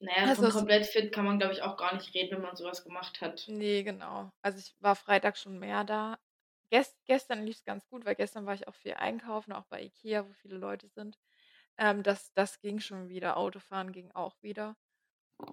Na 0.00 0.12
ja, 0.14 0.28
Also, 0.28 0.42
von 0.42 0.48
es 0.48 0.52
komplett 0.52 0.84
fit 0.86 1.12
kann 1.14 1.24
man, 1.24 1.38
glaube 1.38 1.54
ich, 1.54 1.62
auch 1.62 1.78
gar 1.78 1.94
nicht 1.94 2.12
reden, 2.14 2.32
wenn 2.36 2.42
man 2.42 2.56
so 2.56 2.64
was 2.66 2.84
gemacht 2.84 3.22
hat. 3.22 3.48
Ne, 3.48 3.82
genau. 3.82 4.30
Also, 4.42 4.58
ich 4.58 4.74
war 4.80 4.94
Freitag 4.96 5.36
schon 5.36 5.58
mehr 5.58 5.84
da. 5.84 6.18
Ges 6.70 6.96
gestern 7.06 7.44
lief's 7.44 7.64
ganz 7.64 7.86
gut, 7.88 8.04
weil 8.04 8.14
gestern 8.14 8.46
war 8.46 8.54
ich 8.54 8.68
auch 8.68 8.74
viel 8.74 8.94
einkaufen, 8.94 9.52
auch 9.52 9.64
bei 9.66 9.82
IKEA, 9.82 10.26
wo 10.28 10.32
viele 10.32 10.56
Leute 10.56 10.88
sind. 10.88 11.18
Ähm, 11.78 12.02
das 12.02 12.32
das 12.34 12.60
ging 12.60 12.80
schon 12.80 13.08
wieder. 13.08 13.36
Autofahren 13.36 13.92
ging 13.92 14.10
auch 14.12 14.42
wieder. 14.42 14.76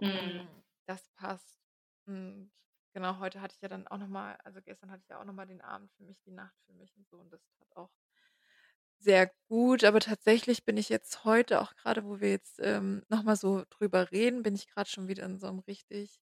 Hm, 0.01 0.47
das 0.87 1.09
passt. 1.15 1.59
Und 2.07 2.51
genau, 2.93 3.19
heute 3.19 3.41
hatte 3.41 3.55
ich 3.55 3.61
ja 3.61 3.69
dann 3.69 3.87
auch 3.87 3.97
noch 3.97 4.07
mal 4.07 4.37
also, 4.43 4.61
gestern 4.61 4.91
hatte 4.91 5.03
ich 5.03 5.09
ja 5.09 5.19
auch 5.21 5.25
noch 5.25 5.33
mal 5.33 5.47
den 5.47 5.61
Abend 5.61 5.91
für 5.93 6.03
mich, 6.03 6.21
die 6.21 6.31
Nacht 6.31 6.55
für 6.65 6.73
mich 6.73 6.95
und 6.97 7.07
so 7.09 7.17
und 7.19 7.31
das 7.31 7.45
tat 7.59 7.75
auch 7.77 7.91
sehr 8.99 9.31
gut. 9.47 9.83
Aber 9.83 9.99
tatsächlich 9.99 10.65
bin 10.65 10.77
ich 10.77 10.89
jetzt 10.89 11.23
heute 11.25 11.61
auch 11.61 11.75
grade, 11.75 12.03
wo 12.05 12.19
wir 12.19 12.29
jetzt, 12.31 12.59
ähm, 12.59 13.03
noch 13.09 13.23
mal 13.23 13.35
so 13.35 13.63
drüber 13.69 14.11
reden, 14.11 14.43
bin 14.43 14.55
ich 14.55 14.67
grad 14.67 14.87
schon 14.89 15.07
wieder 15.07 15.23
in 15.25 15.39
so 15.39 15.47
'nem 15.47 15.59
richtig 15.59 16.19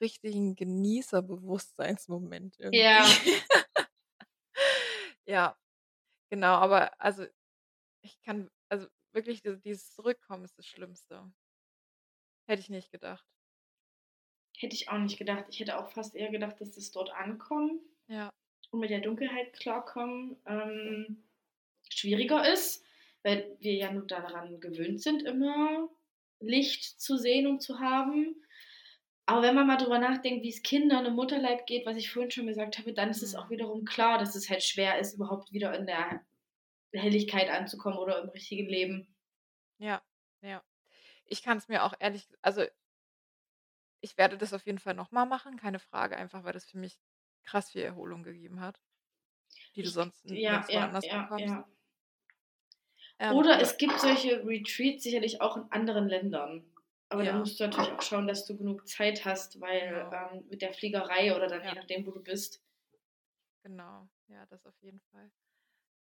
richtigen 0.00 0.56
Genießerbewusstseinsmoment 0.56 2.58
irgendwie. 2.60 2.72
Ja. 2.72 3.02
Ja, 5.28 5.56
genau, 6.30 6.54
aber 6.56 7.00
also, 7.00 7.26
ich 8.02 8.20
kann 8.22 8.50
also, 8.70 8.86
wirklich 9.12 9.42
di 9.42 9.58
dieses 9.60 9.92
Zurückkommen 9.94 10.44
ist 10.44 10.58
das 10.58 10.66
Schlimmste. 10.66 11.32
Hätte 12.48 12.60
ich 12.60 12.70
nicht 12.70 12.90
gedacht. 12.92 13.24
Hätte 14.58 14.74
ich 14.74 14.88
auch 14.88 14.98
nicht 14.98 15.18
gedacht. 15.18 15.46
Ich 15.48 15.60
hätte 15.60 15.78
auch 15.78 15.90
fast 15.90 16.14
eher 16.14 16.30
gedacht, 16.30 16.60
dass 16.60 16.72
das 16.72 16.90
dort 16.90 17.10
ankommen 17.10 17.80
Ja. 18.08 18.32
und 18.70 18.80
mit 18.80 18.90
der 18.90 19.00
Dunkelheit 19.00 19.52
klarkommen, 19.54 20.36
ähm, 20.46 21.24
schwieriger 21.98 22.50
ist, 22.52 22.84
weil 23.22 23.56
wir 23.60 23.74
ja 23.74 23.92
nur 23.92 24.06
daran 24.06 24.60
gewöhnt 24.60 25.02
sind, 25.02 25.22
immer 25.22 25.88
Licht 26.40 27.00
zu 27.00 27.16
sehen 27.16 27.46
und 27.46 27.62
zu 27.62 27.80
haben. 27.80 28.42
Aber 29.26 29.42
wenn 29.42 29.54
man 29.56 29.66
mal 29.66 29.76
drüber 29.78 29.98
nachdenkt, 29.98 30.44
wie's 30.44 30.62
Kindern 30.62 31.06
im 31.06 31.14
Mutterleib 31.14 31.66
geht, 31.66 31.86
was 31.86 31.96
ich 31.96 32.10
vorhin 32.10 32.30
schon 32.30 32.46
gesagt 32.46 32.78
habe, 32.78 32.92
dann 32.94 33.10
ist 33.10 33.22
es 33.22 33.34
auch 33.34 33.50
Mhm. 33.50 33.50
wiederum 33.50 33.84
klar, 33.84 34.18
dass 34.18 34.36
es 34.36 34.50
halt 34.50 34.62
schwer 34.64 34.98
ist, 35.00 35.14
überhaupt 35.14 35.52
wieder 35.52 35.76
in 35.78 35.86
der 35.86 36.22
Helligkeit 36.94 37.50
anzukommen 37.50 37.98
oder 37.98 38.22
im 38.22 38.30
richtigen 38.30 38.68
Leben. 38.68 39.08
Ja, 39.80 40.02
ja. 40.42 40.62
Ich 41.26 41.42
kann's 41.42 41.68
mir 41.68 41.84
auch 41.84 41.94
ehrlich 42.00 42.28
also 42.42 42.66
ich 44.04 44.18
werde 44.18 44.36
das 44.36 44.52
auf 44.52 44.66
jeden 44.66 44.78
Fall 44.80 44.94
noch 44.94 45.12
mal 45.12 45.24
machen, 45.26 45.56
keine 45.56 45.78
Frage, 45.78 46.16
einfach 46.16 46.44
weil 46.44 46.52
das 46.52 46.66
für 46.66 46.76
mich 46.78 47.00
krass 47.44 47.70
viel 47.70 47.82
Erholung 47.82 48.22
gegeben 48.24 48.60
hat, 48.60 48.80
die 49.76 49.82
du 49.82 49.88
Ich 49.88 49.92
sonst 49.92 50.24
n 50.26 50.42
ja, 50.44 50.44
nirgendwo 50.44 50.76
ja, 50.76 50.84
anders 50.84 51.08
ja, 51.08 51.18
bekommst. 51.18 51.56
ja. 51.56 51.68
Ähm, 53.18 53.42
Oder 53.42 53.60
es 53.60 53.78
gibt 53.78 53.98
solche 54.00 54.44
Retreats 54.46 55.02
sicherlich 55.04 55.40
auch 55.40 55.56
in 55.56 55.64
anderen 55.70 56.08
Ländern. 56.08 56.64
Aber 57.08 57.24
da 57.24 57.32
Ja. 57.32 57.34
musst 57.34 57.58
du 57.60 57.64
natürlich 57.64 57.90
auch 57.92 58.02
schauen, 58.02 58.26
dass 58.26 58.46
du 58.46 58.56
genug 58.56 58.88
Zeit 58.88 59.24
hast, 59.24 59.60
weil, 59.60 60.08
Genau. 60.08 60.12
ähm, 60.12 60.44
mit 60.48 60.62
der 60.62 60.72
Fliegerei 60.72 61.34
oder 61.36 61.46
dann 61.48 61.66
je 61.66 61.72
Ja. 61.72 61.74
nachdem, 61.74 62.06
wo 62.06 62.10
du 62.12 62.22
bist 62.22 62.62
Genau, 63.64 64.08
ja, 64.28 64.46
das 64.46 64.66
auf 64.66 64.74
jeden 64.82 65.00
Fall. 65.10 65.30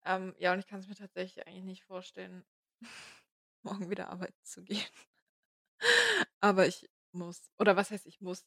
Ähm, 0.05 0.35
ja, 0.39 0.53
und 0.53 0.59
ich 0.59 0.67
kann's 0.67 0.87
mir 0.87 0.95
tatsächlich 0.95 1.47
eigentlich 1.47 1.63
nicht 1.65 1.83
vorstellen, 1.85 2.45
morgen 3.63 3.89
wieder 3.91 4.09
arbeiten 4.09 4.43
zu 4.43 4.63
gehen. 4.63 4.85
Aber 6.41 6.67
ich 6.67 6.89
muss. 7.11 7.51
Oder 7.59 7.75
was 7.75 7.91
heißt 7.91 8.05
ich 8.05 8.21
muss? 8.21 8.45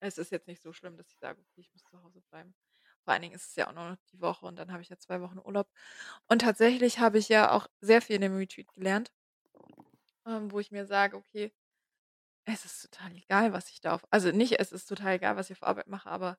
Es 0.00 0.18
ist 0.18 0.32
jetzt 0.32 0.46
nicht 0.48 0.62
so 0.62 0.72
schlimm, 0.72 0.96
dass 0.96 1.10
ich 1.10 1.18
sage: 1.18 1.40
„Okay, 1.40 1.60
ich 1.60 1.72
muss 1.72 1.84
zu 1.84 2.02
Hause 2.02 2.22
bleiben.“ 2.22 2.54
Vor 3.04 3.12
allen 3.14 3.22
Dingen 3.22 3.34
ist 3.34 3.48
es 3.50 3.56
ja 3.56 3.68
auch 3.68 3.72
nur 3.74 3.90
noch 3.90 3.96
die 4.12 4.20
Woche 4.20 4.46
und 4.46 4.56
dann 4.58 4.72
habe 4.72 4.82
ich 4.82 4.88
ja 4.90 4.98
2 4.98 5.20
Wochen 5.20 5.38
Urlaub. 5.38 5.68
Und 6.28 6.40
tatsächlich 6.42 6.98
habe 7.00 7.18
ich 7.18 7.28
ja 7.28 7.50
auch 7.52 7.68
sehr 7.80 8.02
viel 8.02 8.16
in 8.16 8.22
dem 8.22 8.36
Retreat 8.36 8.72
gelernt 8.74 9.12
ähm, 10.26 10.50
wo 10.52 10.60
ich 10.60 10.70
mir 10.70 10.86
sage: 10.86 11.16
„Okay, 11.16 11.52
es 12.46 12.64
ist 12.66 12.82
total 12.82 13.16
egal, 13.16 13.52
was 13.54 13.70
ich 13.70 13.80
da 13.82 13.94
auf“ 13.94 14.06
also, 14.10 14.32
nicht, 14.32 14.60
es 14.60 14.72
ist 14.72 14.86
total 14.86 15.14
egal, 15.16 15.36
was 15.36 15.50
ich 15.50 15.58
auf 15.58 15.64
Arbeit 15.68 15.88
mache, 15.88 16.10
aber 16.10 16.38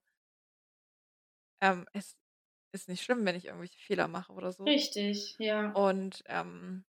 ähm, 1.61 1.85
es 1.93 2.15
ist 2.73 2.89
nicht 2.89 3.03
schlimm, 3.03 3.25
wenn 3.25 3.35
ich 3.35 3.45
irgendwelche 3.45 3.79
Fehler 3.79 4.07
mache 4.07 4.33
oder 4.33 4.51
so. 4.53 4.73
Richtig, 4.73 5.35
ja. 5.39 5.75
Und, 5.75 6.23
ähm, 6.27 6.85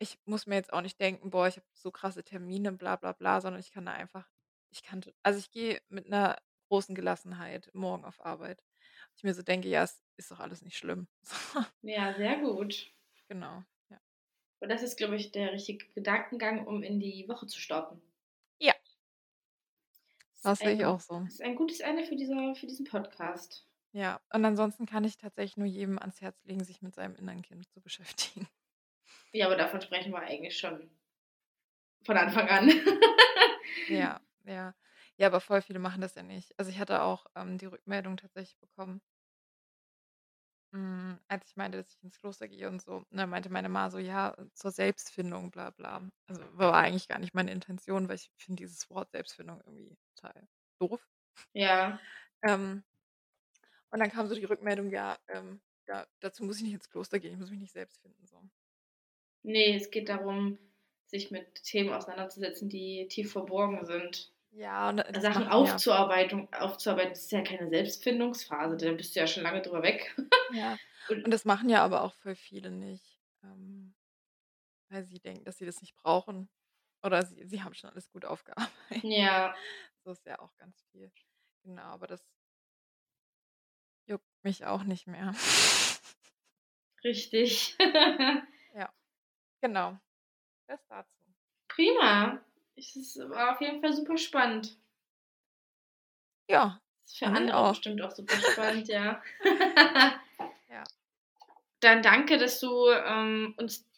ich 0.00 0.18
muss 0.26 0.46
mir 0.46 0.54
jetzt 0.56 0.72
auch 0.72 0.80
nicht 0.82 1.00
denken: 1.00 1.30
„Boah, 1.30 1.48
ich 1.48 1.56
habe 1.56 1.66
so 1.74 1.90
krasse 1.90 2.22
Termine, 2.24 2.72
bla 2.72 2.96
bla 2.96 3.12
bla“, 3.12 3.40
sondern 3.40 3.60
ich 3.60 3.72
kann 3.72 3.86
da 3.86 3.92
einfach 3.92 4.28
ich 4.70 4.82
kann 4.82 5.02
also, 5.22 5.38
ich 5.38 5.50
gehe 5.50 5.80
mit 5.88 6.08
'ner 6.08 6.36
großen 6.68 6.94
Gelassenheit 6.94 7.70
morgen 7.74 8.04
auf 8.04 8.24
Arbeit. 8.24 8.62
Ich 9.18 9.24
mir 9.24 9.34
so 9.34 9.42
denke: 9.42 9.68
„Ja, 9.68 9.82
es 9.84 10.02
ist 10.16 10.30
doch 10.30 10.40
alles 10.40 10.62
nicht 10.62 10.78
schlimm.“ 10.78 11.08
So. 11.22 11.34
Ja, 11.82 12.14
sehr 12.14 12.38
gut. 12.38 12.92
Genau, 13.28 13.64
ja. 13.90 14.00
Und 14.60 14.68
das 14.68 14.84
ist, 14.84 14.96
glaube 14.96 15.16
ich, 15.16 15.32
der 15.32 15.50
richtige 15.52 15.84
Gedankengang, 15.94 16.64
um 16.64 16.84
in 16.84 17.00
die 17.00 17.26
Woche 17.28 17.48
zu 17.48 17.58
starten. 17.58 18.00
Ja. 18.60 18.74
Das 20.42 20.62
sehe 20.62 20.72
ich 20.74 20.84
auch 20.84 20.98
so. 21.00 21.28
ist 21.28 21.40
ein 21.42 21.54
gutes 21.54 21.78
Ende 21.80 22.04
für 22.04 22.16
dieser 22.16 22.54
für 22.56 22.66
diesen 22.66 22.84
Podcast. 22.86 23.66
Ja, 23.92 24.20
und 24.32 24.44
ansonsten 24.46 24.86
kann 24.86 25.04
ich 25.04 25.16
tatsächlich 25.18 25.56
nur 25.58 25.66
jedem 25.66 25.98
ans 25.98 26.20
Herz 26.22 26.42
legen, 26.44 26.64
sich 26.64 26.80
mit 26.82 26.94
seinem 26.94 27.16
inneren 27.16 27.42
Kind 27.42 27.68
zu 27.70 27.80
beschäftigen. 27.82 28.48
Ja, 29.32 29.46
aber 29.46 29.56
davon 29.56 29.80
sprechen 29.80 30.12
wir 30.12 30.20
eigentlich 30.20 30.58
schon 30.58 30.90
von 32.04 32.16
Anfang 32.16 32.48
an. 32.48 32.70
Ja, 33.86 34.20
ja. 34.44 34.74
Ja, 35.18 35.26
aber 35.26 35.40
voll 35.40 35.60
viele 35.62 35.78
machen 35.80 36.00
das 36.00 36.14
ja 36.14 36.22
nicht. 36.22 36.58
Also, 36.58 36.70
ich 36.70 36.78
hatte 36.78 37.02
auch, 37.02 37.26
ähm, 37.34 37.58
die 37.58 37.66
Rückmeldung 37.66 38.16
tatsächlich 38.16 38.58
bekommen 38.58 39.00
hm, 40.72 41.18
als 41.28 41.48
ich 41.48 41.56
meinte, 41.56 41.78
dass 41.78 41.94
ich 41.94 42.02
ins 42.02 42.20
Kloster 42.20 42.48
gehe 42.48 42.68
und 42.68 42.82
so. 42.82 42.96
Und 42.98 43.06
dann 43.16 43.30
meinte 43.30 43.50
meine 43.50 43.68
Ma 43.68 43.90
so: 43.90 43.98
„Ja, 43.98 44.36
zur 44.54 44.70
Selbstfindung, 44.70 45.50
bla 45.50 45.70
bla.“ 45.70 46.08
Also, 46.28 46.42
war 46.58 46.74
eigentlich 46.74 47.08
gar 47.08 47.18
nicht 47.18 47.34
meine 47.34 47.52
Intention, 47.52 48.08
weil 48.08 48.16
ich 48.16 48.30
finde 48.36 48.62
dieses 48.62 48.88
Wort 48.90 49.10
Selbstfindung 49.12 49.60
irgendwie 49.64 49.96
total 50.16 50.46
doof. 50.78 51.08
Ja. 51.52 52.00
Ähm 52.42 52.82
und 53.90 54.00
dann 54.00 54.10
kam 54.10 54.26
so 54.26 54.34
die 54.34 54.44
Rückmeldung: 54.44 54.90
„Ja, 54.90 55.18
ähm, 55.28 55.60
da 55.86 56.06
dazu 56.20 56.44
muss 56.44 56.56
ich 56.58 56.62
nicht 56.64 56.74
ins 56.74 56.90
Kloster 56.90 57.20
gehen, 57.20 57.32
ich 57.34 57.38
muss 57.38 57.50
mich 57.50 57.60
nicht 57.60 57.72
selbst 57.72 58.00
finden“, 58.00 58.26
so. 58.26 58.42
Ne, 59.42 59.74
es 59.74 59.90
geht 59.90 60.08
darum, 60.08 60.58
sich 61.06 61.30
mit 61.32 61.62
Themen 61.64 61.92
auseinanderzusetzen, 61.92 62.68
die 62.68 63.08
tief 63.08 63.32
verborgen 63.32 63.84
sind. 63.84 64.32
Ja, 64.58 64.88
und 64.88 64.98
das 64.98 65.22
Sachen 65.22 65.46
Aufzuarbeitung 65.48 66.52
aufzuarbeiten, 66.52 67.10
das 67.10 67.20
ist 67.20 67.32
ja 67.32 67.42
keine 67.42 67.68
Selbstfindungsphase, 67.68 68.76
da 68.76 68.92
bist 68.92 69.14
du 69.14 69.20
ja 69.20 69.26
schon 69.28 69.44
lange 69.44 69.62
drüber 69.62 69.82
weg. 69.82 70.14
Ja, 70.52 70.76
Und 71.08 71.24
und 71.24 71.30
das 71.30 71.44
machen 71.44 71.68
ja 71.70 71.82
aber 71.84 72.02
auch 72.02 72.12
voll 72.14 72.34
viele 72.34 72.70
nicht, 72.70 73.20
ähm, 73.44 73.94
weil 74.90 75.04
sie 75.04 75.20
denken, 75.20 75.44
dass 75.44 75.58
sie 75.58 75.64
das 75.66 75.80
nicht 75.80 75.96
brauchen 75.96 76.50
oder 77.02 77.24
sie 77.24 77.46
sie 77.46 77.62
haben 77.62 77.74
schon 77.74 77.90
alles 77.90 78.10
gut 78.10 78.24
aufgearbeitet. 78.24 79.02
Ja. 79.02 79.54
So 80.04 80.12
ist 80.12 80.24
ja 80.26 80.38
auch 80.38 80.56
ganz 80.56 80.80
viel. 80.90 81.12
Genau, 81.64 81.82
aber 81.82 82.06
das 82.06 82.24
juckt 84.06 84.24
mich 84.42 84.64
auch 84.64 84.84
nicht 84.84 85.06
mehr. 85.06 85.34
Richtig. 87.04 87.76
Ja, 88.74 88.92
genau. 89.60 89.98
Das 90.68 90.86
dazu. 90.88 91.18
Prima. 91.68 92.40
Es 92.78 93.18
war 93.28 93.52
auf 93.52 93.60
jeden 93.60 93.80
Fall 93.80 93.92
super 93.92 94.16
spannend. 94.16 94.78
Ja, 96.48 96.80
für 97.06 97.26
andere 97.26 97.56
auch. 97.56 97.70
bestimmt 97.70 98.00
auch 98.02 98.12
super 98.12 98.36
spannend, 98.36 98.88
ja. 98.88 99.22
Ja. 100.70 100.84
Dann 101.80 102.02
danke, 102.02 102.36
dass 102.36 102.60
du, 102.60 102.90
ähm, 102.90 103.54
uns 103.56 103.88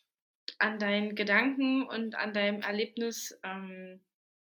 an 0.58 0.78
deinen 0.78 1.16
Gedanken 1.16 1.82
und 1.82 2.14
an 2.14 2.32
deinem 2.32 2.62
Erlebnis, 2.62 3.38
ähm, 3.42 4.00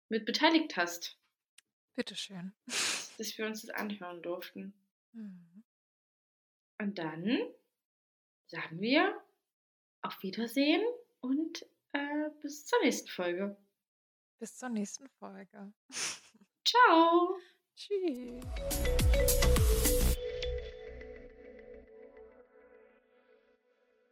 mit 0.09 0.25
beteiligt 0.25 0.77
hast. 0.77 1.19
Bitte 1.95 2.17
schön. 2.17 2.53
Dass 2.67 3.37
wir 3.37 3.47
uns 3.47 3.63
das 3.63 3.71
anhören 3.71 4.23
durften. 4.23 4.73
Mhm. 5.13 5.65
Und 6.79 6.99
dann 6.99 7.39
sagen 8.47 8.81
wir 8.81 9.21
auf 10.03 10.23
Wiedersehen 10.23 10.83
und 11.21 11.67
äh, 11.93 12.31
bis 12.43 12.67
zur 12.67 12.79
nächsten 12.83 13.09
Folge. 13.09 13.57
Bis 14.39 14.57
zur 14.57 14.69
nächsten 14.69 15.09
Folge. 15.19 15.73
Ciao. 16.65 17.39
Tschüss. 17.75 18.45